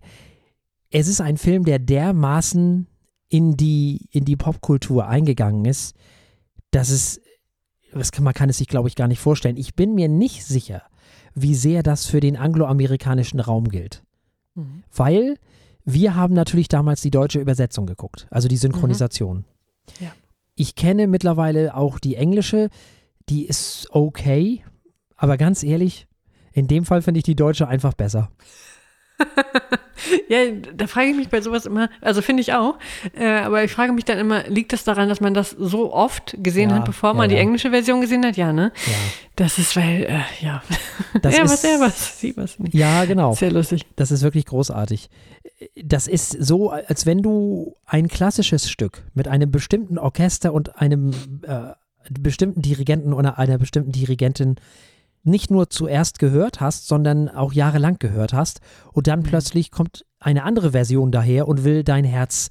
Es 0.89 1.08
ist 1.08 1.21
ein 1.21 1.38
Film, 1.38 1.65
der 1.65 1.78
dermaßen 1.78 2.88
in 3.30 3.58
die, 3.58 4.08
in 4.12 4.26
die 4.26 4.38
Popkultur 4.38 5.08
eingegangen 5.08 5.65
ist, 5.65 5.95
dass 6.71 6.89
es, 6.89 7.21
das 7.93 8.12
kann, 8.12 8.24
man 8.24 8.34
kann 8.34 8.50
es 8.50 8.58
sich, 8.58 8.67
glaube 8.67 8.88
ich, 8.88 8.95
gar 8.95 9.08
nicht 9.08 9.19
vorstellen. 9.19 9.58
Ich 9.58 9.76
bin 9.76 9.93
mir 9.93 10.08
nicht 10.08 10.45
sicher, 10.45 10.84
wie 11.36 11.56
sehr 11.56 11.84
das 11.84 12.06
für 12.06 12.21
den 12.21 12.38
angloamerikanischen 12.38 13.39
Raum 13.39 13.67
gilt. 13.69 14.04
Mhm. 14.56 14.84
Weil 14.93 15.36
wir 15.84 16.15
haben 16.15 16.34
natürlich 16.34 16.67
damals 16.67 17.02
die 17.02 17.12
deutsche 17.12 17.39
Übersetzung 17.39 17.86
geguckt, 17.86 18.28
also 18.32 18.48
die 18.48 18.58
Synchronisation. 18.58 19.38
Mhm. 19.38 20.06
Ja. 20.06 20.12
Ich 20.56 20.76
kenne 20.76 21.08
mittlerweile 21.08 21.76
auch 21.76 22.00
die 22.00 22.15
englische, 22.15 22.69
die 23.30 23.45
ist 23.45 23.88
okay, 23.91 24.63
aber 25.15 25.38
ganz 25.38 25.63
ehrlich, 25.63 26.08
in 26.54 26.67
dem 26.67 26.86
Fall 26.86 27.02
finde 27.02 27.19
ich 27.19 27.26
die 27.26 27.36
deutsche 27.36 27.67
einfach 27.67 27.93
besser. 27.93 28.32
ja, 30.30 30.39
da 30.75 30.88
frage 30.88 31.10
ich 31.10 31.15
mich 31.15 31.30
bei 31.30 31.41
sowas 31.41 31.65
immer, 31.65 31.89
also 32.01 32.21
finde 32.21 32.41
ich 32.41 32.54
auch, 32.54 32.78
äh, 33.17 33.25
aber 33.25 33.63
ich 33.63 33.71
frage 33.71 33.93
mich 33.93 34.06
dann 34.06 34.17
immer, 34.17 34.47
liegt 34.47 34.73
das 34.73 34.84
daran, 34.84 35.10
dass 35.10 35.21
man 35.21 35.34
das 35.34 35.51
so 35.51 35.93
oft 35.93 36.36
gesehen 36.41 36.69
ja, 36.69 36.78
hat, 36.78 36.86
bevor 36.86 37.13
man 37.13 37.30
ja, 37.30 37.36
die 37.36 37.41
englische 37.41 37.69
Version 37.69 38.01
gesehen 38.01 38.25
hat? 38.25 38.38
Ja, 38.38 38.51
ne? 38.51 38.71
Ja. 38.86 38.93
Das 39.36 39.58
ist, 39.58 39.75
weil, 39.75 40.04
äh, 40.04 40.45
ja. 40.45 40.63
Das 41.21 41.36
er 41.38 41.45
ist, 41.45 41.51
was, 41.51 41.63
er 41.63 41.80
was, 41.80 42.19
sie 42.19 42.36
was 42.38 42.60
nicht. 42.60 42.73
Ja, 42.73 43.06
genau. 43.06 43.34
Sehr 43.34 43.51
lustig. 43.51 43.86
Das 43.95 44.12
ist 44.12 44.21
wirklich 44.21 44.45
großartig. 44.45 45.10
Das 45.82 46.08
ist 46.08 46.32
so, 46.32 46.69
als 46.69 47.06
wenn 47.06 47.21
du 47.21 47.75
ein 47.86 48.08
klassisches 48.08 48.69
Stück 48.69 49.04
mit 49.13 49.28
einem 49.28 49.51
bestimmten 49.51 49.97
Orchester 49.97 50.54
und 50.54 50.80
einem 50.80 51.12
äh, 51.43 51.73
bestimmten 52.10 52.62
Dirigenten 52.62 53.13
oder 53.13 53.38
einer 53.38 53.58
bestimmten 53.58 53.91
Dirigentin 53.91 54.56
nicht 55.25 55.51
nur 55.51 55.69
zuerst 55.69 56.19
gehört 56.19 56.61
hast, 56.61 56.88
sondern 56.88 57.29
auch 57.29 57.53
jahrelang 57.53 57.97
gehört 57.99 58.33
hast 58.33 58.61
und 58.93 59.07
dann 59.07 59.19
mhm. 59.19 59.23
plötzlich 59.23 59.71
kommt 59.71 60.05
eine 60.19 60.43
andere 60.43 60.71
Version 60.71 61.11
daher 61.11 61.47
und 61.47 61.63
will 61.63 61.83
dein 61.83 62.05
Herz 62.05 62.49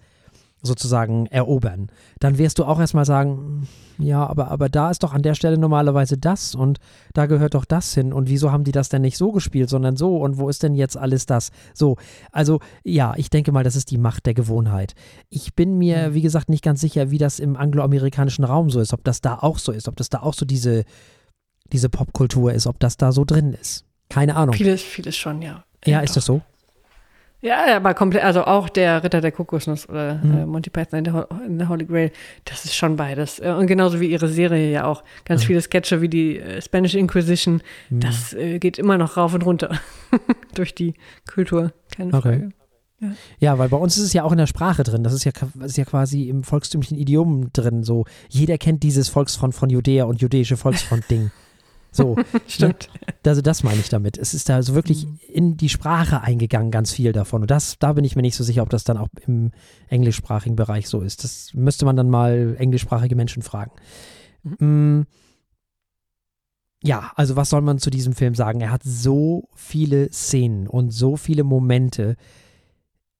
sozusagen 0.64 1.26
erobern, 1.26 1.88
dann 2.20 2.38
wirst 2.38 2.58
du 2.58 2.64
auch 2.64 2.80
erstmal 2.80 3.04
sagen, 3.04 3.68
ja, 3.98 4.26
aber, 4.26 4.50
aber 4.50 4.68
da 4.68 4.90
ist 4.90 5.02
doch 5.02 5.12
an 5.12 5.22
der 5.22 5.34
Stelle 5.34 5.58
normalerweise 5.58 6.16
das 6.16 6.54
und 6.54 6.78
da 7.12 7.26
gehört 7.26 7.54
doch 7.54 7.64
das 7.64 7.94
hin 7.94 8.12
und 8.12 8.28
wieso 8.28 8.50
haben 8.50 8.64
die 8.64 8.72
das 8.72 8.88
denn 8.88 9.02
nicht 9.02 9.18
so 9.18 9.30
gespielt, 9.30 9.68
sondern 9.68 9.96
so 9.96 10.16
und 10.16 10.38
wo 10.38 10.48
ist 10.48 10.62
denn 10.62 10.74
jetzt 10.74 10.96
alles 10.96 11.26
das? 11.26 11.50
So, 11.74 11.96
also 12.32 12.60
ja, 12.82 13.14
ich 13.16 13.30
denke 13.30 13.52
mal, 13.52 13.62
das 13.62 13.76
ist 13.76 13.90
die 13.90 13.98
Macht 13.98 14.26
der 14.26 14.34
Gewohnheit. 14.34 14.94
Ich 15.28 15.54
bin 15.54 15.76
mir, 15.78 16.08
mhm. 16.08 16.14
wie 16.14 16.22
gesagt, 16.22 16.48
nicht 16.48 16.64
ganz 16.64 16.80
sicher, 16.80 17.10
wie 17.10 17.18
das 17.18 17.38
im 17.38 17.56
angloamerikanischen 17.56 18.44
Raum 18.44 18.70
so 18.70 18.80
ist, 18.80 18.94
ob 18.94 19.04
das 19.04 19.20
da 19.20 19.38
auch 19.40 19.58
so 19.58 19.70
ist, 19.70 19.87
ob 19.87 19.96
das 19.96 20.08
da 20.08 20.20
auch 20.20 20.34
so 20.34 20.46
diese 20.46 20.84
diese 21.72 21.88
Popkultur 21.88 22.53
ist, 22.53 22.66
ob 22.66 22.79
das 22.81 22.96
da 22.96 23.12
so 23.12 23.24
drin 23.24 23.53
ist. 23.53 23.85
Keine 24.09 24.37
Ahnung. 24.37 24.55
Vieles, 24.55 24.83
vieles 24.83 25.16
schon, 25.16 25.42
ja. 25.42 25.64
Ja, 25.85 26.00
ist 26.00 26.16
das 26.16 26.24
so? 26.24 26.42
Ja, 27.44 27.77
aber 27.77 27.92
komplett, 27.92 28.24
also 28.24 28.44
auch 28.44 28.70
der 28.70 29.05
Ritter 29.05 29.20
der 29.20 29.31
Kokosnuss 29.31 29.87
oder 29.87 30.14
mhm. 30.14 30.35
äh, 30.35 30.46
Monty 30.46 30.70
Python 30.70 31.00
in 31.00 31.05
der, 31.05 31.29
in 31.46 31.59
der, 31.59 31.68
Holy 31.68 31.85
Grail, 31.85 32.11
das 32.46 32.64
ist 32.64 32.74
schon 32.74 32.96
beides. 32.96 33.38
Äh, 33.38 33.50
und 33.50 33.66
genauso 33.66 34.00
wie 34.00 34.07
ihre 34.07 34.29
Serie 34.29 34.70
ja 34.70 34.87
auch. 34.87 35.05
Ganz 35.27 35.42
mhm. 35.42 35.48
viele 35.48 35.61
Sketche 35.61 36.00
wie 36.00 36.09
die 36.09 36.38
äh, 36.38 36.62
Spanish 36.62 36.94
Inquisition, 36.94 37.61
mhm. 37.90 38.00
das 38.00 38.33
äh, 38.33 38.59
geht 38.59 38.79
immer 38.79 38.96
noch 38.96 39.18
rauf 39.18 39.35
und 39.35 39.44
runter 39.44 39.79
durch 40.55 40.74
die 40.74 40.94
Kultur. 41.31 41.72
Keine 41.94 42.14
okay. 42.14 42.22
Frage. 42.22 42.48
Ja. 43.00 43.09
ja. 43.40 43.59
weil 43.59 43.68
bei 43.68 43.77
uns 43.77 43.98
ist 43.98 44.05
es 44.05 44.14
ja 44.14 44.22
auch 44.22 44.33
in 44.33 44.38
der 44.38 44.46
Sprache 44.46 44.83
drin. 44.83 45.05
Das 45.05 45.12
ist 45.12 45.24
ja, 45.24 45.33
das 45.55 45.72
ist 45.72 45.77
ja 45.77 45.85
quasi 45.85 46.31
im 46.31 46.44
volkstümlichen 46.44 46.96
Idiom 46.96 47.53
drin. 47.53 47.83
So, 47.83 48.07
jeder 48.31 48.57
kennt 48.57 48.83
dieses 48.83 49.11
Volksfront 49.11 49.55
von 49.55 49.68
Judäa 49.68 50.05
und 50.05 50.22
jüdische 50.22 50.57
Volksfront-Ding. 50.57 51.31
So, 51.94 52.16
stimmt. 52.48 52.88
Ne? 52.92 53.14
Also 53.24 53.40
das 53.40 53.62
meine 53.62 53.78
ich 53.78 53.88
damit. 53.88 54.18
Es 54.18 54.35
ist 54.35 54.48
da 54.48 54.62
so 54.62 54.74
wirklich 54.74 55.07
mhm. 55.07 55.18
in 55.28 55.57
die 55.57 55.68
Sprache 55.68 56.20
eingegangen, 56.22 56.70
ganz 56.70 56.92
viel 56.92 57.12
davon. 57.12 57.42
Und 57.42 57.50
das, 57.50 57.78
da 57.78 57.92
bin 57.92 58.04
ich 58.04 58.16
mir 58.16 58.22
nicht 58.22 58.35
so 58.35 58.42
sicher, 58.42 58.62
ob 58.62 58.70
das 58.70 58.85
dann 58.85 58.98
auch 58.98 59.09
im 59.26 59.52
englischsprachigen 59.88 60.57
Bereich 60.57 60.88
so 60.88 61.00
ist. 61.00 61.22
Das 61.22 61.54
müsste 61.54 61.85
man 61.85 61.96
dann 61.96 62.11
mal 62.11 62.57
englischsprachige 62.59 63.14
Menschen 63.14 63.42
fragen. 63.42 63.70
Mhm. 64.42 64.98
Mm. 64.98 65.07
Ja, 66.83 67.12
also 67.14 67.35
was 67.35 67.48
soll 67.48 67.62
man 67.62 67.78
zu 67.78 67.88
diesem 67.88 68.12
Film 68.12 68.35
sagen? 68.35 68.61
Er 68.61 68.70
hat 68.70 68.83
so 68.83 69.48
viele 69.54 70.12
Szenen 70.12 70.66
und 70.66 70.90
so 70.90 71.16
viele 71.16 71.42
Momente. 71.42 72.16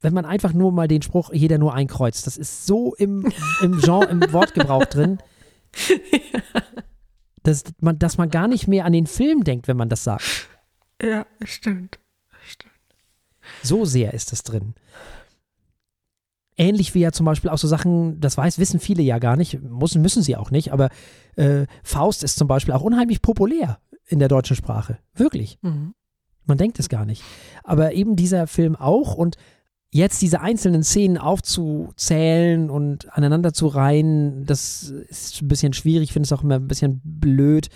Wenn 0.01 0.13
man 0.13 0.27
einfach 0.27 0.53
nur 0.53 0.71
mal 0.71 0.87
den 0.87 1.01
Spruch, 1.01 1.33
jeder 1.33 1.57
nur 1.57 1.73
ein 1.73 1.87
Kreuz, 1.87 2.21
das 2.23 2.37
ist 2.37 2.67
so 2.67 2.95
im, 2.97 3.33
im 3.63 3.81
Genre, 3.81 4.11
im 4.11 4.21
Wortgebrauch 4.33 4.85
drin. 4.85 5.17
ja 5.89 6.41
dass 7.45 7.63
man, 7.81 7.99
dass 7.99 8.19
man 8.19 8.31
gar 8.31 8.49
nicht 8.49 8.67
mehr 8.67 8.85
an 8.85 8.93
den 8.93 9.07
Film 9.07 9.45
denkt, 9.45 9.69
wenn 9.69 9.77
man 9.77 9.89
das 9.89 10.03
sagt. 10.03 10.49
Ja, 11.01 11.27
stimmt. 11.45 12.01
stimmt. 12.45 12.73
So 13.63 13.85
sehr 13.85 14.15
ist 14.15 14.33
es 14.33 14.43
drin. 14.43 14.75
Ähnlich 16.57 16.95
wie 16.95 17.01
ja 17.01 17.13
zum 17.13 17.27
Beispiel 17.27 17.51
auch 17.51 17.59
so 17.59 17.69
Sachen, 17.69 18.21
das 18.21 18.37
weiß, 18.37 18.59
wissen 18.59 18.81
viele 18.81 19.03
ja 19.03 19.19
gar 19.19 19.37
nicht, 19.37 19.61
müssen, 19.61 20.03
müssen 20.03 20.23
sie 20.23 20.37
auch 20.37 20.51
nicht, 20.51 20.73
aber 20.73 20.89
äh, 21.37 21.67
Faust 21.83 22.23
ist 22.23 22.39
zum 22.39 22.49
Beispiel 22.49 22.73
auch 22.75 22.83
unheimlich 22.83 23.23
populär 23.23 23.79
in 24.07 24.19
der 24.21 24.29
deutschen 24.29 24.57
Sprache. 24.57 24.99
Wirklich. 25.15 25.59
Mhm. 25.63 25.95
Man 26.47 26.59
denkt 26.59 26.79
es 26.79 26.89
gar 26.89 27.05
nicht. 27.05 27.23
Aber 27.63 27.93
eben 27.93 28.17
dieser 28.17 28.47
Film 28.47 28.77
auch 28.77 29.15
und 29.15 29.37
jetzt 29.95 30.23
diese 30.23 30.41
einzelnen 30.41 30.83
Szenen 30.83 31.19
aufzuzählen 31.19 32.69
und 32.69 33.17
aneinander 33.17 33.53
zu 33.53 33.69
reihen, 33.69 34.45
das 34.45 34.93
ist 35.09 35.41
ein 35.41 35.47
bisschen 35.47 35.73
schwierig. 35.73 36.13
Finde 36.13 36.27
es 36.27 36.33
auch 36.33 36.43
immer 36.43 36.57
ein 36.57 36.67
bisschen 36.67 37.01
blöd, 37.05 37.69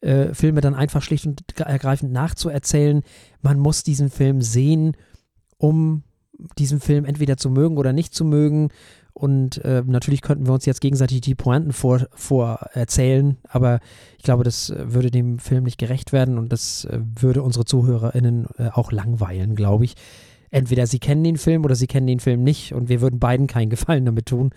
äh, 0.00 0.32
Filme 0.32 0.62
dann 0.62 0.74
einfach 0.74 1.02
schlicht 1.02 1.26
und 1.26 1.42
ergreifend 1.60 2.12
nachzuerzählen. 2.12 3.02
Man 3.42 3.58
muss 3.58 3.82
diesen 3.82 4.08
Film 4.08 4.40
sehen, 4.40 4.96
um 5.58 6.02
diesen 6.58 6.80
Film 6.80 7.04
entweder 7.04 7.36
zu 7.36 7.50
mögen 7.50 7.76
oder 7.76 7.92
nicht 7.92 8.14
zu 8.14 8.24
mögen. 8.24 8.70
Und 9.12 9.62
äh, 9.62 9.82
natürlich 9.84 10.22
könnten 10.22 10.46
wir 10.46 10.54
uns 10.54 10.64
jetzt 10.64 10.80
gegenseitig 10.80 11.20
die 11.20 11.34
Pointen 11.34 11.74
vor, 11.74 12.06
vorerzählen, 12.14 13.36
aber 13.46 13.80
ich 14.16 14.24
glaube, 14.24 14.44
das 14.44 14.72
würde 14.74 15.10
dem 15.10 15.38
Film 15.40 15.64
nicht 15.64 15.76
gerecht 15.76 16.14
werden 16.14 16.38
und 16.38 16.50
das 16.50 16.86
äh, 16.86 17.00
würde 17.02 17.42
unsere 17.42 17.66
ZuhörerInnen 17.66 18.46
äh, 18.56 18.68
auch 18.72 18.92
langweilen, 18.92 19.56
glaube 19.56 19.84
ich. 19.84 19.94
Entweder 20.52 20.86
sie 20.86 20.98
kennen 20.98 21.22
den 21.22 21.36
Film 21.36 21.64
oder 21.64 21.76
sie 21.76 21.86
kennen 21.86 22.08
den 22.08 22.18
Film 22.18 22.42
nicht 22.42 22.74
und 22.74 22.88
wir 22.88 23.00
würden 23.00 23.20
beiden 23.20 23.46
keinen 23.46 23.70
Gefallen 23.70 24.04
damit 24.04 24.26
tun. 24.26 24.50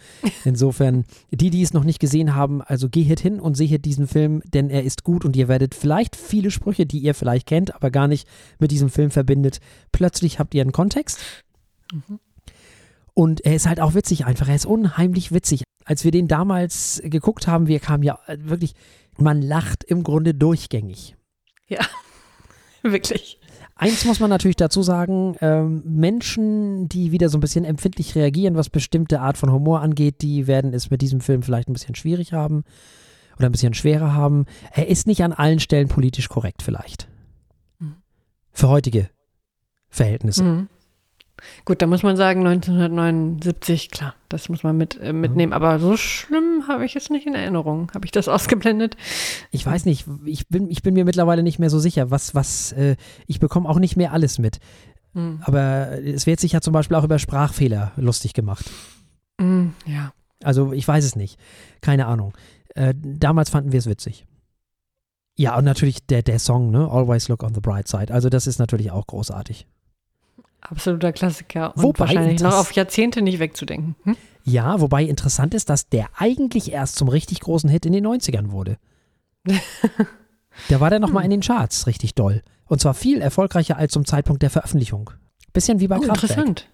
Insofern, 0.43 1.05
die, 1.31 1.51
die 1.51 1.61
es 1.61 1.73
noch 1.73 1.83
nicht 1.83 1.99
gesehen 1.99 2.33
haben, 2.33 2.61
also 2.63 2.89
geh 2.89 3.03
hier 3.03 3.15
hin 3.15 3.39
und 3.39 3.55
seht 3.55 3.85
diesen 3.85 4.07
Film, 4.07 4.41
denn 4.45 4.69
er 4.69 4.83
ist 4.83 5.03
gut 5.03 5.23
und 5.23 5.35
ihr 5.35 5.47
werdet 5.47 5.75
vielleicht 5.75 6.15
viele 6.15 6.49
Sprüche, 6.49 6.85
die 6.85 6.99
ihr 6.99 7.13
vielleicht 7.13 7.47
kennt, 7.47 7.75
aber 7.75 7.91
gar 7.91 8.07
nicht 8.07 8.27
mit 8.59 8.71
diesem 8.71 8.89
Film 8.89 9.11
verbindet. 9.11 9.59
Plötzlich 9.91 10.39
habt 10.39 10.55
ihr 10.55 10.61
einen 10.63 10.71
Kontext. 10.71 11.19
Mhm. 11.91 12.19
Und 13.13 13.45
er 13.45 13.55
ist 13.55 13.67
halt 13.67 13.79
auch 13.79 13.93
witzig 13.93 14.25
einfach. 14.25 14.47
Er 14.47 14.55
ist 14.55 14.65
unheimlich 14.65 15.31
witzig. 15.31 15.63
Als 15.85 16.03
wir 16.03 16.11
den 16.11 16.27
damals 16.27 17.01
geguckt 17.03 17.47
haben, 17.47 17.67
wir 17.67 17.79
kamen 17.79 18.03
ja 18.03 18.17
wirklich, 18.37 18.73
man 19.17 19.41
lacht 19.41 19.83
im 19.83 20.03
Grunde 20.03 20.33
durchgängig. 20.33 21.15
Ja, 21.67 21.85
wirklich. 22.81 23.39
Eins 23.75 24.05
muss 24.05 24.19
man 24.19 24.29
natürlich 24.29 24.55
dazu 24.55 24.83
sagen, 24.83 25.35
ähm, 25.41 25.81
Menschen, 25.85 26.87
die 26.89 27.11
wieder 27.11 27.29
so 27.29 27.37
ein 27.37 27.41
bisschen 27.41 27.65
empfindlich 27.65 28.15
reagieren, 28.15 28.55
was 28.55 28.69
bestimmte 28.69 29.19
Art 29.19 29.37
von 29.37 29.51
Humor 29.51 29.81
angeht, 29.81 30.21
die 30.21 30.45
werden 30.45 30.73
es 30.73 30.91
mit 30.91 31.01
diesem 31.01 31.21
Film 31.21 31.41
vielleicht 31.41 31.69
ein 31.69 31.73
bisschen 31.73 31.95
schwierig 31.95 32.33
haben 32.33 32.63
oder 33.37 33.47
ein 33.47 33.51
bisschen 33.51 33.73
schwerer 33.73 34.13
haben. 34.13 34.45
Er 34.71 34.87
ist 34.87 35.07
nicht 35.07 35.23
an 35.23 35.33
allen 35.33 35.59
Stellen 35.59 35.87
politisch 35.87 36.29
korrekt 36.29 36.61
vielleicht. 36.61 37.07
Mhm. 37.79 37.95
Für 38.51 38.69
heutige 38.69 39.09
Verhältnisse. 39.89 40.43
Mhm. 40.43 40.69
Gut, 41.65 41.81
da 41.81 41.87
muss 41.87 42.03
man 42.03 42.17
sagen, 42.17 42.45
1979, 42.45 43.91
klar, 43.91 44.15
das 44.29 44.49
muss 44.49 44.63
man 44.63 44.77
mit, 44.77 44.99
äh, 44.99 45.13
mitnehmen. 45.13 45.51
Mhm. 45.51 45.53
Aber 45.53 45.79
so 45.79 45.97
schlimm 45.97 46.65
habe 46.67 46.85
ich 46.85 46.95
es 46.95 47.09
nicht 47.09 47.25
in 47.25 47.35
Erinnerung. 47.35 47.91
Habe 47.93 48.05
ich 48.05 48.11
das 48.11 48.27
ausgeblendet? 48.29 48.97
Ich 49.51 49.65
weiß 49.65 49.85
nicht. 49.85 50.05
Ich 50.25 50.47
bin, 50.47 50.69
ich 50.69 50.83
bin 50.83 50.93
mir 50.93 51.05
mittlerweile 51.05 51.43
nicht 51.43 51.59
mehr 51.59 51.69
so 51.69 51.79
sicher. 51.79 52.11
Was, 52.11 52.35
was, 52.35 52.71
äh, 52.73 52.95
ich 53.27 53.39
bekomme 53.39 53.69
auch 53.69 53.79
nicht 53.79 53.95
mehr 53.95 54.13
alles 54.13 54.39
mit. 54.39 54.59
Mhm. 55.13 55.41
Aber 55.43 56.03
es 56.03 56.25
wird 56.25 56.39
sich 56.39 56.51
ja 56.51 56.61
zum 56.61 56.73
Beispiel 56.73 56.97
auch 56.97 57.03
über 57.03 57.19
Sprachfehler 57.19 57.91
lustig 57.95 58.33
gemacht. 58.33 58.69
Mhm, 59.39 59.73
ja. 59.85 60.13
Also 60.43 60.73
ich 60.73 60.87
weiß 60.87 61.05
es 61.05 61.15
nicht. 61.15 61.39
Keine 61.81 62.07
Ahnung. 62.07 62.33
Äh, 62.75 62.93
damals 62.97 63.49
fanden 63.49 63.71
wir 63.71 63.79
es 63.79 63.87
witzig. 63.87 64.25
Ja, 65.35 65.57
und 65.57 65.65
natürlich 65.65 66.05
der, 66.05 66.21
der 66.21 66.39
Song, 66.39 66.69
ne? 66.69 66.87
Always 66.89 67.27
Look 67.27 67.43
on 67.43 67.53
the 67.53 67.61
Bright 67.61 67.87
Side. 67.87 68.13
Also 68.13 68.29
das 68.29 68.45
ist 68.45 68.59
natürlich 68.59 68.91
auch 68.91 69.07
großartig. 69.07 69.67
Absoluter 70.69 71.11
Klassiker. 71.11 71.75
Und 71.75 71.83
wobei 71.83 71.99
wahrscheinlich 71.99 72.41
noch 72.41 72.55
auf 72.55 72.71
Jahrzehnte 72.71 73.21
nicht 73.21 73.39
wegzudenken. 73.39 73.95
Hm? 74.03 74.15
Ja, 74.43 74.79
wobei 74.79 75.03
interessant 75.03 75.53
ist, 75.53 75.69
dass 75.69 75.89
der 75.89 76.07
eigentlich 76.17 76.71
erst 76.71 76.95
zum 76.95 77.07
richtig 77.07 77.41
großen 77.41 77.69
Hit 77.69 77.85
in 77.85 77.93
den 77.93 78.05
90ern 78.05 78.51
wurde. 78.51 78.77
da 80.69 80.79
war 80.79 80.89
der 80.89 80.99
nochmal 80.99 81.23
hm. 81.23 81.31
in 81.31 81.41
den 81.41 81.41
Charts 81.41 81.87
richtig 81.87 82.15
doll. 82.15 82.43
Und 82.65 82.79
zwar 82.79 82.93
viel 82.93 83.21
erfolgreicher 83.21 83.77
als 83.77 83.93
zum 83.93 84.05
Zeitpunkt 84.05 84.41
der 84.41 84.49
Veröffentlichung. 84.49 85.11
Bisschen 85.51 85.79
wie 85.79 85.87
bei 85.87 85.97
oh, 85.97 86.01
Kraftwerk. 86.01 86.31
Interessant. 86.31 86.69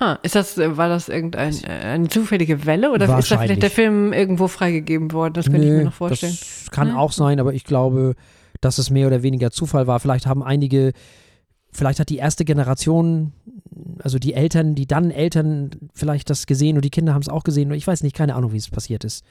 Ha, 0.00 0.18
ist 0.22 0.34
das, 0.34 0.56
äh, 0.56 0.76
war 0.76 0.88
das 0.88 1.08
irgendeine 1.08 2.04
äh, 2.04 2.08
zufällige 2.08 2.64
Welle 2.64 2.92
oder 2.92 3.18
ist 3.18 3.30
da 3.30 3.38
vielleicht 3.38 3.62
der 3.62 3.70
Film 3.70 4.12
irgendwo 4.12 4.48
freigegeben 4.48 5.12
worden? 5.12 5.34
Das 5.34 5.46
könnte 5.46 5.60
nee, 5.60 5.72
ich 5.72 5.78
mir 5.78 5.84
noch 5.84 5.92
vorstellen. 5.92 6.36
Das 6.38 6.70
kann 6.70 6.90
hm? 6.90 6.96
auch 6.96 7.12
sein, 7.12 7.40
aber 7.40 7.52
ich 7.52 7.64
glaube, 7.64 8.14
dass 8.60 8.78
es 8.78 8.90
mehr 8.90 9.06
oder 9.06 9.22
weniger 9.22 9.50
Zufall 9.50 9.86
war. 9.86 10.00
Vielleicht 10.00 10.26
haben 10.26 10.42
einige 10.42 10.92
vielleicht 11.72 12.00
hat 12.00 12.08
die 12.08 12.18
erste 12.18 12.44
Generation, 12.44 13.32
also 14.02 14.18
die 14.18 14.34
Eltern, 14.34 14.74
die 14.74 14.86
dann 14.86 15.10
Eltern 15.10 15.70
vielleicht 15.94 16.30
das 16.30 16.46
gesehen 16.46 16.76
und 16.76 16.84
die 16.84 16.90
Kinder 16.90 17.14
haben 17.14 17.22
es 17.22 17.28
auch 17.28 17.44
gesehen. 17.44 17.72
Ich 17.72 17.86
weiß 17.86 18.02
nicht, 18.02 18.14
keine 18.14 18.34
Ahnung, 18.34 18.52
wie 18.52 18.58
es 18.58 18.68
passiert 18.68 19.04
ist. 19.04 19.24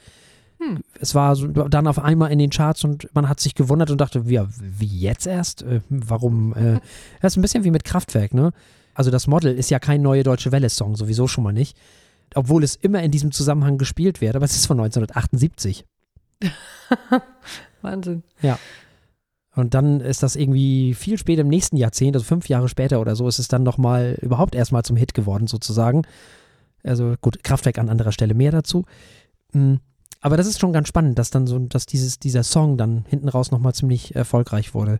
Hm. 0.59 0.79
Es 0.99 1.15
war 1.15 1.35
so, 1.35 1.47
dann 1.47 1.87
auf 1.87 1.99
einmal 1.99 2.31
in 2.31 2.39
den 2.39 2.49
Charts 2.49 2.83
und 2.83 3.09
man 3.13 3.27
hat 3.29 3.39
sich 3.39 3.55
gewundert 3.55 3.89
und 3.89 3.99
dachte, 3.99 4.23
ja, 4.27 4.47
wie 4.59 4.99
jetzt 4.99 5.25
erst? 5.25 5.63
Äh, 5.63 5.81
warum? 5.89 6.53
Äh, 6.53 6.79
das 7.21 7.33
ist 7.33 7.37
ein 7.37 7.41
bisschen 7.41 7.63
wie 7.63 7.71
mit 7.71 7.83
Kraftwerk, 7.83 8.33
ne? 8.33 8.51
Also 8.93 9.09
das 9.09 9.25
Model 9.25 9.55
ist 9.55 9.69
ja 9.69 9.79
kein 9.79 10.01
neue 10.01 10.23
deutsche 10.23 10.51
Welle-Song, 10.51 10.95
sowieso 10.95 11.27
schon 11.27 11.43
mal 11.43 11.53
nicht. 11.53 11.77
Obwohl 12.35 12.63
es 12.63 12.75
immer 12.75 13.01
in 13.01 13.11
diesem 13.11 13.31
Zusammenhang 13.31 13.77
gespielt 13.77 14.21
wird, 14.21 14.35
aber 14.35 14.45
es 14.45 14.55
ist 14.55 14.67
von 14.67 14.79
1978. 14.79 15.85
Wahnsinn. 17.81 18.23
Ja. 18.41 18.59
Und 19.55 19.73
dann 19.73 19.99
ist 19.99 20.23
das 20.23 20.35
irgendwie 20.35 20.93
viel 20.93 21.17
später 21.17 21.41
im 21.41 21.49
nächsten 21.49 21.75
Jahrzehnt, 21.75 22.15
also 22.15 22.25
fünf 22.25 22.47
Jahre 22.47 22.69
später 22.69 23.01
oder 23.01 23.15
so, 23.15 23.27
ist 23.27 23.39
es 23.39 23.49
dann 23.49 23.63
nochmal 23.63 24.17
überhaupt 24.21 24.55
erstmal 24.55 24.83
zum 24.83 24.95
Hit 24.95 25.13
geworden, 25.13 25.47
sozusagen. 25.47 26.03
Also 26.83 27.15
gut, 27.19 27.43
Kraftwerk 27.43 27.77
an 27.77 27.89
anderer 27.89 28.13
Stelle 28.13 28.33
mehr 28.33 28.51
dazu. 28.51 28.85
Hm, 29.51 29.79
aber 30.21 30.37
das 30.37 30.47
ist 30.47 30.59
schon 30.59 30.71
ganz 30.71 30.87
spannend, 30.87 31.19
dass 31.19 31.31
dann 31.31 31.47
so, 31.47 31.59
dass 31.59 31.85
dieses, 31.85 32.19
dieser 32.19 32.43
Song 32.43 32.77
dann 32.77 33.05
hinten 33.09 33.27
raus 33.27 33.51
nochmal 33.51 33.73
ziemlich 33.73 34.15
erfolgreich 34.15 34.73
wurde. 34.73 34.99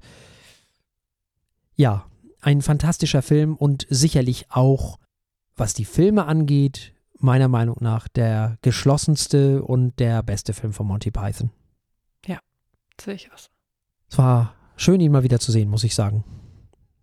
Ja, 1.76 2.06
ein 2.42 2.62
fantastischer 2.62 3.22
Film 3.22 3.56
und 3.56 3.88
sicherlich 3.90 4.48
auch, 4.50 5.00
was 5.56 5.74
die 5.74 5.86
Filme 5.86 6.26
angeht, 6.26 6.94
meiner 7.20 7.48
Meinung 7.48 7.78
nach 7.80 8.08
der 8.08 8.58
geschlossenste 8.62 9.64
und 9.64 10.00
der 10.00 10.24
beste 10.24 10.54
Film 10.54 10.74
von 10.74 10.88
Monty 10.88 11.12
Python. 11.12 11.52
Ja, 12.26 12.40
sehe 13.00 13.14
ich 13.14 13.32
aus. 13.32 13.50
Es 14.12 14.18
war 14.18 14.54
schön, 14.76 15.00
ihn 15.00 15.12
mal 15.12 15.24
wieder 15.24 15.40
zu 15.40 15.52
sehen, 15.52 15.70
muss 15.70 15.86
ich 15.86 15.96
sagen. 15.96 16.24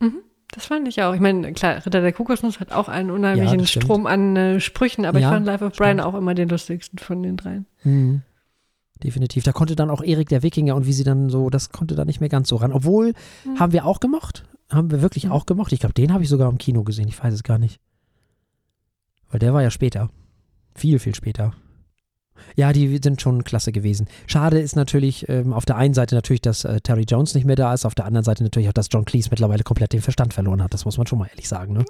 Mhm. 0.00 0.22
Das 0.50 0.66
fand 0.66 0.86
ich 0.88 1.02
auch. 1.02 1.14
Ich 1.14 1.20
meine, 1.20 1.52
klar, 1.52 1.84
Ritter 1.84 2.00
der 2.00 2.12
Kokosnuss 2.12 2.60
hat 2.60 2.72
auch 2.72 2.88
einen 2.88 3.10
unheimlichen 3.10 3.60
ja, 3.60 3.66
Strom 3.66 4.06
an 4.06 4.36
äh, 4.36 4.60
Sprüchen, 4.60 5.04
aber 5.04 5.18
ja, 5.18 5.28
ich 5.28 5.34
fand 5.34 5.46
Life 5.46 5.64
of 5.64 5.72
Brian 5.74 6.00
auch 6.00 6.14
immer 6.14 6.34
den 6.34 6.48
lustigsten 6.48 6.98
von 6.98 7.22
den 7.22 7.36
dreien. 7.36 7.66
Mhm. 7.82 8.22
Definitiv. 9.02 9.44
Da 9.44 9.52
konnte 9.52 9.76
dann 9.76 9.90
auch 9.90 10.02
Erik 10.02 10.28
der 10.28 10.42
Wikinger 10.42 10.74
und 10.74 10.86
wie 10.86 10.92
sie 10.92 11.04
dann 11.04 11.30
so, 11.30 11.50
das 11.50 11.70
konnte 11.70 11.94
da 11.94 12.04
nicht 12.04 12.20
mehr 12.20 12.28
ganz 12.28 12.48
so 12.48 12.56
ran. 12.56 12.72
Obwohl, 12.72 13.14
mhm. 13.44 13.58
haben 13.58 13.72
wir 13.72 13.86
auch 13.86 14.00
gemocht. 14.00 14.44
Haben 14.70 14.90
wir 14.90 15.00
wirklich 15.00 15.26
mhm. 15.26 15.32
auch 15.32 15.46
gemocht. 15.46 15.72
Ich 15.72 15.80
glaube, 15.80 15.94
den 15.94 16.12
habe 16.12 16.24
ich 16.24 16.28
sogar 16.28 16.50
im 16.50 16.58
Kino 16.58 16.82
gesehen. 16.82 17.08
Ich 17.08 17.22
weiß 17.22 17.32
es 17.32 17.42
gar 17.42 17.58
nicht. 17.58 17.80
Weil 19.30 19.40
der 19.40 19.54
war 19.54 19.62
ja 19.62 19.70
später. 19.70 20.10
Viel, 20.74 20.98
viel 20.98 21.14
später. 21.14 21.54
Ja, 22.56 22.72
die 22.72 22.98
sind 23.02 23.20
schon 23.20 23.44
klasse 23.44 23.72
gewesen. 23.72 24.06
Schade 24.26 24.60
ist 24.60 24.76
natürlich 24.76 25.28
ähm, 25.28 25.52
auf 25.52 25.64
der 25.64 25.76
einen 25.76 25.94
Seite 25.94 26.14
natürlich, 26.14 26.42
dass 26.42 26.64
äh, 26.64 26.80
Terry 26.80 27.04
Jones 27.08 27.34
nicht 27.34 27.44
mehr 27.44 27.56
da 27.56 27.74
ist, 27.74 27.84
auf 27.84 27.94
der 27.94 28.04
anderen 28.04 28.24
Seite 28.24 28.42
natürlich 28.42 28.68
auch, 28.68 28.74
dass 28.74 28.88
John 28.90 29.04
Cleese 29.04 29.28
mittlerweile 29.30 29.62
komplett 29.62 29.92
den 29.92 30.02
Verstand 30.02 30.34
verloren 30.34 30.62
hat. 30.62 30.74
Das 30.74 30.84
muss 30.84 30.98
man 30.98 31.06
schon 31.06 31.18
mal 31.18 31.28
ehrlich 31.28 31.48
sagen. 31.48 31.74
Ne? 31.74 31.84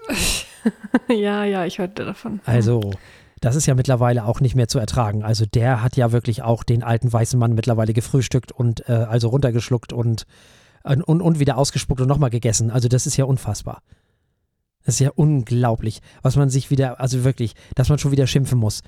ja, 1.15 1.45
ja, 1.45 1.65
ich 1.65 1.79
hörte 1.79 2.05
davon. 2.05 2.41
Also, 2.45 2.93
das 3.41 3.57
ist 3.57 3.67
ja 3.67 3.75
mittlerweile 3.75 4.25
auch 4.25 4.41
nicht 4.41 4.55
mehr 4.55 4.69
zu 4.69 4.79
ertragen. 4.79 5.23
Also 5.23 5.47
der 5.47 5.83
hat 5.83 5.97
ja 5.97 6.13
wirklich 6.13 6.43
auch 6.43 6.65
den 6.65 6.83
alten 6.83 7.13
weißen 7.13 7.39
Mann 7.39 7.55
mittlerweile 7.55 7.93
gefrühstückt 7.93 8.53
und 8.53 8.89
äh, 8.89 8.93
also 8.93 9.29
runtergeschluckt 9.29 9.93
und, 9.93 10.27
und, 10.83 11.03
und 11.05 11.39
wieder 11.39 11.57
ausgespuckt 11.57 12.01
und 12.01 12.09
nochmal 12.09 12.31
gegessen. 12.31 12.71
Also 12.71 12.89
das 12.89 13.07
ist 13.07 13.17
ja 13.17 13.25
unfassbar. 13.25 13.83
Das 14.85 14.95
ist 14.95 15.01
ja 15.01 15.11
unglaublich, 15.15 16.01
was 16.23 16.37
man 16.37 16.49
sich 16.49 16.71
wieder, 16.71 17.01
also 17.01 17.25
wirklich, 17.25 17.55
dass 17.75 17.89
man 17.89 17.99
schon 17.99 18.11
wieder 18.13 18.27
schimpfen 18.27 18.59
muss. 18.59 18.83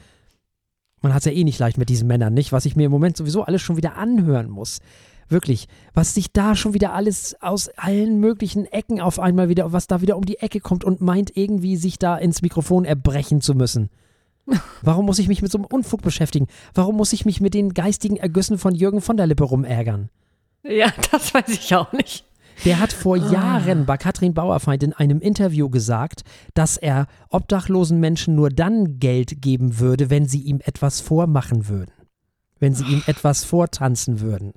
Man 1.02 1.14
hat 1.14 1.20
es 1.20 1.26
ja 1.26 1.32
eh 1.32 1.44
nicht 1.44 1.58
leicht 1.58 1.78
mit 1.78 1.88
diesen 1.88 2.08
Männern, 2.08 2.34
nicht? 2.34 2.52
Was 2.52 2.66
ich 2.66 2.76
mir 2.76 2.86
im 2.86 2.92
Moment 2.92 3.16
sowieso 3.16 3.42
alles 3.42 3.62
schon 3.62 3.76
wieder 3.76 3.96
anhören 3.96 4.50
muss. 4.50 4.80
Wirklich, 5.28 5.68
was 5.94 6.14
sich 6.14 6.32
da 6.32 6.56
schon 6.56 6.74
wieder 6.74 6.92
alles 6.92 7.40
aus 7.40 7.68
allen 7.76 8.18
möglichen 8.18 8.66
Ecken 8.66 9.00
auf 9.00 9.20
einmal 9.20 9.48
wieder, 9.48 9.72
was 9.72 9.86
da 9.86 10.00
wieder 10.00 10.16
um 10.16 10.24
die 10.24 10.40
Ecke 10.40 10.58
kommt 10.58 10.84
und 10.84 11.00
meint 11.00 11.36
irgendwie 11.36 11.76
sich 11.76 11.98
da 11.98 12.16
ins 12.16 12.42
Mikrofon 12.42 12.84
erbrechen 12.84 13.40
zu 13.40 13.54
müssen. 13.54 13.90
Warum 14.82 15.06
muss 15.06 15.20
ich 15.20 15.28
mich 15.28 15.40
mit 15.40 15.52
so 15.52 15.58
einem 15.58 15.66
Unfug 15.66 16.02
beschäftigen? 16.02 16.48
Warum 16.74 16.96
muss 16.96 17.12
ich 17.12 17.24
mich 17.24 17.40
mit 17.40 17.54
den 17.54 17.74
geistigen 17.74 18.16
Ergüssen 18.16 18.58
von 18.58 18.74
Jürgen 18.74 19.00
von 19.00 19.16
der 19.16 19.28
Lippe 19.28 19.44
rumärgern? 19.44 20.10
Ja, 20.64 20.92
das 21.12 21.32
weiß 21.32 21.48
ich 21.48 21.74
auch 21.74 21.92
nicht. 21.92 22.24
Der 22.64 22.78
hat 22.78 22.92
vor 22.92 23.16
ah. 23.16 23.32
Jahren 23.32 23.86
bei 23.86 23.96
Katrin 23.96 24.34
Bauerfeind 24.34 24.82
in 24.82 24.92
einem 24.92 25.20
Interview 25.20 25.70
gesagt, 25.70 26.22
dass 26.54 26.76
er 26.76 27.06
obdachlosen 27.30 27.98
Menschen 28.00 28.34
nur 28.34 28.50
dann 28.50 28.98
Geld 28.98 29.40
geben 29.40 29.78
würde, 29.78 30.10
wenn 30.10 30.26
sie 30.26 30.40
ihm 30.40 30.60
etwas 30.62 31.00
vormachen 31.00 31.68
würden. 31.68 31.92
Wenn 32.58 32.74
sie 32.74 32.84
ihm 32.84 33.02
etwas 33.06 33.44
vortanzen 33.44 34.20
würden. 34.20 34.52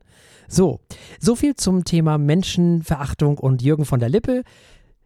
So, 0.49 0.81
so 1.19 1.37
viel 1.37 1.55
zum 1.55 1.85
Thema 1.85 2.17
Menschenverachtung 2.17 3.37
und 3.37 3.61
Jürgen 3.61 3.85
von 3.85 4.01
der 4.01 4.09
Lippe. 4.09 4.43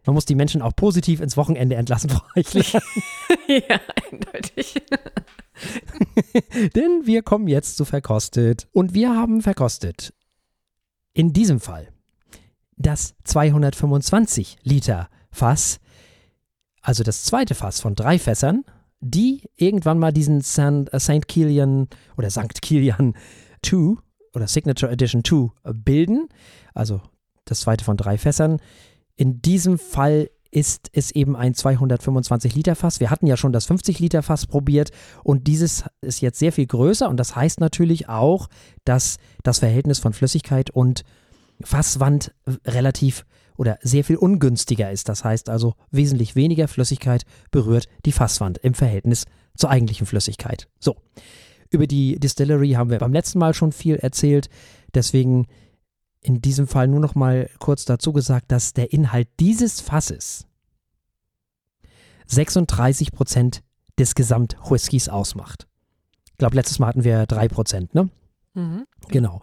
Man 0.04 0.14
muss 0.14 0.24
die 0.24 0.34
Menschen 0.34 0.62
auch 0.62 0.74
positiv 0.74 1.20
ins 1.20 1.36
Wochenende 1.36 1.76
entlassen, 1.76 2.10
Frau 2.10 2.22
Eichler. 2.34 2.82
ja, 3.46 3.80
eindeutig. 4.10 4.82
Denn 6.74 7.02
wir 7.04 7.22
kommen 7.22 7.46
jetzt 7.46 7.76
zu 7.76 7.84
verkostet. 7.84 8.66
Und 8.72 8.94
wir 8.94 9.14
haben 9.14 9.42
verkostet. 9.42 10.12
In 11.14 11.32
diesem 11.32 11.60
Fall 11.60 11.88
das 12.78 13.14
225 13.24 14.58
Liter 14.62 15.08
Fass, 15.30 15.80
also 16.80 17.02
das 17.02 17.24
zweite 17.24 17.54
Fass 17.54 17.80
von 17.80 17.94
drei 17.94 18.18
Fässern, 18.18 18.64
die 19.00 19.42
irgendwann 19.56 19.98
mal 19.98 20.12
diesen 20.12 20.40
St. 20.40 20.88
Äh, 20.92 21.20
Kilian 21.20 21.88
oder 22.16 22.30
St. 22.30 22.62
Kilian 22.62 23.14
2 23.64 23.96
oder 24.34 24.46
Signature 24.46 24.90
Edition 24.90 25.22
2 25.24 25.72
bilden, 25.72 26.28
also 26.74 27.00
das 27.44 27.60
zweite 27.60 27.84
von 27.84 27.96
drei 27.96 28.18
Fässern. 28.18 28.60
In 29.16 29.42
diesem 29.42 29.78
Fall 29.78 30.30
ist 30.50 30.88
es 30.92 31.10
eben 31.10 31.36
ein 31.36 31.54
225 31.54 32.54
Liter 32.54 32.74
Fass. 32.74 33.00
Wir 33.00 33.10
hatten 33.10 33.26
ja 33.26 33.36
schon 33.36 33.52
das 33.52 33.66
50 33.66 33.98
Liter 33.98 34.22
Fass 34.22 34.46
probiert 34.46 34.90
und 35.22 35.46
dieses 35.46 35.84
ist 36.00 36.20
jetzt 36.20 36.38
sehr 36.38 36.52
viel 36.52 36.66
größer 36.66 37.08
und 37.08 37.18
das 37.18 37.36
heißt 37.36 37.60
natürlich 37.60 38.08
auch, 38.08 38.48
dass 38.84 39.18
das 39.42 39.58
Verhältnis 39.58 39.98
von 39.98 40.12
Flüssigkeit 40.12 40.70
und 40.70 41.04
Fasswand 41.62 42.34
relativ 42.64 43.24
oder 43.56 43.78
sehr 43.82 44.04
viel 44.04 44.16
ungünstiger 44.16 44.90
ist. 44.92 45.08
Das 45.08 45.24
heißt 45.24 45.48
also, 45.48 45.74
wesentlich 45.90 46.36
weniger 46.36 46.68
Flüssigkeit 46.68 47.24
berührt 47.50 47.88
die 48.04 48.12
Fasswand 48.12 48.58
im 48.58 48.74
Verhältnis 48.74 49.24
zur 49.56 49.70
eigentlichen 49.70 50.06
Flüssigkeit. 50.06 50.68
So, 50.78 50.96
über 51.70 51.86
die 51.86 52.18
Distillery 52.18 52.70
haben 52.72 52.90
wir 52.90 52.98
beim 52.98 53.12
letzten 53.12 53.38
Mal 53.40 53.54
schon 53.54 53.72
viel 53.72 53.96
erzählt. 53.96 54.48
Deswegen 54.94 55.46
in 56.20 56.40
diesem 56.40 56.66
Fall 56.66 56.88
nur 56.88 57.00
noch 57.00 57.14
mal 57.14 57.50
kurz 57.58 57.84
dazu 57.84 58.12
gesagt, 58.12 58.50
dass 58.52 58.72
der 58.72 58.92
Inhalt 58.92 59.28
dieses 59.40 59.80
Fasses 59.80 60.46
36 62.26 63.12
Prozent 63.12 63.62
des 63.98 64.14
Gesamt-Whiskys 64.14 65.08
ausmacht. 65.08 65.66
Ich 66.26 66.38
glaube, 66.38 66.56
letztes 66.56 66.78
Mal 66.78 66.88
hatten 66.88 67.04
wir 67.04 67.26
3 67.26 67.48
Prozent, 67.48 67.94
ne? 67.94 68.08
Mhm. 68.54 68.86
Genau. 69.08 69.42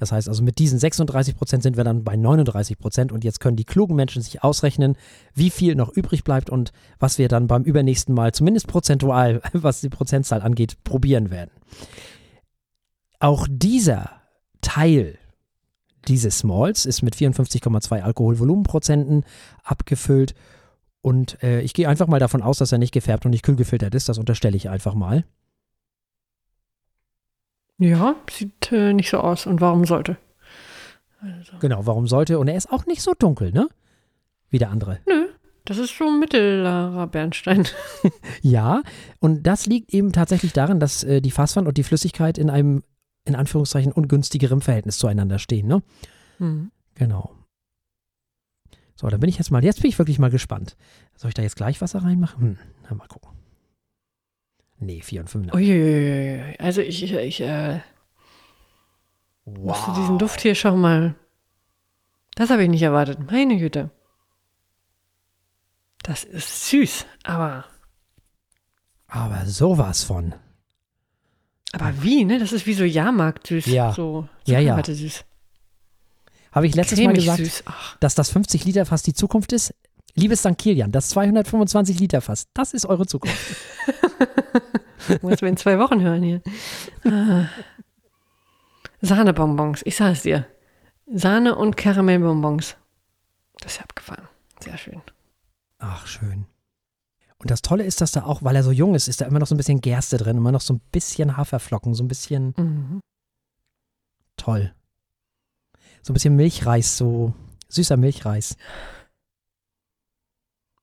Das 0.00 0.12
heißt 0.12 0.28
also, 0.28 0.42
mit 0.42 0.58
diesen 0.58 0.78
36 0.78 1.36
Prozent 1.36 1.62
sind 1.62 1.76
wir 1.76 1.84
dann 1.84 2.04
bei 2.04 2.16
39 2.16 2.78
Prozent 2.78 3.12
und 3.12 3.22
jetzt 3.22 3.38
können 3.38 3.56
die 3.56 3.64
klugen 3.64 3.94
Menschen 3.94 4.22
sich 4.22 4.42
ausrechnen, 4.42 4.96
wie 5.34 5.50
viel 5.50 5.74
noch 5.74 5.90
übrig 5.90 6.24
bleibt 6.24 6.48
und 6.48 6.72
was 6.98 7.18
wir 7.18 7.28
dann 7.28 7.46
beim 7.46 7.62
übernächsten 7.64 8.14
Mal, 8.14 8.32
zumindest 8.32 8.66
prozentual, 8.66 9.42
was 9.52 9.82
die 9.82 9.90
Prozentzahl 9.90 10.40
angeht, 10.40 10.82
probieren 10.84 11.30
werden. 11.30 11.50
Auch 13.18 13.46
dieser 13.48 14.10
Teil 14.62 15.18
dieses 16.08 16.44
Malls 16.44 16.86
ist 16.86 17.02
mit 17.02 17.14
54,2 17.14 18.00
Alkoholvolumenprozenten 18.00 19.24
abgefüllt 19.62 20.34
und 21.02 21.42
äh, 21.42 21.60
ich 21.60 21.74
gehe 21.74 21.88
einfach 21.88 22.06
mal 22.06 22.20
davon 22.20 22.40
aus, 22.40 22.56
dass 22.56 22.72
er 22.72 22.78
nicht 22.78 22.92
gefärbt 22.92 23.26
und 23.26 23.32
nicht 23.32 23.44
kühl 23.44 23.56
gefiltert 23.56 23.94
ist. 23.94 24.08
Das 24.08 24.16
unterstelle 24.16 24.56
ich 24.56 24.70
einfach 24.70 24.94
mal. 24.94 25.24
Ja, 27.80 28.14
sieht 28.30 28.70
äh, 28.72 28.92
nicht 28.92 29.08
so 29.08 29.18
aus. 29.18 29.46
Und 29.46 29.60
warum 29.62 29.86
sollte? 29.86 30.18
Also. 31.20 31.52
Genau, 31.60 31.86
warum 31.86 32.06
sollte? 32.06 32.38
Und 32.38 32.46
er 32.48 32.56
ist 32.56 32.70
auch 32.70 32.84
nicht 32.84 33.00
so 33.00 33.14
dunkel, 33.18 33.52
ne? 33.52 33.68
Wie 34.50 34.58
der 34.58 34.70
andere. 34.70 34.98
Nö, 35.06 35.28
das 35.64 35.78
ist 35.78 35.96
so 35.96 36.10
mittlerer 36.10 37.06
Bernstein. 37.06 37.66
Ja, 38.42 38.82
und 39.18 39.42
das 39.46 39.66
liegt 39.66 39.92
eben 39.92 40.12
tatsächlich 40.12 40.52
daran, 40.52 40.80
dass 40.80 41.04
äh, 41.04 41.20
die 41.20 41.30
Fasswand 41.30 41.68
und 41.68 41.76
die 41.76 41.82
Flüssigkeit 41.82 42.38
in 42.38 42.48
einem, 42.50 42.82
in 43.24 43.34
Anführungszeichen, 43.34 43.92
ungünstigerem 43.92 44.60
Verhältnis 44.60 44.98
zueinander 44.98 45.38
stehen, 45.38 45.66
ne? 45.66 45.82
Mhm. 46.38 46.70
Genau. 46.94 47.34
So, 48.94 49.08
dann 49.08 49.20
bin 49.20 49.30
ich 49.30 49.38
jetzt 49.38 49.50
mal, 49.50 49.64
jetzt 49.64 49.80
bin 49.80 49.88
ich 49.88 49.98
wirklich 49.98 50.18
mal 50.18 50.30
gespannt. 50.30 50.76
Soll 51.16 51.28
ich 51.28 51.34
da 51.34 51.42
jetzt 51.42 51.56
gleich 51.56 51.80
Wasser 51.80 52.02
reinmachen? 52.02 52.40
Hm, 52.40 52.58
na, 52.88 52.94
mal 52.94 53.08
gucken. 53.08 53.30
Nee, 54.80 55.00
4 55.02 55.20
und 55.22 55.28
5. 55.28 55.54
Uiuiui. 55.54 56.56
Also 56.58 56.80
ich, 56.80 57.02
ich, 57.02 57.12
ich 57.12 57.40
äh, 57.42 57.80
musste 59.44 59.88
Wow. 59.88 59.96
diesen 59.98 60.18
Duft 60.18 60.40
hier 60.40 60.54
schon 60.54 60.80
mal. 60.80 61.14
Das 62.34 62.50
habe 62.50 62.62
ich 62.62 62.68
nicht 62.70 62.82
erwartet. 62.82 63.18
Meine 63.30 63.58
Güte. 63.58 63.90
Das 66.02 66.24
ist 66.24 66.70
süß, 66.70 67.04
aber, 67.24 67.66
Aber 69.06 69.44
sowas 69.44 70.02
von. 70.02 70.34
aber 71.72 72.02
wie, 72.02 72.24
ne? 72.24 72.38
Das 72.38 72.52
ist 72.52 72.66
wie 72.66 72.72
so 72.74 72.84
Jahrmarkt 72.84 73.46
süß. 73.48 73.66
Ja. 73.66 73.92
So 73.92 74.26
Ja, 74.46 74.58
ja. 74.60 74.70
Zuckerwatte 74.70 74.94
süß. 74.94 75.24
Habe 76.52 76.66
ich 76.66 76.74
letztes 76.74 76.98
Mal 76.98 77.04
Cremig 77.12 77.20
gesagt, 77.20 77.38
süß. 77.38 77.62
Ach, 77.66 77.96
dass 77.98 78.14
das 78.14 78.30
50 78.30 78.64
Liter 78.64 78.86
Fass 78.86 79.02
die 79.02 79.12
Zukunft 79.12 79.52
ist? 79.52 79.74
Liebes 80.14 80.40
St. 80.40 80.56
Kilian, 80.58 80.92
das 80.92 81.08
225 81.10 81.98
Liter 82.00 82.20
Fass, 82.20 82.46
das 82.54 82.74
ist 82.74 82.86
eure 82.86 83.06
Zukunft. 83.06 83.38
muss 85.22 85.40
wir 85.40 85.48
in 85.48 85.56
zwei 85.56 85.78
Wochen 85.78 86.00
hören 86.00 86.22
hier. 86.22 86.42
Ah. 87.04 87.48
Sahnebonbons, 89.00 89.82
ich 89.84 89.96
sage 89.96 90.12
es 90.12 90.22
dir. 90.22 90.46
Sahne 91.12 91.56
und 91.56 91.76
Karamellbonbons. 91.76 92.76
Das 93.60 93.72
ist 93.74 93.80
abgefahren. 93.80 94.28
Sehr 94.60 94.76
schön. 94.78 95.00
Ach, 95.78 96.06
schön. 96.06 96.46
Und 97.38 97.50
das 97.50 97.62
Tolle 97.62 97.84
ist, 97.84 98.00
dass 98.02 98.12
da 98.12 98.24
auch, 98.24 98.42
weil 98.42 98.54
er 98.54 98.62
so 98.62 98.70
jung 98.70 98.94
ist, 98.94 99.08
ist 99.08 99.20
da 99.22 99.24
immer 99.24 99.38
noch 99.38 99.46
so 99.46 99.54
ein 99.54 99.58
bisschen 99.58 99.80
Gerste 99.80 100.18
drin, 100.18 100.36
immer 100.36 100.52
noch 100.52 100.60
so 100.60 100.74
ein 100.74 100.80
bisschen 100.92 101.36
Haferflocken, 101.38 101.94
so 101.94 102.04
ein 102.04 102.08
bisschen 102.08 102.54
Mhm. 102.56 103.00
toll. 104.36 104.74
So 106.02 106.12
ein 106.12 106.14
bisschen 106.14 106.36
Milchreis, 106.36 106.96
so 106.98 107.34
süßer 107.68 107.96
Milchreis. 107.96 108.56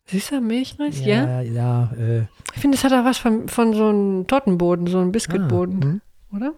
Süßer 0.09 0.39
Milchreis, 0.39 0.99
ja? 1.01 1.41
Ja, 1.41 1.41
ja, 1.41 1.91
äh, 1.93 2.27
Ich 2.53 2.61
finde, 2.61 2.77
es 2.77 2.83
hat 2.83 2.93
auch 2.93 3.03
was 3.03 3.17
von, 3.17 3.49
von 3.49 3.73
so 3.73 3.89
einem 3.89 4.25
Tortenboden, 4.25 4.87
so 4.87 4.99
einem 4.99 5.11
Biskuitboden, 5.11 5.79
ah, 5.79 5.85
hm. 5.85 6.01
oder? 6.31 6.53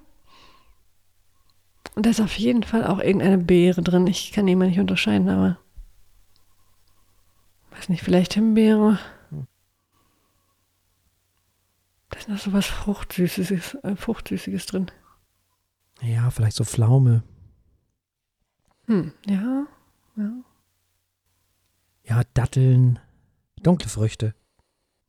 Und 1.95 2.05
da 2.05 2.11
ist 2.11 2.21
auf 2.21 2.37
jeden 2.37 2.63
Fall 2.63 2.85
auch 2.85 2.99
irgendeine 2.99 3.39
Beere 3.39 3.81
drin. 3.81 4.05
Ich 4.07 4.31
kann 4.31 4.45
die 4.45 4.55
mal 4.55 4.67
nicht 4.67 4.79
unterscheiden, 4.79 5.27
aber. 5.29 5.57
Weiß 7.71 7.89
nicht, 7.89 8.03
vielleicht 8.03 8.35
Himbeere. 8.35 8.99
Hm. 9.31 9.47
Da 12.09 12.19
ist 12.19 12.29
noch 12.29 12.37
so 12.37 12.53
was 12.53 12.67
Fruchtsüßiges, 12.67 13.75
äh, 13.83 13.95
Fruchtsüßiges 13.95 14.67
drin. 14.67 14.91
Ja, 16.01 16.29
vielleicht 16.29 16.55
so 16.55 16.63
Pflaume. 16.63 17.23
Hm, 18.85 19.11
ja, 19.27 19.65
ja. 20.15 20.31
Ja, 22.05 22.21
Datteln, 22.33 22.99
dunkle 23.60 23.89
Früchte. 23.89 24.34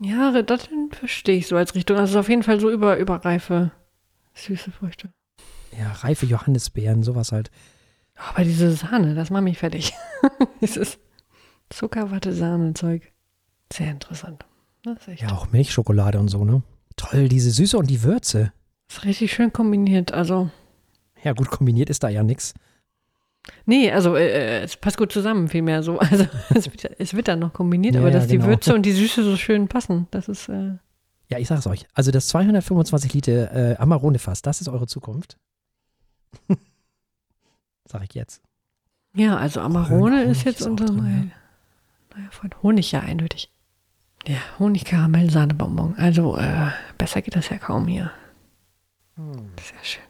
Ja, 0.02 0.30
Datteln 0.42 0.90
verstehe 0.92 1.36
ich 1.36 1.46
so 1.46 1.56
als 1.56 1.74
Richtung. 1.74 1.96
Also 1.96 2.04
es 2.04 2.10
ist 2.12 2.16
auf 2.16 2.28
jeden 2.28 2.42
Fall 2.42 2.58
so 2.60 2.70
über, 2.70 2.96
überreife, 2.96 3.70
süße 4.34 4.70
Früchte. 4.70 5.10
Ja, 5.78 5.92
reife 5.92 6.26
Johannisbeeren, 6.26 7.02
sowas 7.02 7.32
halt. 7.32 7.50
Aber 8.16 8.44
diese 8.44 8.72
Sahne, 8.72 9.14
das 9.14 9.30
macht 9.30 9.44
mich 9.44 9.58
fertig. 9.58 9.92
Dieses 10.60 10.98
Zuckerwatte-Sahne-Zeug. 11.70 13.12
Sehr 13.72 13.90
interessant. 13.90 14.44
Das. 14.82 14.98
Ja, 15.16 15.32
auch 15.32 15.52
Milchschokolade 15.52 16.18
und 16.18 16.28
so, 16.28 16.44
ne? 16.44 16.62
Toll, 16.96 17.28
diese 17.28 17.50
Süße 17.50 17.78
und 17.78 17.88
die 17.88 18.02
Würze. 18.02 18.52
Ist 18.88 19.04
richtig 19.04 19.32
schön 19.32 19.52
kombiniert. 19.52 20.12
Also, 20.12 20.50
Ja, 21.22 21.32
gut 21.32 21.48
kombiniert 21.50 21.90
ist 21.90 22.02
da 22.02 22.08
ja 22.08 22.22
nix. 22.22 22.54
Nee, 23.66 23.90
also 23.90 24.16
äh, 24.16 24.62
es 24.62 24.76
passt 24.76 24.96
gut 24.98 25.12
zusammen, 25.12 25.48
vielmehr 25.48 25.82
so. 25.82 25.98
Also 26.10 26.26
es 26.54 26.66
wird, 26.70 27.00
es 27.00 27.14
wird 27.14 27.28
dann 27.28 27.38
noch 27.38 27.52
kombiniert, 27.52 27.94
Ja, 27.94 28.00
aber 28.00 28.10
ja, 28.10 28.14
dass 28.18 28.28
genau. 28.28 28.44
die 28.44 28.48
Würze 28.50 28.74
und 28.74 28.82
die 28.82 28.92
Süße 28.92 29.22
so 29.22 29.36
schön 29.36 29.68
passen, 29.68 30.06
das 30.10 30.28
ist, 30.28 30.48
äh, 30.48 30.72
Ja, 31.28 31.38
ich 31.38 31.48
sag's 31.48 31.66
euch. 31.66 31.86
Also 31.94 32.10
das 32.10 32.28
225 32.28 33.12
Liter 33.14 33.72
äh, 33.72 33.76
Amarone-Fass, 33.76 34.42
das 34.42 34.60
ist 34.60 34.68
eure 34.68 34.86
Zukunft. 34.86 35.36
Sag 37.88 38.02
ich 38.04 38.14
jetzt. 38.14 38.42
ja, 39.14 39.36
also 39.36 39.60
Amarone 39.60 40.22
ist 40.24 40.44
jetzt 40.44 40.60
ist 40.60 40.66
unser 40.66 40.84
drin, 40.86 40.96
neuer, 40.96 42.20
neuer 42.20 42.30
Freund. 42.30 42.62
Honig 42.62 42.92
ja 42.92 43.00
eindeutig. 43.00 43.50
Ja, 44.26 44.36
Honig, 44.58 44.84
Karamell, 44.84 45.30
Sahnebonbon. 45.30 45.94
Also 45.96 46.36
äh, 46.36 46.68
besser 46.98 47.22
geht 47.22 47.34
das 47.36 47.48
ja 47.48 47.56
kaum 47.58 47.86
hier. 47.88 48.10
Sehr 49.16 49.82
schön. 49.84 50.02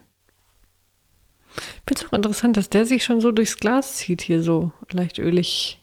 Ich 1.57 1.82
finde 1.86 2.03
es 2.03 2.07
auch 2.07 2.12
interessant, 2.12 2.57
dass 2.57 2.70
der 2.70 2.86
sich 2.86 3.05
schon 3.05 3.20
so 3.20 3.32
durchs 3.32 3.57
Glas 3.57 3.96
zieht 3.96 4.22
hier 4.22 4.42
so 4.42 4.72
leicht 4.90 5.18
ölig. 5.18 5.82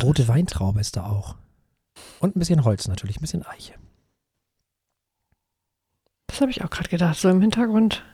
Rote 0.00 0.28
Weintraube 0.28 0.80
ist 0.80 0.96
da 0.96 1.06
auch. 1.06 1.36
Und 2.20 2.36
ein 2.36 2.38
bisschen 2.38 2.64
Holz 2.64 2.88
natürlich, 2.88 3.18
ein 3.18 3.22
bisschen 3.22 3.44
Eiche. 3.44 3.74
Das 6.28 6.40
habe 6.40 6.50
ich 6.50 6.64
auch 6.64 6.70
gerade 6.70 6.88
gedacht. 6.88 7.18
So 7.18 7.28
im 7.28 7.40
Hintergrund, 7.40 8.04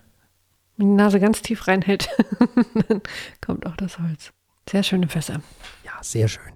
wenn 0.76 0.88
die 0.88 0.94
Nase 0.94 1.20
ganz 1.20 1.42
tief 1.42 1.68
reinhält, 1.68 2.08
dann 2.88 3.02
kommt 3.40 3.66
auch 3.66 3.76
das 3.76 3.98
Holz. 3.98 4.32
Sehr 4.68 4.82
schöne 4.82 5.08
Fässer. 5.08 5.40
Ja, 5.84 5.92
sehr 6.02 6.28
schön. 6.28 6.52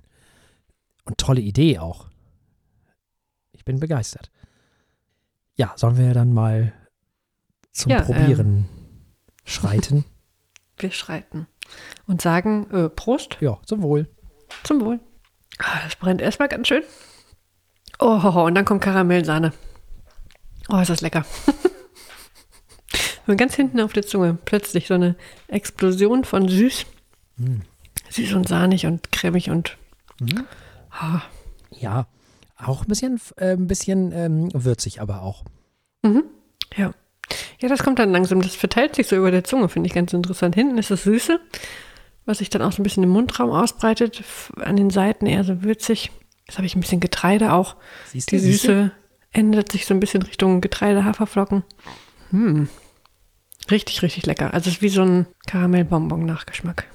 Und 1.05 1.18
tolle 1.18 1.40
Idee 1.40 1.78
auch. 1.78 2.09
Ich 3.53 3.64
bin 3.64 3.78
begeistert. 3.78 4.30
Ja, 5.55 5.72
sollen 5.76 5.97
wir 5.97 6.14
dann 6.14 6.32
mal 6.32 6.72
zum 7.70 7.93
Ja, 7.93 7.99
ähm, 7.99 8.05
Probieren 8.07 8.68
schreiten? 9.45 10.05
Wir 10.78 10.90
schreiten 10.90 11.47
und 12.07 12.20
sagen 12.22 12.68
äh, 12.70 12.88
Prost 12.88 13.36
Ja, 13.40 13.59
zum 13.66 13.82
Wohl. 13.82 14.09
zum 14.64 14.80
Wohl. 14.80 15.01
Ah, 15.59 15.80
das 15.84 15.97
brennt 15.97 16.20
erstmal 16.20 16.49
ganz 16.49 16.68
schön. 16.68 16.82
Oh, 17.99 18.16
und 18.47 18.55
dann 18.55 18.64
kommt 18.64 18.82
Karamellsahne. 18.82 19.53
Oh, 20.68 20.78
ist 20.78 20.88
das 20.90 21.03
lecker. 21.03 21.24
und 23.26 23.36
ganz 23.36 23.55
hinten 23.55 23.80
auf 23.80 23.93
der 23.93 24.05
Zunge 24.07 24.36
plötzlich 24.45 24.86
so 24.88 24.95
eine 24.95 25.14
Explosion 25.49 26.24
von 26.24 26.49
süß. 26.49 26.86
Mm. 27.36 27.59
Süß 28.11 28.32
und 28.34 28.49
sahnig 28.49 28.86
und 28.86 29.12
cremig 29.12 29.51
und 29.51 29.76
Mhm. 30.20 30.47
ah, 30.90 31.22
Ja, 31.70 32.07
auch 32.57 32.82
ein 32.82 32.88
bisschen, 32.88 33.20
äh, 33.36 33.53
ein 33.53 33.66
bisschen 33.66 34.12
ähm, 34.12 34.49
würzig, 34.53 35.01
aber 35.01 35.22
auch. 35.22 35.45
Mhm. 36.03 36.24
Ja. 36.76 36.93
Ja, 37.62 37.68
das 37.68 37.84
kommt 37.84 38.00
dann 38.00 38.10
langsam. 38.10 38.42
Das 38.42 38.56
verteilt 38.56 38.96
sich 38.96 39.06
so 39.06 39.16
über 39.16 39.30
der 39.30 39.44
Zunge, 39.44 39.68
finde 39.68 39.86
ich 39.86 39.94
ganz 39.94 40.12
interessant. 40.12 40.56
Hinten 40.56 40.78
ist 40.78 40.90
das 40.90 41.04
Süße, 41.04 41.40
was 42.26 42.38
sich 42.38 42.50
dann 42.50 42.60
auch 42.60 42.72
so 42.72 42.80
ein 42.80 42.82
bisschen 42.82 43.04
im 43.04 43.10
Mundraum 43.10 43.50
ausbreitet. 43.50 44.24
An 44.56 44.76
den 44.76 44.90
Seiten 44.90 45.26
eher 45.26 45.44
so 45.44 45.62
würzig. 45.62 46.10
Jetzt 46.46 46.58
habe 46.58 46.66
ich 46.66 46.74
ein 46.74 46.80
bisschen 46.80 46.98
Getreide 46.98 47.52
auch. 47.52 47.76
Siehst 48.08 48.32
Die 48.32 48.38
du? 48.38 48.42
Süße 48.42 48.90
ändert 49.30 49.70
sich 49.70 49.86
so 49.86 49.94
ein 49.94 50.00
bisschen 50.00 50.22
Richtung 50.22 50.60
Getreide, 50.60 51.04
Haferflocken. 51.04 51.62
Hm. 52.30 52.68
Richtig, 53.70 54.02
richtig 54.02 54.26
lecker. 54.26 54.52
Also 54.52 54.68
es 54.68 54.76
ist 54.76 54.82
wie 54.82 54.88
so 54.88 55.02
ein 55.02 55.26
Karamellbonbon-Nachgeschmack. 55.46 56.86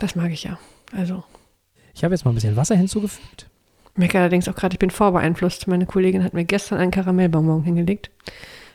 Das 0.00 0.16
mag 0.16 0.32
ich 0.32 0.42
ja. 0.42 0.58
Also. 0.92 1.22
Ich 1.94 2.02
habe 2.02 2.12
jetzt 2.12 2.24
mal 2.24 2.32
ein 2.32 2.34
bisschen 2.34 2.56
Wasser 2.56 2.74
hinzugefügt. 2.74 3.48
Ich 3.92 3.98
merke 3.98 4.18
allerdings 4.18 4.48
auch 4.48 4.56
gerade, 4.56 4.74
ich 4.74 4.80
bin 4.80 4.90
vorbeeinflusst. 4.90 5.68
Meine 5.68 5.86
Kollegin 5.86 6.24
hat 6.24 6.34
mir 6.34 6.44
gestern 6.44 6.78
einen 6.78 6.90
Karamellbonbon 6.90 7.62
hingelegt. 7.62 8.10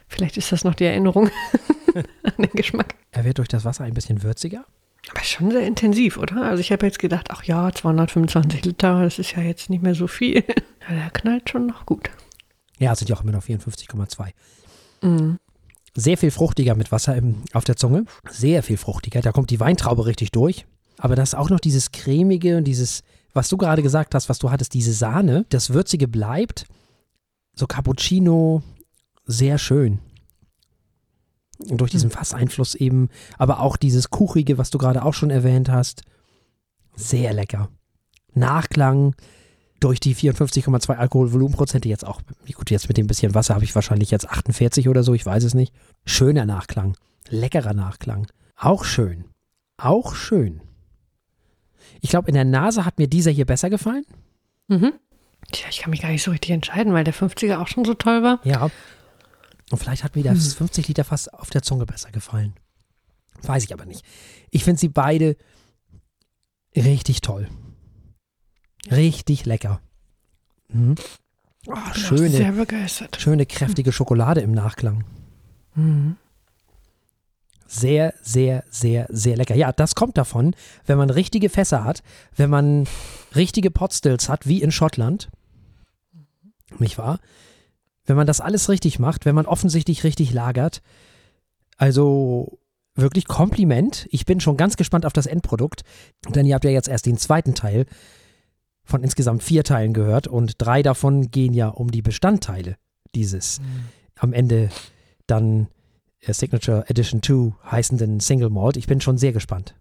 Vielleicht 0.10 0.38
ist 0.38 0.52
das 0.52 0.64
noch 0.64 0.76
die 0.76 0.86
Erinnerung 0.86 1.30
an 1.96 2.34
den 2.38 2.52
Geschmack. 2.52 2.96
Er 3.12 3.24
wird 3.24 3.38
durch 3.38 3.48
das 3.48 3.64
Wasser 3.64 3.86
ein 3.86 3.94
bisschen 3.94 4.24
würziger. 4.24 4.66
Aber 5.12 5.24
schon 5.24 5.52
sehr 5.52 5.66
intensiv, 5.66 6.18
oder? 6.18 6.44
Also 6.44 6.60
ich 6.60 6.72
habe 6.72 6.86
jetzt 6.86 7.00
gedacht, 7.00 7.28
ach 7.32 7.44
ja, 7.44 7.72
225 7.72 8.66
Liter, 8.66 9.04
das 9.04 9.18
ist 9.18 9.36
ja 9.36 9.42
jetzt 9.42 9.70
nicht 9.70 9.82
mehr 9.82 9.96
so 9.96 10.08
viel. 10.08 10.44
Ja, 10.90 10.96
der 10.96 11.10
knallt 11.12 11.48
schon 11.50 11.68
noch 11.68 11.86
gut. 11.86 12.10
Ja, 12.80 12.94
es 12.94 13.00
sind 13.00 13.10
ja 13.10 13.16
auch 13.16 13.22
immer 13.22 13.34
noch 13.34 13.44
54,2. 13.44 14.30
Mhm. 15.02 15.38
Sehr 15.94 16.18
viel 16.18 16.32
fruchtiger 16.32 16.74
mit 16.74 16.92
Wasser 16.92 17.16
im, 17.16 17.44
auf 17.54 17.64
der 17.64 17.76
Zunge. 17.76 18.06
Sehr 18.28 18.64
viel 18.64 18.78
fruchtiger. 18.78 19.22
Da 19.22 19.32
kommt 19.32 19.52
die 19.52 19.60
Weintraube 19.60 20.08
richtig 20.08 20.32
durch. 20.32 20.66
Aber 20.98 21.16
das 21.16 21.30
ist 21.30 21.36
auch 21.36 21.52
noch 21.52 21.60
dieses 21.60 21.92
cremige 21.92 22.58
und 22.58 22.64
dieses, 22.64 23.04
was 23.34 23.50
du 23.50 23.58
gerade 23.58 23.84
gesagt 23.84 24.16
hast, 24.16 24.30
was 24.30 24.40
du 24.40 24.50
hattest, 24.50 24.74
diese 24.74 24.94
Sahne. 24.94 25.46
Das 25.50 25.74
Würzige 25.74 26.08
bleibt. 26.08 26.66
So 27.54 27.68
Cappuccino, 27.68 28.64
sehr 29.30 29.58
schön. 29.60 30.00
Und 31.70 31.82
durch 31.82 31.92
diesen 31.92 32.10
Fasseinfluss 32.10 32.74
eben, 32.74 33.10
aber 33.38 33.60
auch 33.60 33.78
dieses 33.78 34.10
Kuchige, 34.10 34.58
was 34.58 34.70
du 34.70 34.78
gerade 34.78 35.04
auch 35.04 35.14
schon 35.14 35.30
erwähnt 35.30 35.70
hast. 35.70 36.04
Sehr 36.96 37.34
lecker. 37.34 37.70
Nachklang 38.34 39.16
durch 39.80 40.00
die 40.00 40.16
54,2 40.16 40.96
Alkoholvolumenprozente 40.96 41.88
jetzt 41.88 42.06
auch, 42.06 42.22
gut, 42.54 42.70
jetzt 42.72 42.88
mit 42.88 42.98
dem 42.98 43.08
bisschen 43.08 43.36
Wasser 43.36 43.56
habe 43.56 43.64
ich 43.64 43.76
wahrscheinlich 43.76 44.12
jetzt 44.12 44.30
48 44.30 44.90
oder 44.90 45.04
so, 45.04 45.14
ich 45.14 45.26
weiß 45.26 45.44
es 45.44 45.54
nicht. 45.54 45.74
Schöner 46.06 46.46
Nachklang. 46.46 46.98
Leckerer 47.30 47.74
Nachklang. 47.74 48.28
Auch 48.56 48.84
schön. 48.84 49.26
Auch 49.78 50.16
schön. 50.16 50.62
Ich 52.02 52.10
glaube, 52.10 52.30
in 52.30 52.34
der 52.34 52.46
Nase 52.46 52.86
hat 52.86 52.98
mir 52.98 53.08
dieser 53.08 53.32
hier 53.32 53.46
besser 53.46 53.70
gefallen. 53.70 54.06
Mhm. 54.68 54.94
Tja, 55.52 55.68
ich 55.70 55.80
kann 55.80 55.92
mich 55.92 56.02
gar 56.02 56.10
nicht 56.10 56.24
so 56.24 56.32
richtig 56.32 56.52
entscheiden, 56.52 56.94
weil 56.94 57.04
der 57.04 57.14
50er 57.14 57.60
auch 57.60 57.68
schon 57.68 57.86
so 57.86 57.94
toll 57.94 58.24
war. 58.24 58.40
Ja. 58.44 58.70
Und 59.72 59.78
vielleicht 59.78 60.04
hat 60.04 60.16
mir 60.16 60.24
das 60.24 60.54
50 60.54 60.88
Liter 60.88 61.04
fast 61.04 61.34
auf 61.34 61.50
der 61.50 61.62
Zunge 61.62 61.86
besser 61.86 62.12
gefallen. 62.12 62.54
Weiß 63.44 63.64
ich 63.64 63.74
aber 63.74 63.86
nicht. 63.86 64.04
Ich 64.50 64.64
finde 64.64 64.80
sie 64.80 64.90
beide 64.90 65.38
richtig 66.76 67.22
toll. 67.22 67.48
Richtig 68.92 69.46
lecker. 69.46 69.82
Mhm. 70.70 70.96
Oh, 71.68 71.74
bin 71.74 71.84
auch 71.84 71.96
schöne, 71.96 72.66
schöne, 73.18 73.46
kräftige 73.46 73.92
Schokolade 73.92 74.42
im 74.42 74.52
Nachklang. 74.52 75.04
Mhm. 75.76 76.18
Sehr, 77.68 78.16
sehr, 78.24 78.64
sehr, 78.72 79.06
sehr 79.10 79.38
lecker. 79.38 79.54
Ja, 79.54 79.72
das 79.72 79.94
kommt 79.94 80.18
davon, 80.18 80.56
wenn 80.88 80.98
man 80.98 81.12
richtige 81.12 81.50
Fässer 81.50 81.84
hat, 81.84 82.02
wenn 82.36 82.50
man 82.50 82.88
richtige 83.36 83.70
Potstills 83.70 84.28
hat, 84.28 84.48
wie 84.48 84.62
in 84.62 84.72
Schottland. 84.72 85.30
Nicht 86.80 86.98
wahr? 86.98 87.20
Wenn 88.10 88.18
man 88.18 88.28
das 88.28 88.42
alles 88.42 88.70
richtig 88.70 89.00
macht, 89.00 89.26
wenn 89.26 89.36
man 89.36 89.46
offensichtlich 89.46 90.04
richtig 90.04 90.34
lagert. 90.34 90.82
Also 91.78 92.60
wirklich 92.96 93.28
Kompliment. 93.28 94.08
Ich 94.12 94.26
bin 94.26 94.40
schon 94.40 94.58
ganz 94.58 94.76
gespannt 94.76 95.06
auf 95.06 95.14
das 95.14 95.28
Endprodukt, 95.28 95.84
denn 96.28 96.46
ihr 96.46 96.56
habt 96.56 96.66
ja 96.66 96.72
jetzt 96.72 96.90
erst 96.90 97.06
den 97.06 97.18
zweiten 97.18 97.56
Teil 97.56 97.86
von 98.84 99.04
insgesamt 99.04 99.44
vier 99.44 99.64
Teilen 99.64 99.94
gehört 99.94 100.28
und 100.28 100.56
drei 100.58 100.82
davon 100.82 101.30
gehen 101.32 101.54
ja 101.54 101.70
um 101.70 101.92
die 101.92 102.02
Bestandteile 102.02 102.76
dieses 103.16 103.62
am 104.18 104.34
Ende 104.34 104.70
dann 105.28 105.68
äh, 106.20 106.34
Signature 106.34 106.90
Edition 106.90 107.22
2 107.22 107.54
heißenden 107.72 108.20
Single 108.20 108.50
Malt. 108.50 108.76
Ich 108.76 108.88
bin 108.88 109.02
schon 109.02 109.18
sehr 109.18 109.32
gespannt. 109.32 109.76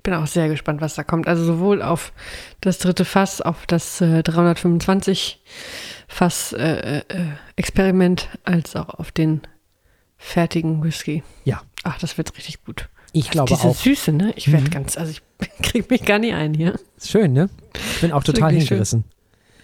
Ich 0.00 0.02
bin 0.02 0.14
auch 0.14 0.26
sehr 0.26 0.48
gespannt, 0.48 0.80
was 0.80 0.94
da 0.94 1.04
kommt. 1.04 1.28
Also 1.28 1.44
sowohl 1.44 1.82
auf 1.82 2.14
das 2.62 2.78
dritte 2.78 3.04
Fass, 3.04 3.42
auf 3.42 3.66
das 3.66 4.00
äh, 4.00 4.22
325 4.22 5.42
Fass 6.08 6.54
äh, 6.54 7.00
äh, 7.00 7.02
Experiment, 7.56 8.30
als 8.44 8.76
auch 8.76 8.88
auf 8.88 9.12
den 9.12 9.42
fertigen 10.16 10.82
Whisky. 10.82 11.22
Ja. 11.44 11.60
Ach, 11.82 11.98
das 11.98 12.16
wird 12.16 12.34
richtig 12.38 12.64
gut. 12.64 12.88
Ich 13.12 13.30
glaube 13.30 13.52
Diese 13.54 13.68
auch. 13.68 13.74
Süße, 13.76 14.12
ne? 14.12 14.32
Ich 14.36 14.50
werde 14.50 14.64
Mhm. 14.68 14.70
ganz, 14.70 14.96
also 14.96 15.10
ich 15.10 15.20
kriege 15.62 15.84
mich 15.90 16.06
gar 16.06 16.18
nicht 16.18 16.32
ein 16.32 16.54
hier. 16.54 16.80
Schön, 16.98 17.34
ne? 17.34 17.50
Ich 17.96 18.00
bin 18.00 18.12
auch 18.12 18.24
total 18.24 18.52
hingerissen. 18.54 19.04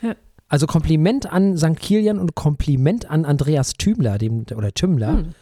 Ja. 0.02 0.16
Also 0.50 0.66
Kompliment 0.66 1.32
an 1.32 1.56
St. 1.56 1.80
Kilian 1.80 2.18
und 2.18 2.34
Kompliment 2.34 3.10
an 3.10 3.24
Andreas 3.24 3.72
Thümler, 3.72 4.18
dem, 4.18 4.44
oder 4.54 4.74
Tümmler, 4.74 5.12
Hm. 5.12 5.34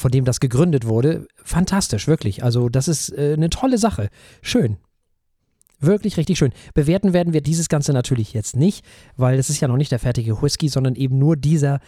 Von 0.00 0.10
dem 0.10 0.24
das 0.24 0.40
gegründet 0.40 0.86
wurde. 0.86 1.26
Fantastisch, 1.44 2.06
wirklich. 2.08 2.42
Also 2.42 2.68
das 2.68 2.88
ist 2.88 3.10
äh, 3.10 3.34
eine 3.36 3.50
tolle 3.50 3.78
Sache. 3.78 4.08
Schön. 4.42 4.78
Wirklich 5.78 6.16
richtig 6.16 6.38
schön. 6.38 6.52
Bewerten 6.74 7.12
werden 7.12 7.32
wir 7.32 7.40
dieses 7.40 7.68
Ganze 7.68 7.92
natürlich 7.92 8.32
jetzt 8.34 8.54
nicht, 8.56 8.84
weil 9.16 9.38
es 9.38 9.48
ist 9.50 9.60
ja 9.60 9.68
noch 9.68 9.76
nicht 9.76 9.92
der 9.92 9.98
fertige 9.98 10.42
Whisky, 10.42 10.68
sondern 10.68 10.94
eben 10.94 11.18
nur 11.18 11.36
dieser 11.36 11.80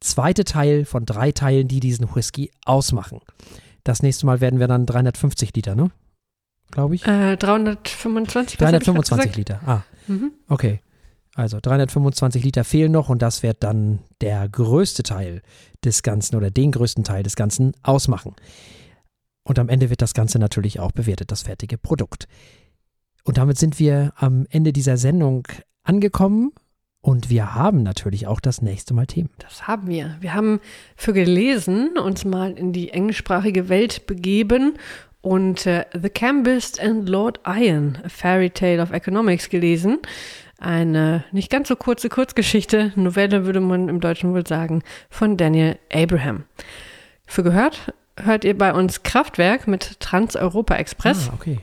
zweite 0.00 0.44
Teil 0.44 0.84
von 0.84 1.04
drei 1.06 1.32
Teilen, 1.32 1.66
die 1.66 1.80
diesen 1.80 2.14
Whisky 2.14 2.50
ausmachen. 2.64 3.20
Das 3.82 4.02
nächste 4.02 4.26
Mal 4.26 4.40
werden 4.40 4.60
wir 4.60 4.68
dann 4.68 4.86
350 4.86 5.54
Liter, 5.54 5.74
ne? 5.74 5.90
Glaube 6.70 6.94
ich. 6.94 7.06
Äh, 7.06 7.36
325, 7.36 8.60
was 8.60 8.66
hab 8.72 8.80
ich 8.80 8.86
grad 8.86 8.86
325 8.86 9.32
gesagt? 9.32 9.36
Liter. 9.36 9.60
Ah, 9.66 9.82
Mhm. 10.06 10.32
okay. 10.48 10.80
Also 11.34 11.58
325 11.60 12.44
Liter 12.44 12.64
fehlen 12.64 12.92
noch 12.92 13.08
und 13.08 13.20
das 13.20 13.42
wird 13.42 13.62
dann 13.64 13.98
der 14.20 14.48
größte 14.48 15.02
Teil 15.02 15.42
des 15.84 16.02
Ganzen 16.02 16.36
oder 16.36 16.50
den 16.50 16.70
größten 16.70 17.02
Teil 17.02 17.22
des 17.22 17.34
Ganzen 17.34 17.72
ausmachen. 17.82 18.34
Und 19.42 19.58
am 19.58 19.68
Ende 19.68 19.90
wird 19.90 20.00
das 20.00 20.14
Ganze 20.14 20.38
natürlich 20.38 20.80
auch 20.80 20.92
bewertet, 20.92 21.30
das 21.30 21.42
fertige 21.42 21.76
Produkt. 21.76 22.28
Und 23.24 23.38
damit 23.38 23.58
sind 23.58 23.78
wir 23.78 24.12
am 24.16 24.46
Ende 24.50 24.72
dieser 24.72 24.96
Sendung 24.96 25.48
angekommen 25.82 26.52
und 27.00 27.28
wir 27.28 27.54
haben 27.54 27.82
natürlich 27.82 28.26
auch 28.26 28.40
das 28.40 28.62
nächste 28.62 28.94
Mal 28.94 29.06
Themen. 29.06 29.28
Das 29.38 29.66
haben 29.66 29.88
wir. 29.88 30.16
Wir 30.20 30.34
haben 30.34 30.60
für 30.96 31.12
gelesen 31.12 31.98
uns 31.98 32.24
mal 32.24 32.52
in 32.52 32.72
die 32.72 32.90
englischsprachige 32.90 33.68
Welt 33.68 34.06
begeben 34.06 34.78
und 35.20 35.66
äh, 35.66 35.84
The 36.00 36.08
Cambist 36.08 36.80
and 36.80 37.08
Lord 37.08 37.40
Iron, 37.46 37.98
A 38.04 38.08
Fairy 38.08 38.50
Tale 38.50 38.80
of 38.80 38.92
Economics 38.92 39.50
gelesen. 39.50 39.98
Eine 40.58 41.24
nicht 41.32 41.50
ganz 41.50 41.68
so 41.68 41.76
kurze 41.76 42.08
Kurzgeschichte, 42.08 42.92
Novelle 42.96 43.44
würde 43.44 43.60
man 43.60 43.88
im 43.88 44.00
Deutschen 44.00 44.32
wohl 44.32 44.46
sagen, 44.46 44.82
von 45.10 45.36
Daniel 45.36 45.78
Abraham. 45.92 46.44
Für 47.26 47.42
gehört 47.42 47.92
hört 48.16 48.44
ihr 48.44 48.56
bei 48.56 48.72
uns 48.72 49.02
Kraftwerk 49.02 49.66
mit 49.66 49.98
Trans-Europa 50.00 50.76
Express. 50.76 51.28
Ah, 51.28 51.34
okay. 51.34 51.60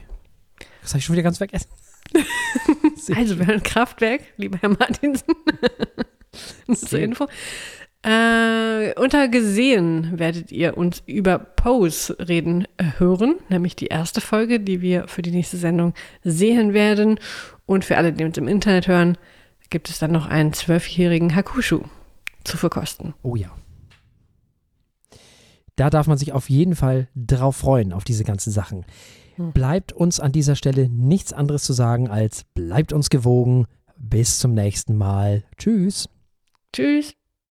Das 0.82 0.90
habe 0.90 0.98
ich 0.98 1.04
schon 1.04 1.14
wieder 1.14 1.22
ganz 1.22 1.38
vergessen. 1.38 1.68
Also, 3.16 3.36
wir 3.38 3.46
hören 3.48 3.64
Kraftwerk, 3.64 4.20
lieber 4.36 4.58
Herr 4.58 4.68
Martinsen. 4.68 5.34
Zur 6.72 7.00
Info. 7.00 7.26
Äh, 8.04 8.94
unter 8.94 9.28
gesehen 9.28 10.18
werdet 10.18 10.52
ihr 10.52 10.76
uns 10.76 11.02
über 11.06 11.38
Pose 11.38 12.16
reden 12.18 12.66
äh, 12.76 12.84
hören, 12.98 13.36
nämlich 13.48 13.74
die 13.74 13.86
erste 13.86 14.20
Folge, 14.20 14.60
die 14.60 14.82
wir 14.82 15.08
für 15.08 15.22
die 15.22 15.30
nächste 15.30 15.56
Sendung 15.56 15.94
sehen 16.22 16.74
werden. 16.74 17.18
Und 17.72 17.86
für 17.86 17.96
alle, 17.96 18.12
die 18.12 18.24
uns 18.24 18.36
im 18.36 18.48
Internet 18.48 18.86
hören, 18.86 19.16
gibt 19.70 19.88
es 19.88 19.98
dann 19.98 20.12
noch 20.12 20.26
einen 20.26 20.52
zwölfjährigen 20.52 21.34
Hakushu 21.34 21.80
zu 22.44 22.58
verkosten. 22.58 23.14
Oh 23.22 23.34
ja. 23.34 23.50
Da 25.76 25.88
darf 25.88 26.06
man 26.06 26.18
sich 26.18 26.34
auf 26.34 26.50
jeden 26.50 26.76
Fall 26.76 27.08
drauf 27.16 27.56
freuen, 27.56 27.94
auf 27.94 28.04
diese 28.04 28.24
ganzen 28.24 28.52
Sachen. 28.52 28.84
Hm. 29.36 29.52
Bleibt 29.52 29.94
uns 29.94 30.20
an 30.20 30.32
dieser 30.32 30.54
Stelle 30.54 30.90
nichts 30.90 31.32
anderes 31.32 31.64
zu 31.64 31.72
sagen 31.72 32.08
als 32.08 32.44
bleibt 32.52 32.92
uns 32.92 33.08
gewogen. 33.08 33.66
Bis 33.96 34.38
zum 34.38 34.52
nächsten 34.52 34.98
Mal. 34.98 35.42
Tschüss. 35.56 36.10
Tschüss. 36.74 37.14